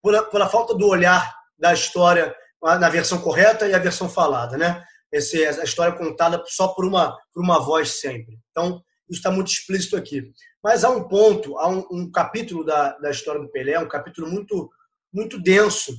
por 0.00 0.14
a, 0.14 0.22
por 0.22 0.40
a 0.40 0.48
falta 0.48 0.74
do 0.74 0.86
olhar 0.88 1.32
da 1.58 1.72
história 1.72 2.34
na 2.62 2.88
versão 2.88 3.18
correta 3.18 3.66
e 3.66 3.74
a 3.74 3.78
versão 3.78 4.08
falada, 4.08 4.56
né? 4.56 4.82
Esse, 5.12 5.44
a 5.44 5.62
história 5.62 5.96
contada 5.96 6.42
só 6.46 6.68
por 6.68 6.84
uma, 6.84 7.16
por 7.32 7.42
uma 7.42 7.60
voz 7.60 8.00
sempre. 8.00 8.38
Então, 8.50 8.82
isso 9.08 9.18
está 9.18 9.30
muito 9.30 9.52
explícito 9.52 9.96
aqui. 9.96 10.32
Mas 10.62 10.84
há 10.84 10.90
um 10.90 11.06
ponto, 11.06 11.58
há 11.58 11.68
um, 11.68 11.84
um, 11.90 12.10
capítulo 12.10 12.64
da, 12.64 12.96
da 12.98 13.10
história 13.10 13.40
do 13.40 13.50
Pelé, 13.50 13.78
um 13.78 13.88
capítulo 13.88 14.28
muito, 14.28 14.70
muito 15.12 15.40
denso, 15.40 15.92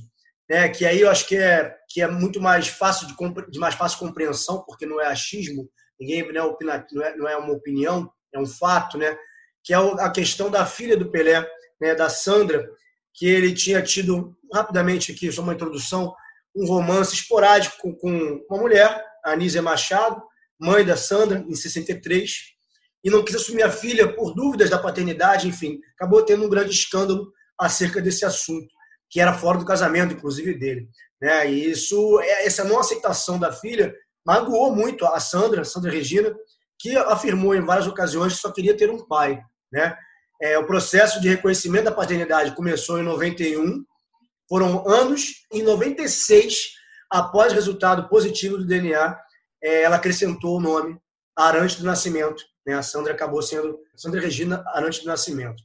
né, 0.50 0.68
que 0.68 0.84
aí 0.84 1.00
eu 1.00 1.10
acho 1.10 1.26
que 1.26 1.36
é, 1.36 1.74
que 1.88 2.02
é 2.02 2.08
muito 2.08 2.40
mais 2.40 2.68
fácil 2.68 3.06
de, 3.06 3.14
de 3.50 3.58
mais 3.58 3.74
fácil 3.74 3.98
compreensão, 3.98 4.64
porque 4.66 4.84
não 4.84 5.00
é 5.00 5.06
achismo, 5.06 5.70
ninguém 5.98 6.26
não 6.32 6.40
é, 6.40 6.44
opina, 6.44 6.86
não, 6.92 7.02
é, 7.02 7.16
não 7.16 7.28
é 7.28 7.36
uma 7.36 7.52
opinião, 7.52 8.10
é 8.32 8.38
um 8.38 8.46
fato, 8.46 8.98
né, 8.98 9.16
que 9.62 9.72
é 9.72 9.76
a 9.76 10.10
questão 10.10 10.50
da 10.50 10.66
filha 10.66 10.96
do 10.96 11.10
Pelé, 11.10 11.46
né, 11.80 11.94
da 11.94 12.08
Sandra, 12.08 12.68
que 13.14 13.26
ele 13.26 13.54
tinha 13.54 13.80
tido, 13.80 14.36
rapidamente 14.52 15.12
aqui, 15.12 15.30
só 15.30 15.42
uma 15.42 15.54
introdução, 15.54 16.14
um 16.54 16.66
romance 16.66 17.14
esporádico 17.14 17.76
com, 17.80 17.94
com 17.94 18.44
uma 18.48 18.60
mulher, 18.60 19.04
a 19.24 19.32
Anísia 19.32 19.62
Machado, 19.62 20.22
mãe 20.60 20.84
da 20.84 20.96
Sandra, 20.96 21.44
em 21.48 21.54
63, 21.54 22.30
e 23.02 23.10
não 23.10 23.24
quis 23.24 23.34
assumir 23.34 23.62
a 23.62 23.70
filha 23.70 24.14
por 24.14 24.34
dúvidas 24.34 24.70
da 24.70 24.78
paternidade, 24.78 25.48
enfim, 25.48 25.78
acabou 25.94 26.22
tendo 26.24 26.44
um 26.44 26.48
grande 26.48 26.70
escândalo 26.70 27.32
acerca 27.58 28.00
desse 28.00 28.24
assunto, 28.24 28.68
que 29.10 29.20
era 29.20 29.34
fora 29.34 29.58
do 29.58 29.64
casamento, 29.64 30.14
inclusive, 30.14 30.58
dele. 30.58 30.88
Né? 31.20 31.50
E 31.50 31.70
isso, 31.70 32.20
é, 32.20 32.46
essa 32.46 32.64
não 32.64 32.78
aceitação 32.78 33.38
da 33.38 33.52
filha 33.52 33.94
magoou 34.26 34.74
muito 34.74 35.04
a 35.04 35.20
Sandra, 35.20 35.64
Sandra 35.64 35.90
Regina, 35.90 36.34
que 36.78 36.96
afirmou 36.96 37.54
em 37.54 37.64
várias 37.64 37.86
ocasiões 37.86 38.34
que 38.34 38.40
só 38.40 38.50
queria 38.50 38.76
ter 38.76 38.90
um 38.90 39.06
pai. 39.06 39.40
Né? 39.70 39.96
É, 40.40 40.58
o 40.58 40.66
processo 40.66 41.20
de 41.20 41.28
reconhecimento 41.28 41.84
da 41.84 41.92
paternidade 41.92 42.54
começou 42.54 42.98
em 42.98 43.02
91 43.02 43.84
foram 44.54 44.88
anos. 44.88 45.44
Em 45.52 45.64
96, 45.64 46.74
após 47.10 47.52
resultado 47.52 48.08
positivo 48.08 48.56
do 48.56 48.64
DNA, 48.64 49.20
é, 49.60 49.82
ela 49.82 49.96
acrescentou 49.96 50.56
o 50.56 50.60
nome 50.60 50.96
Arante 51.36 51.78
do 51.78 51.84
Nascimento. 51.84 52.40
Né? 52.64 52.74
A 52.74 52.82
Sandra 52.82 53.12
acabou 53.12 53.42
sendo 53.42 53.80
Sandra 53.96 54.20
Regina 54.20 54.62
Arante 54.68 55.00
do 55.00 55.08
Nascimento. 55.08 55.60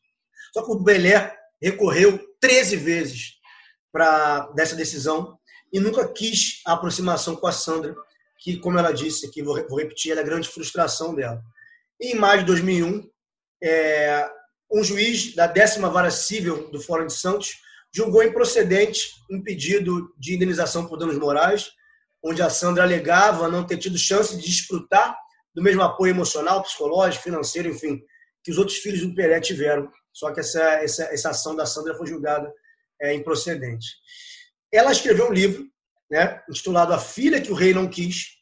Só 0.51 0.65
que 0.65 0.71
o 0.71 0.79
Belé 0.79 1.37
recorreu 1.61 2.19
13 2.41 2.77
vezes 2.77 3.33
para 3.91 4.47
dessa 4.55 4.75
decisão 4.75 5.37
e 5.71 5.79
nunca 5.79 6.07
quis 6.07 6.59
a 6.65 6.73
aproximação 6.73 7.35
com 7.35 7.45
a 7.45 7.51
Sandra, 7.51 7.95
que, 8.39 8.57
como 8.57 8.79
ela 8.79 8.91
disse 8.91 9.29
vou, 9.43 9.67
vou 9.67 9.77
repetir, 9.77 10.13
era 10.13 10.21
a 10.21 10.25
grande 10.25 10.49
frustração 10.49 11.13
dela. 11.13 11.39
E 12.01 12.13
em 12.13 12.15
maio 12.15 12.39
de 12.39 12.47
2001, 12.47 13.07
é, 13.61 14.27
um 14.71 14.83
juiz 14.83 15.35
da 15.35 15.45
décima 15.45 15.91
vara 15.91 16.09
civil 16.09 16.71
do 16.71 16.81
Fórum 16.81 17.05
de 17.05 17.13
Santos 17.13 17.68
julgou 17.93 18.23
improcedente 18.23 19.09
um 19.29 19.41
pedido 19.41 20.13
de 20.17 20.35
indenização 20.35 20.85
por 20.85 20.97
danos 20.97 21.17
morais, 21.17 21.71
onde 22.23 22.41
a 22.41 22.49
Sandra 22.49 22.83
alegava 22.83 23.47
não 23.47 23.65
ter 23.65 23.77
tido 23.77 23.97
chance 23.97 24.35
de 24.37 24.45
desfrutar 24.45 25.17
do 25.53 25.63
mesmo 25.63 25.81
apoio 25.81 26.11
emocional, 26.11 26.61
psicológico, 26.61 27.23
financeiro, 27.23 27.69
enfim, 27.69 28.01
que 28.43 28.51
os 28.51 28.57
outros 28.57 28.77
filhos 28.77 29.01
do 29.01 29.13
Pelé 29.15 29.39
tiveram. 29.39 29.89
Só 30.13 30.31
que 30.31 30.39
essa, 30.39 30.61
essa, 30.83 31.03
essa 31.05 31.29
ação 31.29 31.55
da 31.55 31.65
Sandra 31.65 31.95
foi 31.95 32.07
julgada 32.07 32.51
é, 33.01 33.13
improcedente. 33.13 33.87
Ela 34.71 34.91
escreveu 34.91 35.29
um 35.29 35.33
livro, 35.33 35.65
né, 36.09 36.41
intitulado 36.49 36.93
A 36.93 36.99
Filha 36.99 37.41
que 37.41 37.51
o 37.51 37.55
Rei 37.55 37.73
Não 37.73 37.87
Quis, 37.87 38.39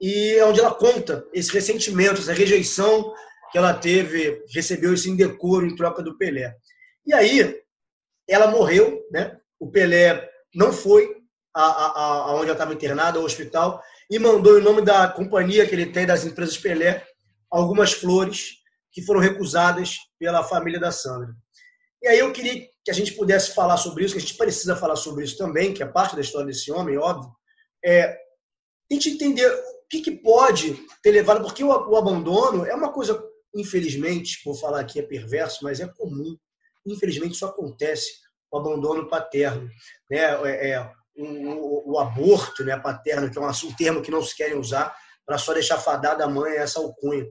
e 0.00 0.34
é 0.36 0.44
onde 0.44 0.60
ela 0.60 0.74
conta 0.74 1.26
esse 1.32 1.52
ressentimento, 1.52 2.20
essa 2.20 2.32
rejeição 2.32 3.12
que 3.52 3.58
ela 3.58 3.74
teve, 3.74 4.42
recebeu 4.54 4.94
esse 4.94 5.10
indecoro 5.10 5.66
em 5.66 5.76
troca 5.76 6.02
do 6.02 6.16
Pelé. 6.16 6.54
E 7.04 7.12
aí, 7.12 7.60
ela 8.32 8.50
morreu, 8.50 9.06
né? 9.10 9.38
O 9.58 9.70
Pelé 9.70 10.28
não 10.54 10.72
foi 10.72 11.16
aonde 11.52 12.44
ela 12.44 12.52
estava 12.52 12.72
internada, 12.72 13.18
ao 13.18 13.24
hospital, 13.24 13.82
e 14.08 14.18
mandou 14.18 14.58
em 14.58 14.62
nome 14.62 14.82
da 14.82 15.08
companhia 15.08 15.66
que 15.66 15.74
ele 15.74 15.86
tem, 15.86 16.06
das 16.06 16.24
empresas 16.24 16.56
Pelé, 16.56 17.04
algumas 17.50 17.92
flores 17.92 18.60
que 18.92 19.02
foram 19.02 19.20
recusadas 19.20 19.96
pela 20.18 20.44
família 20.44 20.78
da 20.78 20.92
Sandra. 20.92 21.34
E 22.02 22.08
aí 22.08 22.18
eu 22.18 22.32
queria 22.32 22.66
que 22.84 22.90
a 22.90 22.94
gente 22.94 23.12
pudesse 23.12 23.54
falar 23.54 23.76
sobre 23.76 24.04
isso, 24.04 24.14
que 24.14 24.18
a 24.18 24.22
gente 24.22 24.36
precisa 24.36 24.74
falar 24.74 24.96
sobre 24.96 25.24
isso 25.24 25.36
também, 25.36 25.74
que 25.74 25.82
é 25.82 25.86
parte 25.86 26.14
da 26.14 26.22
história 26.22 26.46
desse 26.46 26.72
homem, 26.72 26.96
óbvio, 26.96 27.30
é 27.84 28.04
a 28.04 28.94
gente 28.94 29.10
entender 29.10 29.46
o 29.46 29.88
que, 29.88 30.00
que 30.00 30.10
pode 30.12 30.74
ter 31.02 31.10
levado, 31.10 31.42
porque 31.42 31.62
o, 31.62 31.68
o 31.68 31.96
abandono 31.96 32.64
é 32.64 32.74
uma 32.74 32.92
coisa, 32.92 33.22
infelizmente, 33.54 34.40
vou 34.44 34.54
falar 34.54 34.80
aqui 34.80 34.98
é 34.98 35.02
perverso, 35.02 35.62
mas 35.62 35.80
é 35.80 35.86
comum 35.86 36.36
infelizmente 36.86 37.34
isso 37.34 37.46
acontece 37.46 38.10
o 38.50 38.58
abandono 38.58 39.08
paterno, 39.08 39.68
né? 40.10 40.18
É, 40.18 40.70
é 40.70 40.92
o, 41.16 41.92
o, 41.92 41.98
aborto, 41.98 42.64
né, 42.64 42.78
paterno, 42.78 43.30
que 43.30 43.38
é 43.38 43.40
um, 43.40 43.46
um 43.48 43.76
termo 43.76 44.02
que 44.02 44.10
não 44.10 44.22
se 44.22 44.34
querem 44.34 44.58
usar 44.58 44.94
para 45.26 45.38
só 45.38 45.52
deixar 45.52 45.78
fadada 45.78 46.24
a 46.24 46.28
mãe 46.28 46.56
essa 46.56 46.80
alcunha. 46.80 47.26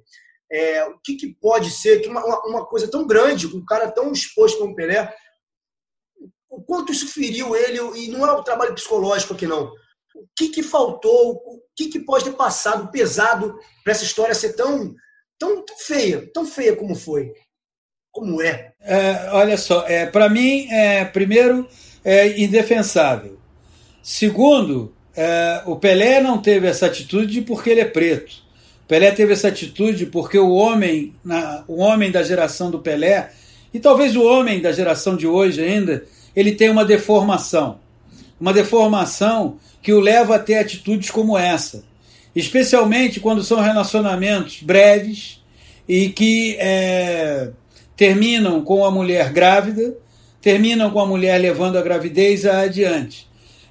É, 0.52 0.84
o 0.86 1.00
que, 1.00 1.16
que, 1.16 1.36
pode 1.36 1.70
ser 1.70 2.00
que 2.00 2.08
uma, 2.08 2.24
uma, 2.46 2.66
coisa 2.66 2.90
tão 2.90 3.06
grande, 3.06 3.48
um 3.48 3.64
cara 3.66 3.92
tão 3.92 4.12
exposto 4.12 4.60
como 4.60 4.76
Pelé, 4.76 5.14
o 6.50 6.62
quanto 6.64 6.92
isso 6.92 7.08
feriu 7.08 7.56
ele, 7.56 7.78
e 8.00 8.08
não 8.10 8.26
é 8.26 8.32
o 8.32 8.44
trabalho 8.44 8.74
psicológico 8.74 9.34
aqui 9.34 9.46
não. 9.46 9.72
O 10.16 10.28
que, 10.36 10.50
que 10.50 10.64
faltou, 10.64 11.34
o 11.34 11.62
que, 11.76 11.90
que 11.90 12.00
pode 12.00 12.26
ter 12.26 12.34
passado 12.34 12.92
pesado 12.92 13.58
para 13.84 13.92
essa 13.92 14.04
história 14.04 14.34
ser 14.34 14.54
tão, 14.54 14.96
tão, 15.38 15.64
tão 15.64 15.78
feia, 15.78 16.30
tão 16.34 16.46
feia 16.46 16.76
como 16.76 16.96
foi, 16.96 17.32
como 18.20 18.42
é? 18.42 18.72
é 18.82 19.30
olha 19.32 19.58
só, 19.58 19.86
é, 19.88 20.06
para 20.06 20.28
mim, 20.28 20.68
é, 20.70 21.06
primeiro, 21.06 21.68
é 22.04 22.42
indefensável. 22.42 23.38
Segundo, 24.04 24.94
é, 25.16 25.62
o 25.66 25.78
Pelé 25.78 26.22
não 26.22 26.38
teve 26.38 26.68
essa 26.68 26.86
atitude 26.86 27.42
porque 27.42 27.70
ele 27.70 27.82
é 27.82 27.86
preto. 27.86 28.34
O 28.84 28.88
Pelé 28.88 29.12
teve 29.12 29.34
essa 29.34 29.48
atitude 29.48 30.08
porque 30.08 30.38
o 30.38 30.52
homem, 30.52 31.14
na, 31.24 31.64
o 31.68 31.78
homem 31.80 32.12
da 32.12 32.24
geração 32.24 32.70
do 32.70 32.80
Pelé, 32.80 33.32
e 33.74 33.80
talvez 33.80 34.16
o 34.16 34.24
homem 34.24 34.62
da 34.62 34.72
geração 34.72 35.16
de 35.16 35.28
hoje 35.28 35.64
ainda, 35.64 36.04
ele 36.36 36.52
tem 36.54 36.70
uma 36.70 36.84
deformação. 36.84 37.80
Uma 38.40 38.52
deformação 38.52 39.58
que 39.82 39.94
o 39.94 40.00
leva 40.00 40.36
a 40.36 40.40
ter 40.40 40.56
atitudes 40.56 41.10
como 41.10 41.38
essa. 41.38 41.84
Especialmente 42.36 43.20
quando 43.20 43.44
são 43.44 43.62
relacionamentos 43.62 44.62
breves 44.62 45.40
e 45.88 46.10
que 46.10 46.56
é, 46.60 47.50
terminam 48.00 48.62
com 48.62 48.86
a 48.86 48.90
mulher 48.90 49.30
grávida, 49.34 49.94
terminam 50.42 50.90
com 50.90 51.02
a 51.02 51.06
mulher 51.06 51.38
levando 51.38 51.78
a 51.78 51.82
gravidez 51.82 52.46
adiante. 52.46 53.28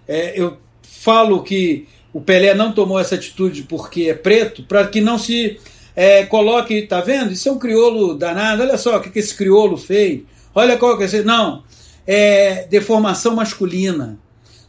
É, 0.07 0.39
eu 0.39 0.59
falo 0.83 1.43
que 1.43 1.89
o 2.13 2.21
Pelé 2.21 2.53
não 2.53 2.71
tomou 2.71 3.01
essa 3.01 3.15
atitude 3.15 3.63
porque 3.63 4.03
é 4.03 4.13
preto, 4.13 4.65
para 4.65 4.87
que 4.87 5.01
não 5.01 5.19
se 5.19 5.59
é, 5.97 6.27
coloque, 6.27 6.83
tá 6.83 7.01
vendo? 7.01 7.33
Isso 7.33 7.49
é 7.49 7.53
um 7.53 7.59
crioulo 7.59 8.19
danado, 8.19 8.61
olha 8.61 8.77
só 8.77 8.99
o 8.99 9.01
que, 9.01 9.09
que 9.09 9.19
esse 9.19 9.35
crioulo 9.35 9.79
fez, 9.79 10.21
olha 10.55 10.77
qual 10.77 10.99
que 10.99 11.05
é 11.05 11.23
Não, 11.23 11.63
é 12.07 12.67
deformação 12.69 13.35
masculina. 13.35 14.19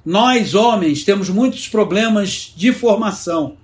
Nós, 0.05 0.55
homens, 0.55 1.03
temos 1.03 1.29
muitos 1.29 1.67
problemas 1.67 2.53
de 2.55 2.71
formação. 2.71 3.57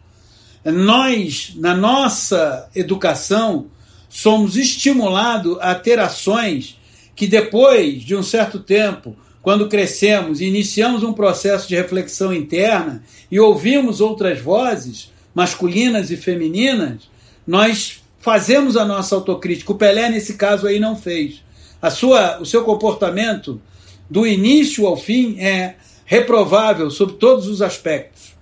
Nós, 0.66 1.54
na 1.56 1.74
nossa 1.74 2.70
educação, 2.76 3.68
somos 4.16 4.56
estimulados 4.56 5.58
a 5.60 5.76
ter 5.76 6.00
ações 6.00 6.80
que 7.14 7.28
depois 7.28 8.02
de 8.02 8.16
um 8.16 8.24
certo 8.24 8.62
tempo 8.62 9.14
quando 9.42 9.68
crescemos 9.68 10.40
e 10.40 10.46
iniciamos 10.46 11.04
um 11.04 11.12
processo 11.12 11.68
de 11.68 11.76
reflexão 11.76 12.34
interna 12.34 13.04
e 13.30 13.42
ouvimos 13.42 14.00
outras 14.00 14.40
vozes, 14.40 15.12
masculinas 15.34 16.12
e 16.12 16.16
femininas, 16.16 17.10
nós 17.46 18.02
fazemos 18.22 18.78
a 18.78 18.86
nossa 18.86 19.16
autocrítica. 19.16 19.74
O 19.74 19.76
Pelé, 19.76 20.10
nesse 20.10 20.36
caso 20.36 20.66
aí, 20.66 20.80
não 20.80 20.96
fez. 20.96 21.44
A 21.82 21.92
sua, 21.92 22.40
o 22.40 22.46
seu 22.46 22.64
comportamento, 22.64 23.62
do 24.10 24.26
início 24.26 24.88
ao 24.88 24.96
fim, 24.96 25.38
é 25.42 25.76
reprovável 26.06 26.90
sob 26.90 27.14
todos 27.16 27.48
os 27.48 27.62
aspectos. 27.62 28.34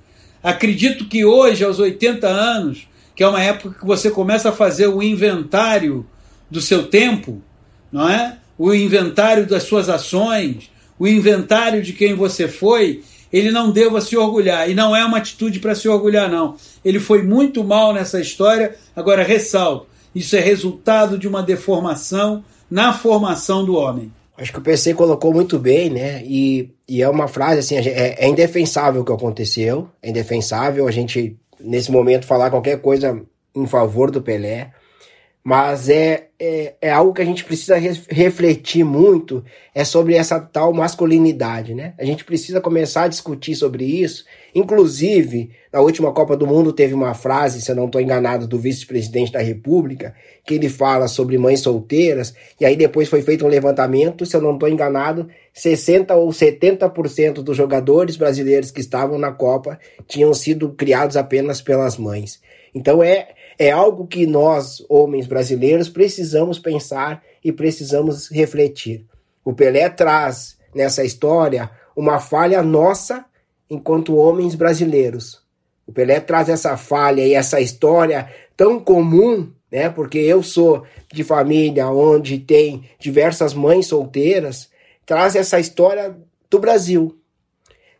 Acredito 0.44 1.06
que 1.06 1.26
hoje, 1.26 1.64
aos 1.64 1.80
80 1.80 2.28
anos, 2.28 2.88
que 3.16 3.24
é 3.24 3.28
uma 3.28 3.42
época 3.42 3.80
que 3.80 3.86
você 3.86 4.10
começa 4.10 4.50
a 4.50 4.54
fazer 4.54 4.88
o 4.88 5.02
inventário 5.02 6.06
do 6.50 6.62
seu 6.62 6.88
tempo, 6.88 7.42
não 7.92 8.10
é? 8.10 8.38
O 8.58 8.74
inventário 8.74 9.46
das 9.48 9.64
suas 9.64 9.90
ações, 9.90 10.72
o 10.98 11.08
inventário 11.08 11.82
de 11.82 11.94
quem 11.94 12.14
você 12.14 12.48
foi, 12.48 13.04
ele 13.32 13.50
não 13.50 13.72
deva 13.72 14.00
se 14.00 14.16
orgulhar. 14.16 14.70
E 14.70 14.76
não 14.76 14.96
é 14.96 15.04
uma 15.04 15.18
atitude 15.18 15.60
para 15.60 15.74
se 15.74 15.90
orgulhar, 15.90 16.30
não. 16.30 16.56
Ele 16.86 17.00
foi 17.00 17.24
muito 17.24 17.64
mal 17.64 17.92
nessa 17.92 18.22
história. 18.22 18.76
Agora, 18.96 19.24
ressalto: 19.24 19.88
isso 20.14 20.36
é 20.36 20.40
resultado 20.40 21.18
de 21.18 21.28
uma 21.28 21.42
deformação 21.42 22.44
na 22.70 22.94
formação 22.94 23.66
do 23.66 23.76
homem. 23.76 24.12
Acho 24.38 24.52
que 24.52 24.60
o 24.60 24.64
PC 24.64 24.94
colocou 24.94 25.34
muito 25.34 25.60
bem, 25.60 25.90
né? 25.90 26.24
E, 26.26 26.70
e 26.88 27.02
é 27.02 27.10
uma 27.10 27.28
frase 27.28 27.60
assim: 27.60 27.76
é, 27.76 28.26
é 28.26 28.28
indefensável 28.28 29.02
o 29.02 29.06
que 29.06 29.12
aconteceu, 29.12 29.90
é 30.02 30.10
indefensável 30.10 30.88
a 30.88 30.92
gente, 30.92 31.36
nesse 31.60 31.92
momento, 31.92 32.26
falar 32.26 32.50
qualquer 32.50 32.82
coisa 32.82 33.22
em 33.56 33.68
favor 33.68 34.10
do 34.12 34.22
Pelé 34.22 34.72
mas 35.44 35.90
é, 35.90 36.28
é, 36.40 36.76
é, 36.82 36.90
algo 36.90 37.14
que 37.14 37.22
a 37.22 37.26
gente 37.26 37.44
precisa 37.44 37.76
refletir 37.78 38.86
muito, 38.86 39.44
é 39.76 39.84
sobre 39.84 40.16
essa 40.16 40.40
tal 40.40 40.72
masculinidade, 40.72 41.76
né? 41.76 41.94
A 42.00 42.06
gente 42.06 42.24
precisa 42.24 42.62
começar 42.62 43.04
a 43.04 43.08
discutir 43.10 43.54
sobre 43.54 43.84
isso. 43.84 44.24
Inclusive, 44.56 45.52
na 45.72 45.82
última 45.82 46.14
Copa 46.14 46.38
do 46.38 46.48
Mundo 46.48 46.72
teve 46.72 46.94
uma 46.94 47.14
frase, 47.14 47.62
se 47.62 47.70
eu 47.70 47.76
não 47.76 47.88
estou 47.88 48.00
enganado, 48.00 48.48
do 48.48 48.58
vice-presidente 48.58 49.34
da 49.34 49.42
República, 49.42 50.16
que 50.46 50.54
ele 50.54 50.70
fala 50.70 51.10
sobre 51.10 51.38
mães 51.38 51.60
solteiras, 51.60 52.34
e 52.58 52.66
aí 52.66 52.78
depois 52.78 53.10
foi 53.10 53.22
feito 53.22 53.46
um 53.46 53.50
levantamento, 53.50 54.26
se 54.26 54.38
eu 54.38 54.42
não 54.42 54.54
estou 54.54 54.70
enganado, 54.70 55.28
60 55.54 56.16
ou 56.16 56.30
70% 56.30 57.42
dos 57.42 57.58
jogadores 57.58 58.16
brasileiros 58.16 58.72
que 58.72 58.80
estavam 58.80 59.18
na 59.20 59.32
Copa 59.32 59.78
tinham 60.08 60.34
sido 60.34 60.70
criados 60.70 61.18
apenas 61.18 61.62
pelas 61.62 61.98
mães. 61.98 62.42
Então 62.74 63.04
é 63.04 63.28
é 63.58 63.72
algo 63.72 64.08
que 64.08 64.26
nós, 64.26 64.84
homens 64.90 65.28
brasileiros, 65.28 65.90
precisamos 65.90 66.60
pensar 66.60 67.24
e 67.44 67.52
precisamos 67.52 68.30
refletir. 68.30 69.06
O 69.44 69.54
Pelé 69.54 69.90
traz 69.90 70.58
nessa 70.74 71.04
história 71.04 71.70
uma 71.96 72.20
falha 72.20 72.62
nossa 72.64 73.26
enquanto 73.70 74.16
homens 74.16 74.56
brasileiros. 74.56 75.42
O 75.86 75.92
Pelé 75.92 76.20
traz 76.20 76.50
essa 76.50 76.78
falha 76.78 77.26
e 77.26 77.34
essa 77.34 77.60
história 77.60 78.30
tão 78.56 78.80
comum, 78.80 79.52
né? 79.72 79.90
Porque 79.90 80.18
eu 80.18 80.42
sou 80.42 80.84
de 81.12 81.24
família 81.24 81.88
onde 81.90 82.40
tem 82.40 82.90
diversas 83.00 83.54
mães 83.54 83.88
solteiras, 83.88 84.70
traz 85.06 85.36
essa 85.36 85.60
história 85.60 86.16
do 86.50 86.60
Brasil. 86.60 87.18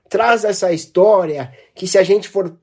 Traz 0.10 0.44
essa 0.44 0.72
história 0.72 1.52
que 1.74 1.88
se 1.88 1.98
a 1.98 2.04
gente 2.04 2.30
for 2.30 2.56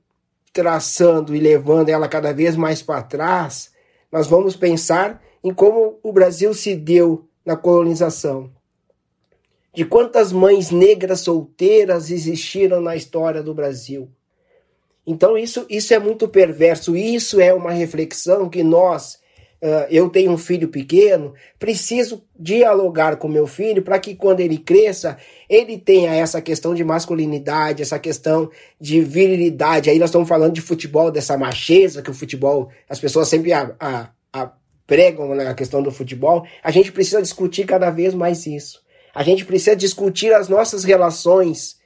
traçando 0.53 1.35
e 1.35 1.39
levando 1.39 1.89
ela 1.89 2.09
cada 2.09 2.33
vez 2.33 2.57
mais 2.57 2.83
para 2.83 3.03
trás, 3.03 3.71
nós 4.11 4.27
vamos 4.27 4.57
pensar 4.57 5.23
em 5.43 5.55
como 5.55 5.99
o 6.03 6.13
Brasil 6.13 6.53
se 6.53 6.75
deu 6.75 7.29
na 7.45 7.57
colonização. 7.57 8.51
De 9.73 9.85
quantas 9.85 10.33
mães 10.33 10.71
negras 10.71 11.21
solteiras 11.21 12.11
existiram 12.11 12.81
na 12.81 12.97
história 12.97 13.43
do 13.43 13.55
Brasil. 13.55 14.11
Então 15.07 15.39
isso, 15.39 15.65
isso 15.71 15.95
é 15.95 15.99
muito 15.99 16.29
perverso, 16.29 16.97
isso 16.97 17.41
é 17.41 17.55
uma 17.55 17.71
reflexão 17.71 18.49
que 18.49 18.63
nós 18.63 19.20
uh, 19.63 19.87
eu 19.91 20.09
tenho 20.09 20.31
um 20.33 20.39
filho 20.39 20.69
pequeno, 20.69 21.35
preciso 21.59 22.25
dialogar 22.39 23.17
com 23.17 23.29
meu 23.29 23.47
filho 23.47 23.83
para 23.83 23.99
que 23.99 24.15
quando 24.15 24.41
ele 24.41 24.59
cresça, 24.59 25.17
ele 25.49 25.79
tenha 25.79 26.15
essa 26.15 26.41
questão 26.41 26.75
de 26.75 26.85
masculinidade, 26.85 27.83
essa 27.83 27.99
questão 27.99 28.51
de 28.81 29.01
virilidade. 29.01 29.91
Aí 29.91 29.99
nós 29.99 30.11
estamos 30.11 30.29
falando 30.29 30.55
de 30.55 30.61
futebol, 30.61 31.11
dessa 31.11 31.37
macheza 31.37 32.03
que 32.03 32.11
o 32.11 32.15
futebol, 32.15 32.71
as 32.89 32.99
pessoas 32.99 33.29
sempre 33.29 33.53
a, 33.53 33.75
a, 33.79 34.11
a 34.33 34.53
pregam 34.87 35.29
na 35.29 35.45
né, 35.45 35.55
questão 35.55 35.81
do 35.81 35.93
futebol. 35.93 36.45
A 36.65 36.71
gente 36.73 36.91
precisa 36.91 37.23
discutir 37.23 37.65
cada 37.65 37.91
vez 37.91 38.13
mais 38.13 38.45
isso. 38.47 38.83
A 39.15 39.23
gente 39.23 39.45
precisa 39.45 39.77
discutir 39.77 40.33
as 40.33 40.49
nossas 40.49 40.83
relações 40.83 41.79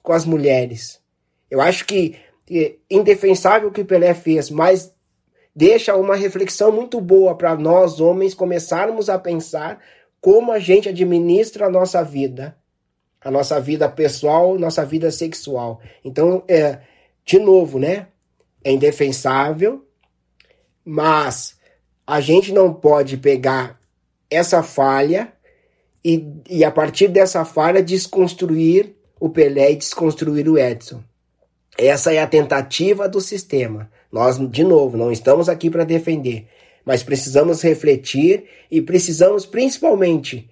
com 0.00 0.12
as 0.12 0.24
mulheres. 0.24 1.00
Eu 1.50 1.60
acho 1.60 1.84
que 1.84 2.16
é 2.50 2.74
indefensável 2.90 3.68
o 3.68 3.72
que 3.72 3.80
o 3.80 3.84
Pelé 3.84 4.14
fez, 4.14 4.48
mas 4.48 4.91
deixa 5.54 5.96
uma 5.96 6.16
reflexão 6.16 6.72
muito 6.72 7.00
boa 7.00 7.36
para 7.36 7.56
nós, 7.56 8.00
homens, 8.00 8.34
começarmos 8.34 9.08
a 9.08 9.18
pensar 9.18 9.80
como 10.20 10.52
a 10.52 10.58
gente 10.58 10.88
administra 10.88 11.66
a 11.66 11.70
nossa 11.70 12.02
vida, 12.02 12.56
a 13.20 13.30
nossa 13.30 13.60
vida 13.60 13.88
pessoal, 13.88 14.58
nossa 14.58 14.84
vida 14.84 15.10
sexual. 15.10 15.80
Então, 16.04 16.44
é, 16.48 16.80
de 17.24 17.38
novo, 17.38 17.78
né? 17.78 18.08
É 18.64 18.70
indefensável, 18.70 19.84
mas 20.84 21.56
a 22.06 22.20
gente 22.20 22.52
não 22.52 22.72
pode 22.72 23.16
pegar 23.16 23.80
essa 24.30 24.62
falha 24.62 25.32
e, 26.04 26.26
e 26.48 26.64
a 26.64 26.70
partir 26.70 27.08
dessa 27.08 27.44
falha 27.44 27.82
desconstruir 27.82 28.94
o 29.20 29.28
Pelé 29.28 29.72
e 29.72 29.76
desconstruir 29.76 30.48
o 30.48 30.58
Edson. 30.58 31.02
Essa 31.78 32.12
é 32.12 32.20
a 32.20 32.26
tentativa 32.26 33.08
do 33.08 33.20
sistema. 33.20 33.90
Nós, 34.12 34.38
de 34.38 34.62
novo, 34.62 34.96
não 34.96 35.10
estamos 35.10 35.48
aqui 35.48 35.70
para 35.70 35.84
defender, 35.84 36.46
mas 36.84 37.02
precisamos 37.02 37.62
refletir 37.62 38.44
e 38.70 38.82
precisamos 38.82 39.46
principalmente 39.46 40.50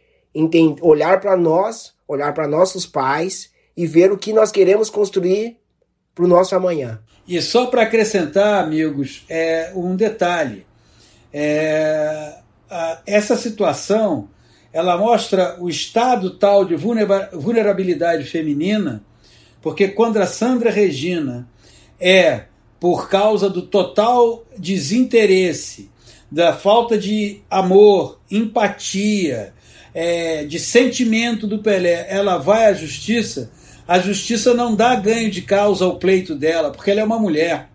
olhar 0.80 1.20
para 1.20 1.36
nós, 1.36 1.92
olhar 2.08 2.32
para 2.32 2.48
nossos 2.48 2.86
pais 2.86 3.50
e 3.76 3.86
ver 3.86 4.10
o 4.10 4.16
que 4.16 4.32
nós 4.32 4.50
queremos 4.50 4.88
construir 4.88 5.58
para 6.14 6.24
o 6.24 6.28
nosso 6.28 6.54
amanhã. 6.54 7.00
E 7.28 7.40
só 7.42 7.66
para 7.66 7.82
acrescentar, 7.82 8.64
amigos, 8.64 9.24
é 9.28 9.72
um 9.74 9.94
detalhe. 9.94 10.66
É, 11.32 12.38
a, 12.68 13.02
essa 13.06 13.36
situação 13.36 14.28
ela 14.72 14.96
mostra 14.96 15.56
o 15.60 15.68
estado 15.68 16.30
tal 16.38 16.64
de 16.64 16.76
vulnerabilidade 16.76 18.24
feminina, 18.24 19.02
porque 19.60 19.88
quando 19.88 20.16
a 20.18 20.26
Sandra 20.26 20.70
Regina 20.70 21.48
é 21.98 22.44
por 22.80 23.08
causa 23.08 23.48
do 23.48 23.62
total 23.62 24.44
desinteresse, 24.56 25.90
da 26.32 26.54
falta 26.54 26.96
de 26.96 27.42
amor, 27.50 28.18
empatia, 28.30 29.52
é, 29.94 30.44
de 30.44 30.58
sentimento 30.58 31.46
do 31.46 31.58
Pelé, 31.58 32.06
ela 32.08 32.38
vai 32.38 32.66
à 32.66 32.72
justiça, 32.72 33.52
a 33.86 33.98
justiça 33.98 34.54
não 34.54 34.74
dá 34.74 34.94
ganho 34.94 35.30
de 35.30 35.42
causa 35.42 35.84
ao 35.84 35.98
pleito 35.98 36.34
dela, 36.34 36.70
porque 36.70 36.90
ela 36.90 37.00
é 37.00 37.04
uma 37.04 37.18
mulher. 37.18 37.68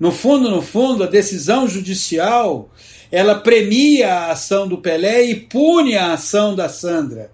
No 0.00 0.10
fundo, 0.10 0.50
no 0.50 0.62
fundo, 0.62 1.04
a 1.04 1.06
decisão 1.06 1.68
judicial 1.68 2.70
ela 3.12 3.34
premia 3.34 4.08
a 4.08 4.32
ação 4.32 4.66
do 4.66 4.78
Pelé 4.78 5.24
e 5.24 5.34
pune 5.34 5.94
a 5.94 6.14
ação 6.14 6.56
da 6.56 6.66
Sandra. 6.70 7.30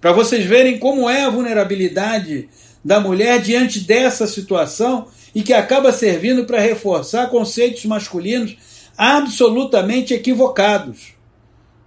Para 0.00 0.10
vocês 0.10 0.44
verem 0.44 0.78
como 0.80 1.08
é 1.08 1.22
a 1.22 1.30
vulnerabilidade 1.30 2.48
da 2.84 2.98
mulher 2.98 3.40
diante 3.40 3.80
dessa 3.80 4.26
situação 4.26 5.06
e 5.36 5.42
que 5.42 5.52
acaba 5.52 5.92
servindo 5.92 6.46
para 6.46 6.62
reforçar 6.62 7.28
conceitos 7.28 7.84
masculinos 7.84 8.56
absolutamente 8.96 10.14
equivocados. 10.14 11.08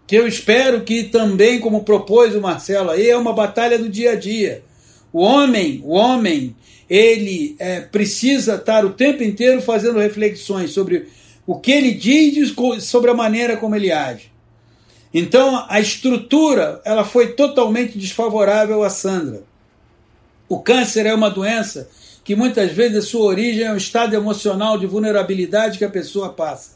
Que 0.05 0.15
eu 0.15 0.27
espero 0.27 0.81
que 0.81 1.05
também, 1.05 1.59
como 1.59 1.83
propôs 1.83 2.35
o 2.35 2.41
Marcelo 2.41 2.91
aí, 2.91 3.09
é 3.09 3.17
uma 3.17 3.33
batalha 3.33 3.79
do 3.79 3.89
dia 3.89 4.11
a 4.11 4.15
dia. 4.15 4.63
O 5.11 5.21
homem, 5.21 5.81
o 5.83 5.93
homem, 5.93 6.55
ele 6.87 7.55
é, 7.57 7.79
precisa 7.81 8.53
estar 8.53 8.85
o 8.85 8.91
tempo 8.91 9.23
inteiro 9.23 9.63
fazendo 9.63 9.97
reflexões 9.97 10.69
sobre 10.69 11.07
o 11.47 11.59
que 11.59 11.71
ele 11.71 11.93
diz 11.93 12.53
sobre 12.81 13.09
a 13.09 13.15
maneira 13.15 13.57
como 13.57 13.75
ele 13.75 13.91
age. 13.91 14.31
Então 15.11 15.65
a 15.67 15.79
estrutura 15.79 16.83
ela 16.85 17.03
foi 17.03 17.33
totalmente 17.33 17.97
desfavorável 17.97 18.83
a 18.83 18.91
Sandra. 18.91 19.41
O 20.47 20.59
câncer 20.59 21.07
é 21.07 21.15
uma 21.15 21.31
doença 21.31 21.89
que 22.29 22.35
muitas 22.35 22.71
vezes 22.71 22.95
a 22.95 23.01
sua 23.01 23.23
origem 23.23 23.63
é 23.63 23.71
um 23.71 23.75
estado 23.75 24.15
emocional 24.15 24.77
de 24.77 24.85
vulnerabilidade 24.85 25.79
que 25.79 25.83
a 25.83 25.89
pessoa 25.89 26.29
passa. 26.29 26.73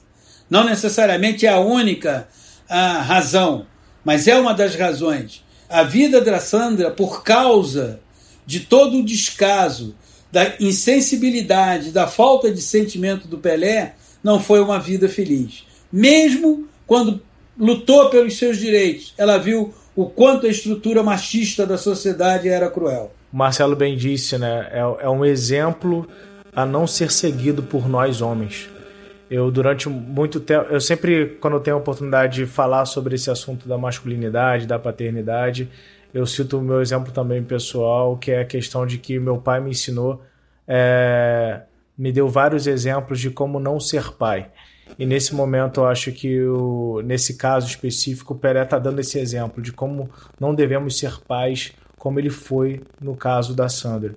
Não 0.50 0.64
necessariamente 0.64 1.46
é 1.46 1.50
a 1.50 1.60
única 1.60 2.28
a 2.68 3.04
razão, 3.04 3.68
mas 4.04 4.28
é 4.28 4.36
uma 4.36 4.52
das 4.56 4.74
razões. 4.74 5.46
A 5.70 5.84
vida 5.84 6.20
da 6.20 6.40
Sandra, 6.40 6.90
por 6.90 7.22
causa 7.22 8.00
de 8.48 8.62
todo 8.62 8.98
o 8.98 9.06
descaso, 9.06 9.94
da 10.32 10.56
insensibilidade, 10.60 11.92
da 11.92 12.08
falta 12.08 12.52
de 12.52 12.60
sentimento 12.60 13.28
do 13.28 13.38
Pelé, 13.38 13.94
não 14.24 14.40
foi 14.40 14.60
uma 14.60 14.80
vida 14.80 15.08
feliz. 15.08 15.66
Mesmo 15.92 16.68
quando 16.88 17.22
lutou 17.56 18.10
pelos 18.10 18.40
seus 18.40 18.58
direitos, 18.58 19.14
ela 19.20 19.38
viu 19.38 19.72
o 19.96 20.08
quanto 20.08 20.48
a 20.48 20.50
estrutura 20.50 21.04
machista 21.04 21.64
da 21.64 21.78
sociedade 21.78 22.50
era 22.50 22.72
cruel. 22.72 23.14
O 23.34 23.36
Marcelo 23.36 23.76
bem 23.76 23.98
disse, 23.98 24.38
né? 24.38 24.70
É, 24.72 25.06
é 25.06 25.10
um 25.10 25.26
exemplo 25.26 26.08
a 26.56 26.68
não 26.68 26.86
ser 26.86 27.12
seguido 27.12 27.64
por 27.64 27.90
nós 27.90 28.22
homens. 28.22 28.70
Eu 29.28 29.50
durante 29.50 29.90
muito 29.90 30.40
tempo, 30.40 30.68
eu 30.70 30.80
sempre 30.80 31.38
quando 31.42 31.56
eu 31.56 31.60
tenho 31.60 31.78
a 31.78 31.80
oportunidade 31.80 32.36
de 32.36 32.46
falar 32.46 32.86
sobre 32.86 33.16
esse 33.16 33.32
assunto 33.32 33.68
da 33.68 33.76
masculinidade, 33.76 34.68
da 34.68 34.78
paternidade, 34.78 35.68
eu 36.14 36.28
cito 36.28 36.60
o 36.60 36.62
meu 36.62 36.80
exemplo 36.80 37.12
também 37.12 37.42
pessoal, 37.42 38.16
que 38.18 38.32
é 38.32 38.42
a 38.42 38.46
questão 38.46 38.86
de 38.86 39.00
que 39.00 39.18
meu 39.18 39.40
pai 39.40 39.60
me 39.60 39.72
ensinou 39.72 40.22
é, 40.68 41.62
me 41.98 42.12
deu 42.12 42.30
vários 42.30 42.68
exemplos 42.68 43.20
de 43.20 43.32
como 43.32 43.60
não 43.60 43.80
ser 43.80 44.12
pai. 44.12 44.52
E 45.00 45.08
nesse 45.08 45.34
momento 45.34 45.82
eu 45.82 45.88
acho 45.88 46.12
que, 46.12 46.44
o, 46.44 47.02
nesse 47.04 47.36
caso 47.36 47.66
específico, 47.68 48.36
o 48.36 48.38
Pelé 48.38 48.62
está 48.62 48.78
dando 48.78 49.00
esse 49.00 49.18
exemplo 49.18 49.60
de 49.60 49.72
como 49.72 50.10
não 50.40 50.54
devemos 50.54 51.00
ser 51.00 51.20
pais 51.28 51.74
como 52.04 52.20
ele 52.20 52.30
foi 52.30 52.82
no 53.00 53.16
caso 53.16 53.56
da 53.56 53.70
Sandra. 53.70 54.14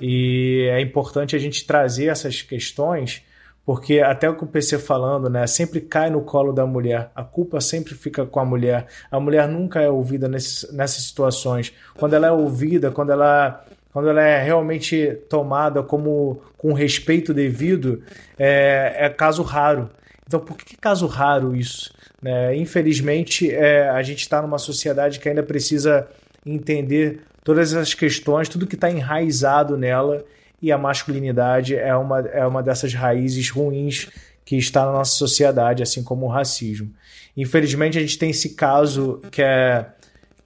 E 0.00 0.70
é 0.72 0.80
importante 0.80 1.36
a 1.36 1.38
gente 1.38 1.66
trazer 1.66 2.06
essas 2.06 2.40
questões, 2.40 3.22
porque 3.62 4.00
até 4.00 4.26
o 4.26 4.34
que 4.34 4.44
o 4.44 4.46
PC 4.46 4.78
falando, 4.78 5.28
né, 5.28 5.46
sempre 5.46 5.82
cai 5.82 6.08
no 6.08 6.22
colo 6.22 6.50
da 6.50 6.64
mulher, 6.64 7.10
a 7.14 7.22
culpa 7.22 7.60
sempre 7.60 7.94
fica 7.94 8.24
com 8.24 8.40
a 8.40 8.44
mulher. 8.46 8.86
A 9.10 9.20
mulher 9.20 9.46
nunca 9.46 9.82
é 9.82 9.90
ouvida 9.90 10.26
nesse, 10.28 10.74
nessas 10.74 11.02
situações. 11.02 11.74
Quando 11.98 12.14
ela 12.14 12.26
é 12.28 12.32
ouvida, 12.32 12.90
quando 12.90 13.12
ela 13.12 13.62
quando 13.92 14.08
ela 14.08 14.22
é 14.22 14.42
realmente 14.42 15.18
tomada 15.28 15.82
como 15.82 16.40
com 16.56 16.72
respeito 16.72 17.34
devido, 17.34 18.02
é, 18.38 18.94
é 18.96 19.10
caso 19.10 19.42
raro. 19.42 19.90
Então, 20.26 20.40
por 20.40 20.56
que 20.56 20.74
é 20.74 20.78
caso 20.80 21.06
raro 21.06 21.54
isso? 21.54 21.92
Né? 22.22 22.56
Infelizmente, 22.56 23.50
é, 23.50 23.90
a 23.90 24.02
gente 24.02 24.20
está 24.20 24.40
numa 24.40 24.58
sociedade 24.58 25.20
que 25.20 25.28
ainda 25.28 25.42
precisa 25.42 26.08
entender 26.46 27.20
todas 27.42 27.74
as 27.74 27.92
questões, 27.92 28.48
tudo 28.48 28.66
que 28.66 28.76
está 28.76 28.90
enraizado 28.90 29.76
nela, 29.76 30.24
e 30.62 30.72
a 30.72 30.78
masculinidade 30.78 31.76
é 31.76 31.94
uma, 31.94 32.20
é 32.20 32.46
uma 32.46 32.62
dessas 32.62 32.94
raízes 32.94 33.50
ruins 33.50 34.08
que 34.44 34.56
está 34.56 34.86
na 34.86 34.92
nossa 34.92 35.12
sociedade, 35.12 35.82
assim 35.82 36.02
como 36.02 36.26
o 36.26 36.28
racismo. 36.28 36.90
Infelizmente, 37.36 37.98
a 37.98 38.00
gente 38.00 38.18
tem 38.18 38.30
esse 38.30 38.54
caso 38.54 39.20
que 39.30 39.42
é 39.42 39.86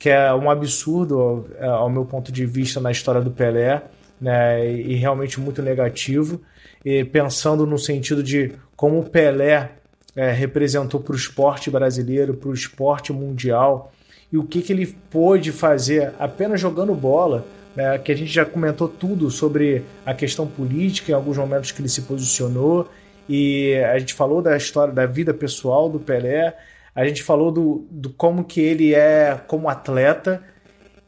que 0.00 0.08
é 0.08 0.32
um 0.32 0.50
absurdo 0.50 1.46
é, 1.58 1.66
ao 1.66 1.90
meu 1.90 2.06
ponto 2.06 2.32
de 2.32 2.46
vista 2.46 2.80
na 2.80 2.90
história 2.90 3.20
do 3.20 3.30
Pelé, 3.30 3.82
né, 4.18 4.66
e 4.66 4.94
realmente 4.94 5.38
muito 5.38 5.60
negativo, 5.60 6.40
e 6.82 7.04
pensando 7.04 7.66
no 7.66 7.78
sentido 7.78 8.22
de 8.22 8.52
como 8.74 9.00
o 9.00 9.04
Pelé 9.04 9.72
é, 10.16 10.32
representou 10.32 11.00
para 11.00 11.12
o 11.12 11.16
esporte 11.16 11.70
brasileiro, 11.70 12.32
para 12.32 12.48
o 12.48 12.54
esporte 12.54 13.12
mundial, 13.12 13.92
e 14.32 14.38
o 14.38 14.44
que, 14.44 14.62
que 14.62 14.72
ele 14.72 14.86
pôde 15.10 15.52
fazer 15.52 16.12
apenas 16.18 16.60
jogando 16.60 16.94
bola, 16.94 17.44
né, 17.74 17.98
que 17.98 18.12
a 18.12 18.16
gente 18.16 18.30
já 18.30 18.44
comentou 18.44 18.88
tudo 18.88 19.30
sobre 19.30 19.84
a 20.04 20.14
questão 20.14 20.46
política 20.46 21.12
em 21.12 21.14
alguns 21.14 21.36
momentos 21.36 21.72
que 21.72 21.80
ele 21.80 21.88
se 21.88 22.02
posicionou, 22.02 22.88
e 23.28 23.76
a 23.76 23.98
gente 23.98 24.14
falou 24.14 24.42
da 24.42 24.56
história 24.56 24.92
da 24.92 25.06
vida 25.06 25.32
pessoal 25.32 25.88
do 25.88 26.00
Pelé, 26.00 26.56
a 26.94 27.06
gente 27.06 27.22
falou 27.22 27.52
do, 27.52 27.86
do 27.90 28.10
como 28.10 28.44
que 28.44 28.60
ele 28.60 28.94
é 28.94 29.40
como 29.46 29.68
atleta 29.68 30.42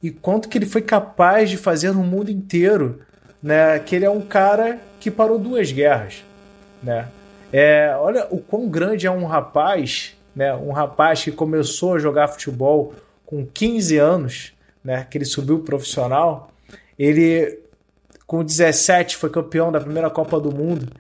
e 0.03 0.11
quanto 0.11 0.49
que 0.49 0.59
ele 0.59 0.67
foi 0.67 0.83
capaz 0.83 1.51
de 1.51 1.57
fazer 1.57 1.93
no 1.93 2.03
mundo 2.03 2.31
inteiro, 2.31 3.01
né? 3.43 3.79
Que 3.79 3.97
ele 3.97 4.05
é 4.05 4.11
um 4.11 4.21
cara 4.21 4.79
que 5.01 5.11
parou 5.11 5.39
duas 5.39 5.71
guerras, 5.71 6.25
né? 6.83 7.09
É, 7.53 7.95
olha 7.99 8.27
o 8.31 8.39
quão 8.39 8.69
grande 8.69 9.07
é 9.07 9.11
um 9.11 9.25
rapaz, 9.25 10.17
né? 10.35 10.55
Um 10.55 10.73
rapaz 10.73 11.23
que 11.23 11.33
começou 11.33 11.95
a 11.95 11.99
jogar 11.99 12.29
futebol 12.29 12.95
com 13.33 13.47
15 13.47 13.97
anos, 13.97 14.53
né? 14.85 15.07
Que 15.11 15.17
ele 15.17 15.25
subiu 15.25 15.61
profissional. 15.61 16.53
Ele 16.99 17.61
com 18.27 18.45
17 18.45 19.17
foi 19.17 19.31
campeão 19.31 19.73
da 19.73 19.81
primeira 19.81 20.11
Copa 20.11 20.39
do 20.39 20.53
Mundo. 20.53 20.93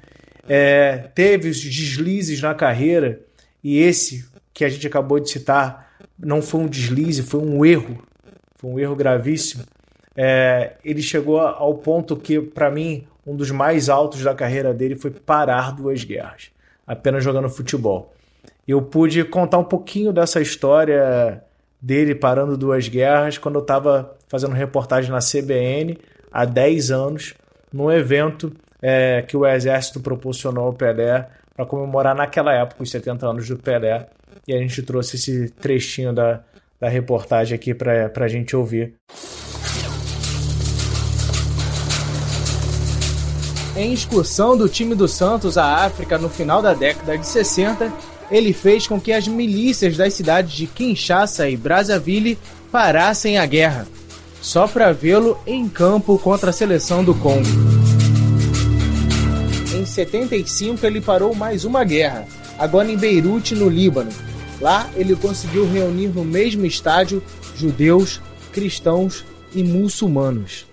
É, 0.48 1.10
teve 1.14 1.50
os 1.50 1.60
deslizes 1.60 2.40
na 2.40 2.54
carreira 2.54 3.20
e 3.62 3.78
esse 3.78 4.24
que 4.54 4.64
a 4.64 4.68
gente 4.70 4.86
acabou 4.86 5.20
de 5.20 5.28
citar 5.28 5.92
não 6.18 6.40
foi 6.40 6.62
um 6.62 6.66
deslize, 6.66 7.22
foi 7.22 7.40
um 7.40 7.66
erro, 7.66 8.02
foi 8.56 8.70
um 8.70 8.78
erro 8.78 8.96
gravíssimo. 8.96 9.64
É, 10.16 10.76
ele 10.82 11.02
chegou 11.02 11.38
ao 11.38 11.74
ponto 11.74 12.16
que, 12.16 12.40
para 12.40 12.70
mim, 12.70 13.06
um 13.26 13.36
dos 13.36 13.50
mais 13.50 13.90
altos 13.90 14.22
da 14.22 14.34
carreira 14.34 14.72
dele 14.72 14.96
foi 14.96 15.10
parar 15.10 15.70
duas 15.72 16.02
guerras, 16.02 16.50
apenas 16.86 17.22
jogando 17.22 17.50
futebol. 17.50 18.14
Eu 18.66 18.80
pude 18.80 19.22
contar 19.22 19.58
um 19.58 19.64
pouquinho 19.64 20.14
dessa 20.14 20.40
história 20.40 21.42
dele 21.82 22.14
parando 22.14 22.56
duas 22.56 22.86
guerras 22.86 23.36
quando 23.36 23.56
eu 23.56 23.62
estava 23.62 24.16
fazendo 24.28 24.54
reportagem 24.54 25.10
na 25.10 25.18
CBN 25.18 25.98
há 26.30 26.44
10 26.44 26.92
anos, 26.92 27.34
num 27.72 27.90
evento 27.90 28.52
é, 28.80 29.22
que 29.22 29.36
o 29.36 29.44
Exército 29.44 30.00
proporcionou 30.00 30.66
ao 30.66 30.72
Pelé 30.72 31.28
para 31.56 31.66
comemorar 31.66 32.14
naquela 32.14 32.54
época 32.54 32.84
os 32.84 32.90
70 32.90 33.26
anos 33.26 33.48
do 33.48 33.58
Pelé 33.58 34.06
e 34.46 34.54
a 34.54 34.58
gente 34.58 34.80
trouxe 34.82 35.16
esse 35.16 35.50
trechinho 35.50 36.12
da, 36.12 36.40
da 36.80 36.88
reportagem 36.88 37.54
aqui 37.54 37.74
para 37.74 38.10
a 38.14 38.28
gente 38.28 38.54
ouvir. 38.54 38.94
Em 43.76 43.92
excursão 43.92 44.56
do 44.56 44.68
time 44.68 44.94
do 44.94 45.08
Santos 45.08 45.56
à 45.56 45.84
África 45.84 46.18
no 46.18 46.28
final 46.28 46.60
da 46.60 46.74
década 46.74 47.16
de 47.16 47.26
60, 47.26 47.92
ele 48.32 48.52
fez 48.52 48.88
com 48.88 49.00
que 49.00 49.12
as 49.12 49.28
milícias 49.28 49.96
das 49.96 50.14
cidades 50.14 50.52
de 50.52 50.66
Kinshasa 50.66 51.48
e 51.48 51.56
Brazzaville 51.56 52.36
parassem 52.72 53.38
a 53.38 53.46
guerra, 53.46 53.86
só 54.40 54.66
para 54.66 54.90
vê-lo 54.92 55.38
em 55.46 55.68
campo 55.68 56.18
contra 56.18 56.50
a 56.50 56.52
seleção 56.52 57.04
do 57.04 57.14
Congo. 57.14 57.46
Em 59.72 59.86
75, 59.86 60.84
ele 60.84 61.00
parou 61.00 61.32
mais 61.32 61.64
uma 61.64 61.84
guerra, 61.84 62.26
agora 62.58 62.90
em 62.90 62.96
Beirute, 62.96 63.54
no 63.54 63.68
Líbano, 63.68 64.10
Lá 64.62 64.88
ele 64.94 65.16
conseguiu 65.16 65.68
reunir 65.68 66.06
no 66.06 66.24
mesmo 66.24 66.64
estádio 66.64 67.20
judeus, 67.56 68.20
cristãos 68.52 69.24
e 69.52 69.64
muçulmanos. 69.64 70.66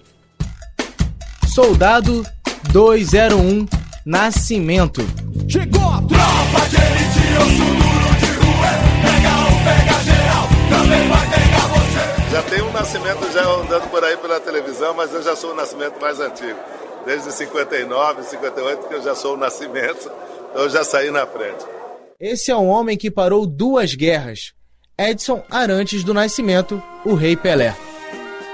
Soldado 1.47 2.23
201 2.71 3.65
Nascimento. 4.05 5.01
Chegou 5.47 5.81
a 5.81 6.01
tropa 6.01 6.69
de 6.69 6.75
elite, 6.77 7.33
eu 7.35 7.41
sou 7.41 7.75
duro 7.75 8.15
de 8.19 8.31
rua. 8.39 8.71
Pega 9.03 9.29
um, 9.43 9.63
pega 9.63 10.03
geral, 10.03 10.47
também 10.69 11.07
vai 11.09 11.29
pegar 11.29 11.67
você. 11.67 12.31
Já 12.31 12.43
tem 12.43 12.61
um 12.61 12.71
nascimento 12.71 13.31
já 13.33 13.45
andando 13.45 13.89
por 13.89 14.03
aí 14.03 14.15
pela 14.17 14.39
televisão, 14.39 14.93
mas 14.93 15.13
eu 15.13 15.21
já 15.21 15.35
sou 15.35 15.51
o 15.51 15.55
nascimento 15.55 15.99
mais 15.99 16.19
antigo. 16.19 16.57
Desde 17.05 17.31
59, 17.31 18.23
58 18.23 18.87
que 18.87 18.93
eu 18.93 19.03
já 19.03 19.15
sou 19.15 19.33
o 19.33 19.37
nascimento, 19.37 20.09
eu 20.55 20.69
já 20.69 20.83
saí 20.83 21.11
na 21.11 21.27
frente. 21.27 21.65
Esse 22.19 22.51
é 22.51 22.55
um 22.55 22.67
homem 22.67 22.97
que 22.97 23.11
parou 23.11 23.45
duas 23.45 23.95
guerras. 23.95 24.53
Edson 24.97 25.43
Arantes 25.49 26.03
do 26.03 26.13
Nascimento, 26.13 26.81
o 27.05 27.13
Rei 27.13 27.35
Pelé. 27.35 27.75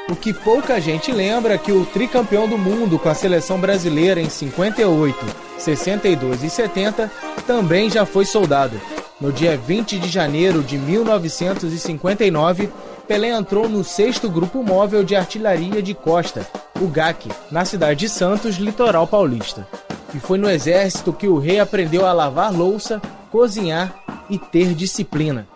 O 0.08 0.16
que 0.16 0.32
pouca 0.32 0.80
gente 0.80 1.12
lembra 1.12 1.56
é 1.56 1.58
que 1.58 1.72
o 1.72 1.84
tricampeão 1.84 2.48
do 2.48 2.60
mundo 2.60 3.00
com 3.00 3.10
a 3.10 3.16
seleção 3.16 3.60
brasileira 3.60 4.22
em 4.22 4.30
58, 4.30 5.26
62 5.58 6.44
e 6.44 6.50
70 6.50 7.12
também 7.48 7.90
já 7.90 8.06
foi 8.06 8.24
soldado. 8.24 8.80
No 9.20 9.32
dia 9.32 9.58
20 9.58 9.98
de 9.98 10.08
janeiro 10.08 10.62
de 10.62 10.78
1959, 10.78 12.70
Pelé 13.08 13.30
entrou 13.30 13.68
no 13.68 13.84
sexto 13.84 14.30
Grupo 14.30 14.62
Móvel 14.62 15.04
de 15.04 15.16
Artilharia 15.16 15.82
de 15.82 15.96
Costa, 15.96 16.46
o 16.80 16.88
GAC, 16.88 17.32
na 17.50 17.66
cidade 17.66 18.02
de 18.02 18.10
Santos, 18.10 18.58
litoral 18.58 19.08
paulista. 19.08 19.68
E 20.14 20.20
foi 20.20 20.38
no 20.38 20.50
exército 20.50 21.14
que 21.14 21.28
o 21.28 21.40
rei 21.40 21.60
aprendeu 21.60 22.06
a 22.06 22.14
lavar 22.14 22.54
louça, 22.54 23.02
cozinhar 23.32 23.96
e 24.30 24.38
ter 24.38 24.76
disciplina. 24.76 25.48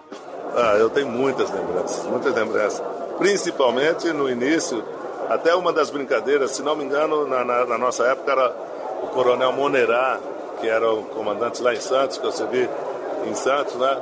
Ah, 0.55 0.75
eu 0.79 0.89
tenho 0.89 1.07
muitas 1.07 1.51
lembranças, 1.51 2.03
muitas 2.05 2.33
lembranças. 2.33 2.98
Principalmente 3.19 4.11
no 4.11 4.29
início, 4.29 4.83
até 5.29 5.53
uma 5.53 5.71
das 5.71 5.91
brincadeiras, 5.91 6.51
se 6.51 6.63
não 6.63 6.75
me 6.75 6.83
engano, 6.83 7.27
na, 7.27 7.45
na, 7.45 7.65
na 7.65 7.77
nossa 7.77 8.03
época 8.05 8.31
era 8.31 8.55
o 9.03 9.07
Coronel 9.07 9.51
Monerá, 9.51 10.19
que 10.59 10.67
era 10.67 10.91
o 10.91 11.03
comandante 11.03 11.61
lá 11.61 11.73
em 11.73 11.79
Santos, 11.79 12.17
que 12.17 12.25
eu 12.25 12.31
servi 12.31 12.67
em 13.27 13.35
Santos, 13.35 13.75
né? 13.75 14.01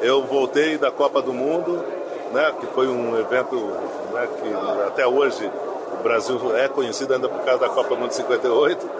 Eu 0.00 0.22
voltei 0.22 0.78
da 0.78 0.90
Copa 0.90 1.20
do 1.20 1.32
Mundo, 1.32 1.84
né? 2.32 2.54
Que 2.60 2.66
foi 2.68 2.86
um 2.86 3.18
evento 3.18 3.56
né, 4.12 4.28
que 4.40 4.86
até 4.86 5.06
hoje 5.06 5.50
o 5.98 6.02
Brasil 6.02 6.56
é 6.56 6.68
conhecido 6.68 7.14
ainda 7.14 7.28
por 7.28 7.40
causa 7.44 7.60
da 7.60 7.68
Copa 7.70 7.88
do 7.90 7.96
Mundo 7.96 8.10
de 8.10 8.16
58. 8.16 8.90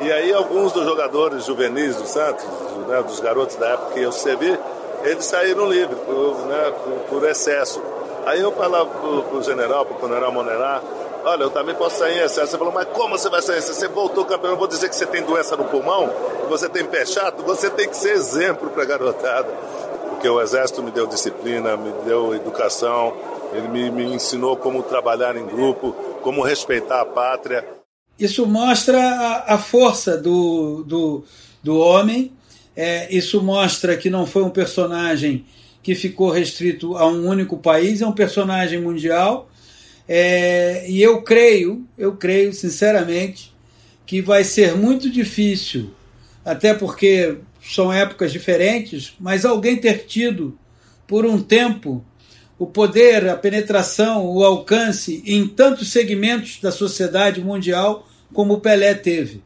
E 0.00 0.12
aí 0.12 0.32
alguns 0.32 0.72
dos 0.72 0.84
jogadores 0.84 1.44
juvenis 1.44 1.96
do 1.96 2.06
Santos, 2.06 2.44
né, 2.86 3.02
dos 3.02 3.18
garotos 3.20 3.56
da 3.56 3.70
época 3.70 3.94
que 3.94 4.02
eu 4.02 4.12
servi, 4.12 4.58
eles 5.02 5.24
saíram 5.24 5.68
livres 5.68 5.98
por, 6.00 6.46
né, 6.46 6.72
por, 6.82 7.20
por 7.20 7.28
excesso. 7.28 7.82
Aí 8.26 8.40
eu 8.40 8.50
falava 8.50 8.86
pro, 8.86 9.22
pro 9.22 9.42
general, 9.42 9.86
pro 9.86 10.08
general 10.08 10.32
Monerá, 10.32 10.82
olha, 11.24 11.44
eu 11.44 11.50
também 11.50 11.76
posso 11.76 12.00
sair 12.00 12.18
em 12.18 12.24
excesso. 12.24 12.50
Você 12.50 12.58
falou, 12.58 12.72
mas 12.72 12.88
como 12.88 13.16
você 13.16 13.30
vai 13.30 13.40
sair 13.40 13.54
em 13.54 13.58
excesso? 13.60 13.78
Você 13.78 13.86
voltou 13.86 14.24
campeão, 14.24 14.50
eu 14.50 14.56
vou 14.56 14.66
dizer 14.66 14.88
que 14.88 14.96
você 14.96 15.06
tem 15.06 15.22
doença 15.22 15.56
no 15.56 15.64
pulmão, 15.66 16.12
você 16.48 16.68
tem 16.68 16.84
pé 16.84 17.06
chato, 17.06 17.44
você 17.44 17.70
tem 17.70 17.88
que 17.88 17.96
ser 17.96 18.10
exemplo 18.10 18.68
para 18.70 18.84
garotada. 18.84 19.48
Porque 20.10 20.28
o 20.28 20.40
exército 20.40 20.82
me 20.82 20.90
deu 20.90 21.06
disciplina, 21.06 21.76
me 21.76 21.92
deu 22.04 22.34
educação, 22.34 23.16
ele 23.52 23.68
me, 23.68 23.90
me 23.92 24.04
ensinou 24.12 24.56
como 24.56 24.82
trabalhar 24.82 25.36
em 25.36 25.46
grupo, 25.46 25.92
como 26.20 26.42
respeitar 26.42 27.02
a 27.02 27.04
pátria. 27.04 27.64
Isso 28.18 28.44
mostra 28.44 28.98
a, 28.98 29.54
a 29.54 29.58
força 29.58 30.16
do, 30.16 30.82
do, 30.84 31.22
do 31.62 31.78
homem, 31.78 32.32
é, 32.74 33.06
isso 33.14 33.40
mostra 33.40 33.96
que 33.96 34.10
não 34.10 34.26
foi 34.26 34.42
um 34.42 34.50
personagem 34.50 35.46
que 35.86 35.94
ficou 35.94 36.32
restrito 36.32 36.96
a 36.96 37.06
um 37.06 37.28
único 37.28 37.58
país, 37.58 38.02
é 38.02 38.06
um 38.08 38.12
personagem 38.12 38.80
mundial. 38.80 39.48
É, 40.08 40.84
e 40.90 41.00
eu 41.00 41.22
creio, 41.22 41.86
eu 41.96 42.16
creio 42.16 42.52
sinceramente, 42.52 43.54
que 44.04 44.20
vai 44.20 44.42
ser 44.42 44.74
muito 44.74 45.08
difícil, 45.08 45.92
até 46.44 46.74
porque 46.74 47.36
são 47.62 47.92
épocas 47.92 48.32
diferentes, 48.32 49.14
mas 49.20 49.44
alguém 49.44 49.76
ter 49.76 50.06
tido 50.06 50.58
por 51.06 51.24
um 51.24 51.40
tempo 51.40 52.04
o 52.58 52.66
poder, 52.66 53.28
a 53.28 53.36
penetração, 53.36 54.26
o 54.26 54.42
alcance 54.42 55.22
em 55.24 55.46
tantos 55.46 55.92
segmentos 55.92 56.58
da 56.60 56.72
sociedade 56.72 57.40
mundial 57.40 58.08
como 58.32 58.54
o 58.54 58.60
Pelé 58.60 58.92
teve. 58.92 59.40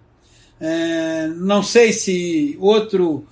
É, 0.58 1.28
não 1.36 1.62
sei 1.62 1.92
se 1.92 2.56
outro 2.58 3.26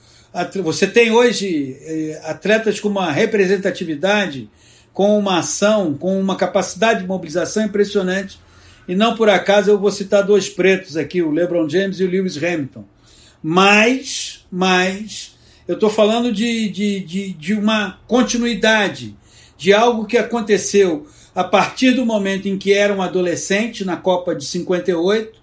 você 0.63 0.87
tem 0.87 1.11
hoje 1.11 1.77
eh, 1.81 2.21
atletas 2.25 2.79
com 2.81 2.89
uma 2.89 3.11
representatividade, 3.11 4.49
com 4.93 5.19
uma 5.19 5.39
ação, 5.39 5.95
com 5.95 6.19
uma 6.21 6.37
capacidade 6.37 7.01
de 7.01 7.07
mobilização 7.07 7.65
impressionante. 7.65 8.39
E 8.87 8.95
não 8.95 9.15
por 9.15 9.29
acaso 9.29 9.71
eu 9.71 9.79
vou 9.79 9.91
citar 9.91 10.23
dois 10.23 10.49
pretos 10.49 10.97
aqui, 10.97 11.23
o 11.23 11.31
LeBron 11.31 11.69
James 11.69 12.01
e 12.01 12.05
o 12.05 12.11
Lewis 12.11 12.37
Hamilton. 12.37 12.85
Mas, 13.43 14.45
mas, 14.51 15.37
eu 15.67 15.75
estou 15.75 15.91
falando 15.91 16.33
de, 16.33 16.69
de, 16.69 17.01
de, 17.01 17.33
de 17.33 17.55
uma 17.55 18.01
continuidade, 18.07 19.17
de 19.57 19.73
algo 19.73 20.07
que 20.07 20.17
aconteceu 20.17 21.07
a 21.35 21.45
partir 21.45 21.93
do 21.93 22.05
momento 22.05 22.49
em 22.49 22.59
que 22.59 22.73
era 22.73 22.93
um 22.93 23.03
adolescente 23.03 23.85
na 23.85 23.97
Copa 23.97 24.35
de 24.35 24.45
58 24.45 25.38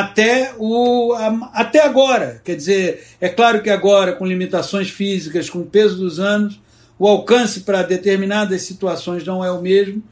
até, 0.00 0.52
o, 0.58 1.14
até 1.52 1.80
agora. 1.84 2.40
Quer 2.44 2.56
dizer, 2.56 3.04
é 3.20 3.28
claro 3.28 3.62
que 3.62 3.70
agora, 3.70 4.12
com 4.12 4.26
limitações 4.26 4.90
físicas, 4.90 5.48
com 5.48 5.60
o 5.60 5.66
peso 5.66 5.96
dos 5.96 6.18
anos, 6.18 6.60
o 6.98 7.06
alcance 7.06 7.60
para 7.60 7.80
determinadas 7.82 8.62
situações 8.62 9.24
não 9.24 9.44
é 9.44 9.52
o 9.52 9.62
mesmo. 9.62 10.02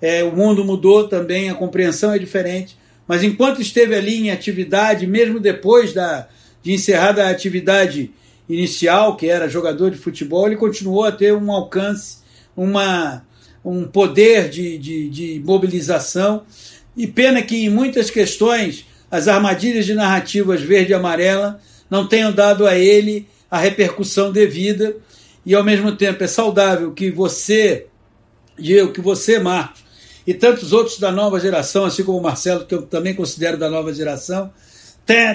É, 0.00 0.22
o 0.22 0.30
mundo 0.30 0.64
mudou 0.64 1.08
também, 1.08 1.50
a 1.50 1.56
compreensão 1.56 2.12
é 2.12 2.20
diferente. 2.20 2.78
Mas 3.04 3.24
enquanto 3.24 3.60
esteve 3.60 3.96
ali 3.96 4.14
em 4.14 4.30
atividade, 4.30 5.08
mesmo 5.08 5.40
depois 5.40 5.92
da, 5.92 6.28
de 6.62 6.72
encerrada 6.72 7.26
a 7.26 7.30
atividade 7.30 8.12
inicial, 8.48 9.16
que 9.16 9.28
era 9.28 9.48
jogador 9.48 9.90
de 9.90 9.98
futebol, 9.98 10.46
ele 10.46 10.54
continuou 10.54 11.02
a 11.02 11.10
ter 11.10 11.34
um 11.34 11.50
alcance, 11.50 12.18
uma, 12.56 13.24
um 13.64 13.88
poder 13.88 14.48
de, 14.48 14.78
de, 14.78 15.08
de 15.08 15.42
mobilização. 15.44 16.44
E 16.96 17.08
pena 17.08 17.42
que 17.42 17.64
em 17.64 17.70
muitas 17.70 18.08
questões 18.08 18.86
as 19.12 19.28
armadilhas 19.28 19.84
de 19.84 19.92
narrativas 19.92 20.62
verde 20.62 20.92
e 20.92 20.94
amarela 20.94 21.60
não 21.90 22.08
tenham 22.08 22.32
dado 22.32 22.66
a 22.66 22.74
ele 22.78 23.28
a 23.50 23.58
repercussão 23.58 24.32
devida 24.32 24.96
e 25.44 25.54
ao 25.54 25.62
mesmo 25.62 25.94
tempo 25.94 26.24
é 26.24 26.26
saudável 26.26 26.92
que 26.92 27.10
você, 27.10 27.88
Diego, 28.58 28.90
que 28.90 29.02
você, 29.02 29.38
Marcos, 29.38 29.82
e 30.26 30.32
tantos 30.32 30.72
outros 30.72 30.98
da 30.98 31.12
nova 31.12 31.38
geração, 31.38 31.84
assim 31.84 32.02
como 32.02 32.16
o 32.16 32.22
Marcelo, 32.22 32.64
que 32.64 32.74
eu 32.74 32.82
também 32.82 33.14
considero 33.14 33.58
da 33.58 33.68
nova 33.68 33.92
geração, 33.92 34.50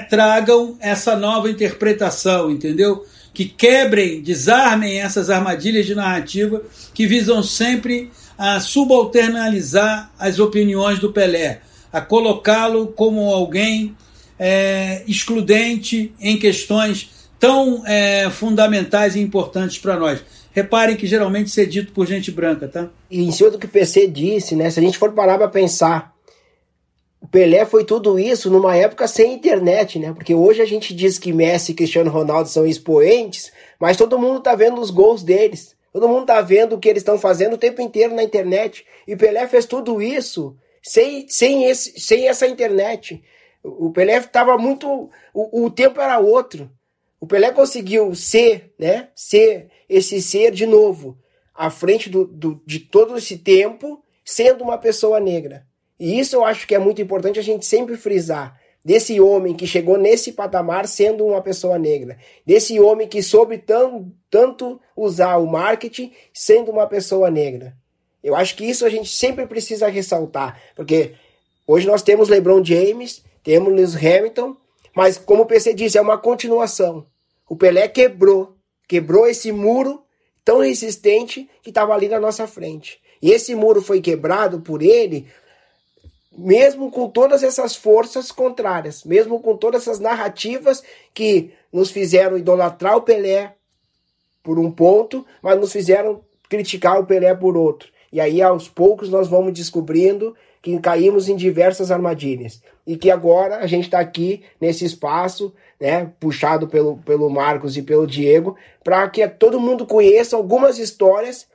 tragam 0.09 0.75
essa 0.79 1.15
nova 1.15 1.47
interpretação, 1.47 2.49
entendeu? 2.49 3.05
Que 3.31 3.45
quebrem, 3.45 4.23
desarmem 4.23 5.01
essas 5.01 5.29
armadilhas 5.29 5.85
de 5.85 5.93
narrativa 5.93 6.63
que 6.95 7.05
visam 7.05 7.43
sempre 7.43 8.09
a 8.35 8.59
subalternalizar 8.59 10.11
as 10.17 10.39
opiniões 10.39 10.97
do 10.97 11.13
Pelé 11.13 11.61
a 11.91 12.01
colocá-lo 12.01 12.87
como 12.87 13.33
alguém 13.33 13.95
é, 14.39 15.03
excludente 15.07 16.13
em 16.19 16.37
questões 16.37 17.09
tão 17.39 17.83
é, 17.85 18.29
fundamentais 18.29 19.15
e 19.15 19.19
importantes 19.19 19.77
para 19.77 19.97
nós. 19.97 20.23
Reparem 20.51 20.95
que 20.95 21.05
geralmente 21.05 21.47
isso 21.47 21.61
é 21.61 21.65
dito 21.65 21.91
por 21.93 22.07
gente 22.07 22.31
branca, 22.31 22.67
tá? 22.67 22.89
E 23.11 23.23
em 23.23 23.31
cima 23.31 23.51
do 23.51 23.59
que 23.59 23.67
o 23.67 23.69
PC 23.69 24.07
disse, 24.07 24.55
né? 24.55 24.69
Se 24.69 24.79
a 24.79 24.83
gente 24.83 24.97
for 24.97 25.11
parar 25.11 25.37
para 25.37 25.47
pensar, 25.47 26.15
o 27.21 27.27
Pelé 27.27 27.65
foi 27.65 27.83
tudo 27.83 28.17
isso 28.17 28.49
numa 28.49 28.75
época 28.75 29.07
sem 29.07 29.33
internet, 29.33 29.99
né? 29.99 30.13
Porque 30.13 30.33
hoje 30.33 30.61
a 30.61 30.65
gente 30.65 30.95
diz 30.95 31.19
que 31.19 31.31
Messi 31.31 31.71
e 31.71 31.75
Cristiano 31.75 32.09
Ronaldo 32.09 32.49
são 32.49 32.65
expoentes, 32.65 33.51
mas 33.79 33.97
todo 33.97 34.17
mundo 34.17 34.39
tá 34.39 34.55
vendo 34.55 34.81
os 34.81 34.89
gols 34.89 35.21
deles. 35.21 35.75
Todo 35.93 36.07
mundo 36.07 36.25
tá 36.25 36.41
vendo 36.41 36.73
o 36.73 36.79
que 36.79 36.89
eles 36.89 37.01
estão 37.01 37.17
fazendo 37.17 37.53
o 37.53 37.57
tempo 37.57 37.81
inteiro 37.81 38.15
na 38.15 38.23
internet. 38.23 38.85
E 39.07 39.15
Pelé 39.15 39.47
fez 39.47 39.65
tudo 39.65 40.01
isso 40.01 40.55
sem, 40.87 41.27
sem, 41.27 41.65
esse, 41.65 41.99
sem 41.99 42.29
essa 42.29 42.47
internet. 42.47 43.21
O 43.61 43.91
Pelé 43.91 44.17
estava 44.17 44.57
muito. 44.57 45.09
O, 45.33 45.65
o 45.65 45.69
tempo 45.69 45.99
era 45.99 46.17
outro. 46.17 46.71
O 47.19 47.27
Pelé 47.27 47.51
conseguiu 47.51 48.15
ser, 48.15 48.73
né? 48.79 49.09
Ser 49.13 49.69
esse 49.89 50.21
ser 50.21 50.51
de 50.51 50.65
novo, 50.65 51.17
à 51.53 51.69
frente 51.69 52.09
do, 52.09 52.25
do, 52.25 52.61
de 52.65 52.79
todo 52.79 53.17
esse 53.17 53.37
tempo, 53.37 54.01
sendo 54.23 54.63
uma 54.63 54.77
pessoa 54.77 55.19
negra. 55.19 55.65
E 55.99 56.17
isso 56.19 56.35
eu 56.37 56.45
acho 56.45 56.65
que 56.65 56.75
é 56.75 56.79
muito 56.79 57.01
importante 57.01 57.37
a 57.37 57.43
gente 57.43 57.65
sempre 57.65 57.97
frisar. 57.97 58.57
Desse 58.85 59.19
homem 59.19 59.53
que 59.53 59.67
chegou 59.67 59.97
nesse 59.97 60.31
patamar 60.31 60.87
sendo 60.87 61.25
uma 61.25 61.41
pessoa 61.41 61.77
negra. 61.77 62.17
Desse 62.45 62.79
homem 62.79 63.07
que 63.09 63.21
soube 63.21 63.57
tão, 63.57 64.13
tanto 64.29 64.79
usar 64.95 65.35
o 65.35 65.45
marketing 65.45 66.13
sendo 66.33 66.71
uma 66.71 66.87
pessoa 66.87 67.29
negra. 67.29 67.75
Eu 68.27 68.35
acho 68.35 68.57
que 68.57 68.65
isso 68.65 68.85
a 68.85 68.89
gente 68.89 69.07
sempre 69.09 69.47
precisa 69.47 69.87
ressaltar, 69.87 70.61
porque 70.75 71.13
hoje 71.65 71.87
nós 71.87 72.01
temos 72.01 72.27
LeBron 72.27 72.61
James, 72.61 73.23
temos 73.41 73.73
Lewis 73.73 73.95
Hamilton, 73.95 74.57
mas 74.93 75.17
como 75.17 75.43
o 75.43 75.45
PC 75.45 75.73
disse, 75.73 75.97
é 75.97 76.01
uma 76.01 76.17
continuação. 76.17 77.07
O 77.47 77.55
Pelé 77.55 77.87
quebrou, 77.87 78.57
quebrou 78.85 79.25
esse 79.27 79.49
muro 79.53 80.03
tão 80.43 80.59
resistente 80.59 81.49
que 81.63 81.69
estava 81.69 81.93
ali 81.93 82.09
na 82.09 82.19
nossa 82.19 82.45
frente. 82.45 82.99
E 83.21 83.31
esse 83.31 83.55
muro 83.55 83.81
foi 83.81 84.01
quebrado 84.01 84.59
por 84.59 84.81
ele, 84.81 85.29
mesmo 86.37 86.91
com 86.91 87.07
todas 87.07 87.43
essas 87.43 87.77
forças 87.77 88.29
contrárias, 88.29 89.05
mesmo 89.05 89.39
com 89.39 89.55
todas 89.55 89.83
essas 89.83 90.01
narrativas 90.01 90.83
que 91.13 91.53
nos 91.71 91.91
fizeram 91.91 92.37
idolatrar 92.37 92.97
o 92.97 93.03
Pelé 93.03 93.55
por 94.43 94.59
um 94.59 94.69
ponto, 94.69 95.25
mas 95.41 95.57
nos 95.57 95.71
fizeram 95.71 96.25
criticar 96.49 96.99
o 96.99 97.05
Pelé 97.05 97.33
por 97.33 97.55
outro. 97.55 97.95
E 98.11 98.21
aí, 98.21 98.41
aos 98.41 98.67
poucos, 98.67 99.09
nós 99.09 99.27
vamos 99.27 99.53
descobrindo 99.53 100.35
que 100.61 100.77
caímos 100.79 101.29
em 101.29 101.35
diversas 101.35 101.91
armadilhas. 101.91 102.61
E 102.85 102.97
que 102.97 103.11
agora 103.11 103.57
a 103.57 103.67
gente 103.67 103.85
está 103.85 103.99
aqui 103.99 104.43
nesse 104.59 104.85
espaço, 104.85 105.53
né, 105.79 106.11
puxado 106.19 106.67
pelo, 106.67 106.97
pelo 106.97 107.29
Marcos 107.29 107.77
e 107.77 107.81
pelo 107.81 108.07
Diego, 108.07 108.55
para 108.83 109.07
que 109.09 109.27
todo 109.27 109.59
mundo 109.59 109.85
conheça 109.85 110.35
algumas 110.35 110.77
histórias 110.79 111.47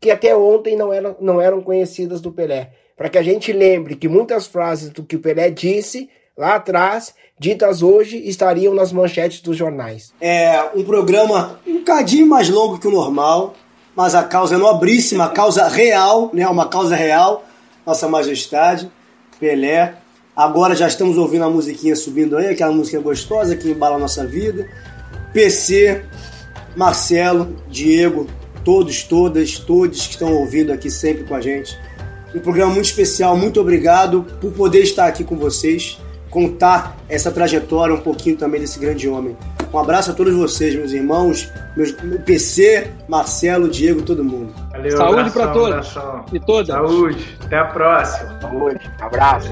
que 0.00 0.10
até 0.10 0.34
ontem 0.34 0.76
não 0.76 0.92
eram, 0.92 1.16
não 1.20 1.40
eram 1.40 1.60
conhecidas 1.60 2.20
do 2.20 2.32
Pelé. 2.32 2.72
Para 2.96 3.08
que 3.08 3.18
a 3.18 3.22
gente 3.22 3.52
lembre 3.52 3.96
que 3.96 4.08
muitas 4.08 4.46
frases 4.46 4.90
do 4.90 5.04
que 5.04 5.16
o 5.16 5.20
Pelé 5.20 5.50
disse 5.50 6.08
lá 6.36 6.54
atrás, 6.54 7.14
ditas 7.38 7.82
hoje, 7.82 8.16
estariam 8.26 8.74
nas 8.74 8.92
manchetes 8.92 9.40
dos 9.40 9.56
jornais. 9.56 10.12
É 10.20 10.62
um 10.74 10.82
programa 10.82 11.60
um 11.66 11.84
cadinho 11.84 12.26
mais 12.26 12.48
longo 12.48 12.78
que 12.78 12.88
o 12.88 12.90
normal, 12.90 13.54
mas 14.00 14.14
a 14.14 14.22
causa 14.22 14.54
é 14.54 14.58
nobríssima, 14.58 15.24
a 15.24 15.28
causa 15.28 15.68
real, 15.68 16.30
né? 16.32 16.48
Uma 16.48 16.66
causa 16.66 16.96
real, 16.96 17.44
Nossa 17.84 18.08
Majestade, 18.08 18.90
Pelé. 19.38 19.92
Agora 20.34 20.74
já 20.74 20.88
estamos 20.88 21.18
ouvindo 21.18 21.44
a 21.44 21.50
musiquinha 21.50 21.94
subindo 21.94 22.38
aí, 22.38 22.48
aquela 22.48 22.72
música 22.72 22.98
gostosa 22.98 23.54
que 23.54 23.68
embala 23.68 23.96
a 23.96 23.98
nossa 23.98 24.26
vida. 24.26 24.66
PC, 25.34 26.02
Marcelo, 26.74 27.54
Diego, 27.68 28.26
todos, 28.64 29.02
todas, 29.02 29.58
todos 29.58 30.06
que 30.06 30.12
estão 30.14 30.32
ouvindo 30.32 30.72
aqui 30.72 30.90
sempre 30.90 31.24
com 31.24 31.34
a 31.34 31.40
gente. 31.42 31.78
Um 32.34 32.40
programa 32.40 32.72
muito 32.72 32.86
especial, 32.86 33.36
muito 33.36 33.60
obrigado 33.60 34.24
por 34.40 34.50
poder 34.50 34.80
estar 34.80 35.08
aqui 35.08 35.24
com 35.24 35.36
vocês, 35.36 35.98
contar 36.30 36.96
essa 37.06 37.30
trajetória 37.30 37.94
um 37.94 38.00
pouquinho 38.00 38.38
também 38.38 38.62
desse 38.62 38.78
grande 38.78 39.06
homem. 39.10 39.36
Um 39.72 39.78
abraço 39.78 40.10
a 40.10 40.14
todos 40.14 40.34
vocês, 40.34 40.74
meus 40.74 40.92
irmãos, 40.92 41.50
meus, 41.76 41.92
meu 42.02 42.18
PC, 42.18 42.90
Marcelo, 43.08 43.68
Diego, 43.68 44.02
todo 44.02 44.24
mundo. 44.24 44.52
Valeu, 44.72 44.96
Saúde 44.96 45.30
pra 45.30 45.48
todos 45.48 45.68
abração. 45.68 46.24
e 46.32 46.40
todas. 46.40 46.66
Saúde. 46.68 47.38
Até 47.44 47.58
a 47.58 47.64
próxima. 47.66 48.40
Saúde. 48.40 48.90
Abraço. 49.00 49.50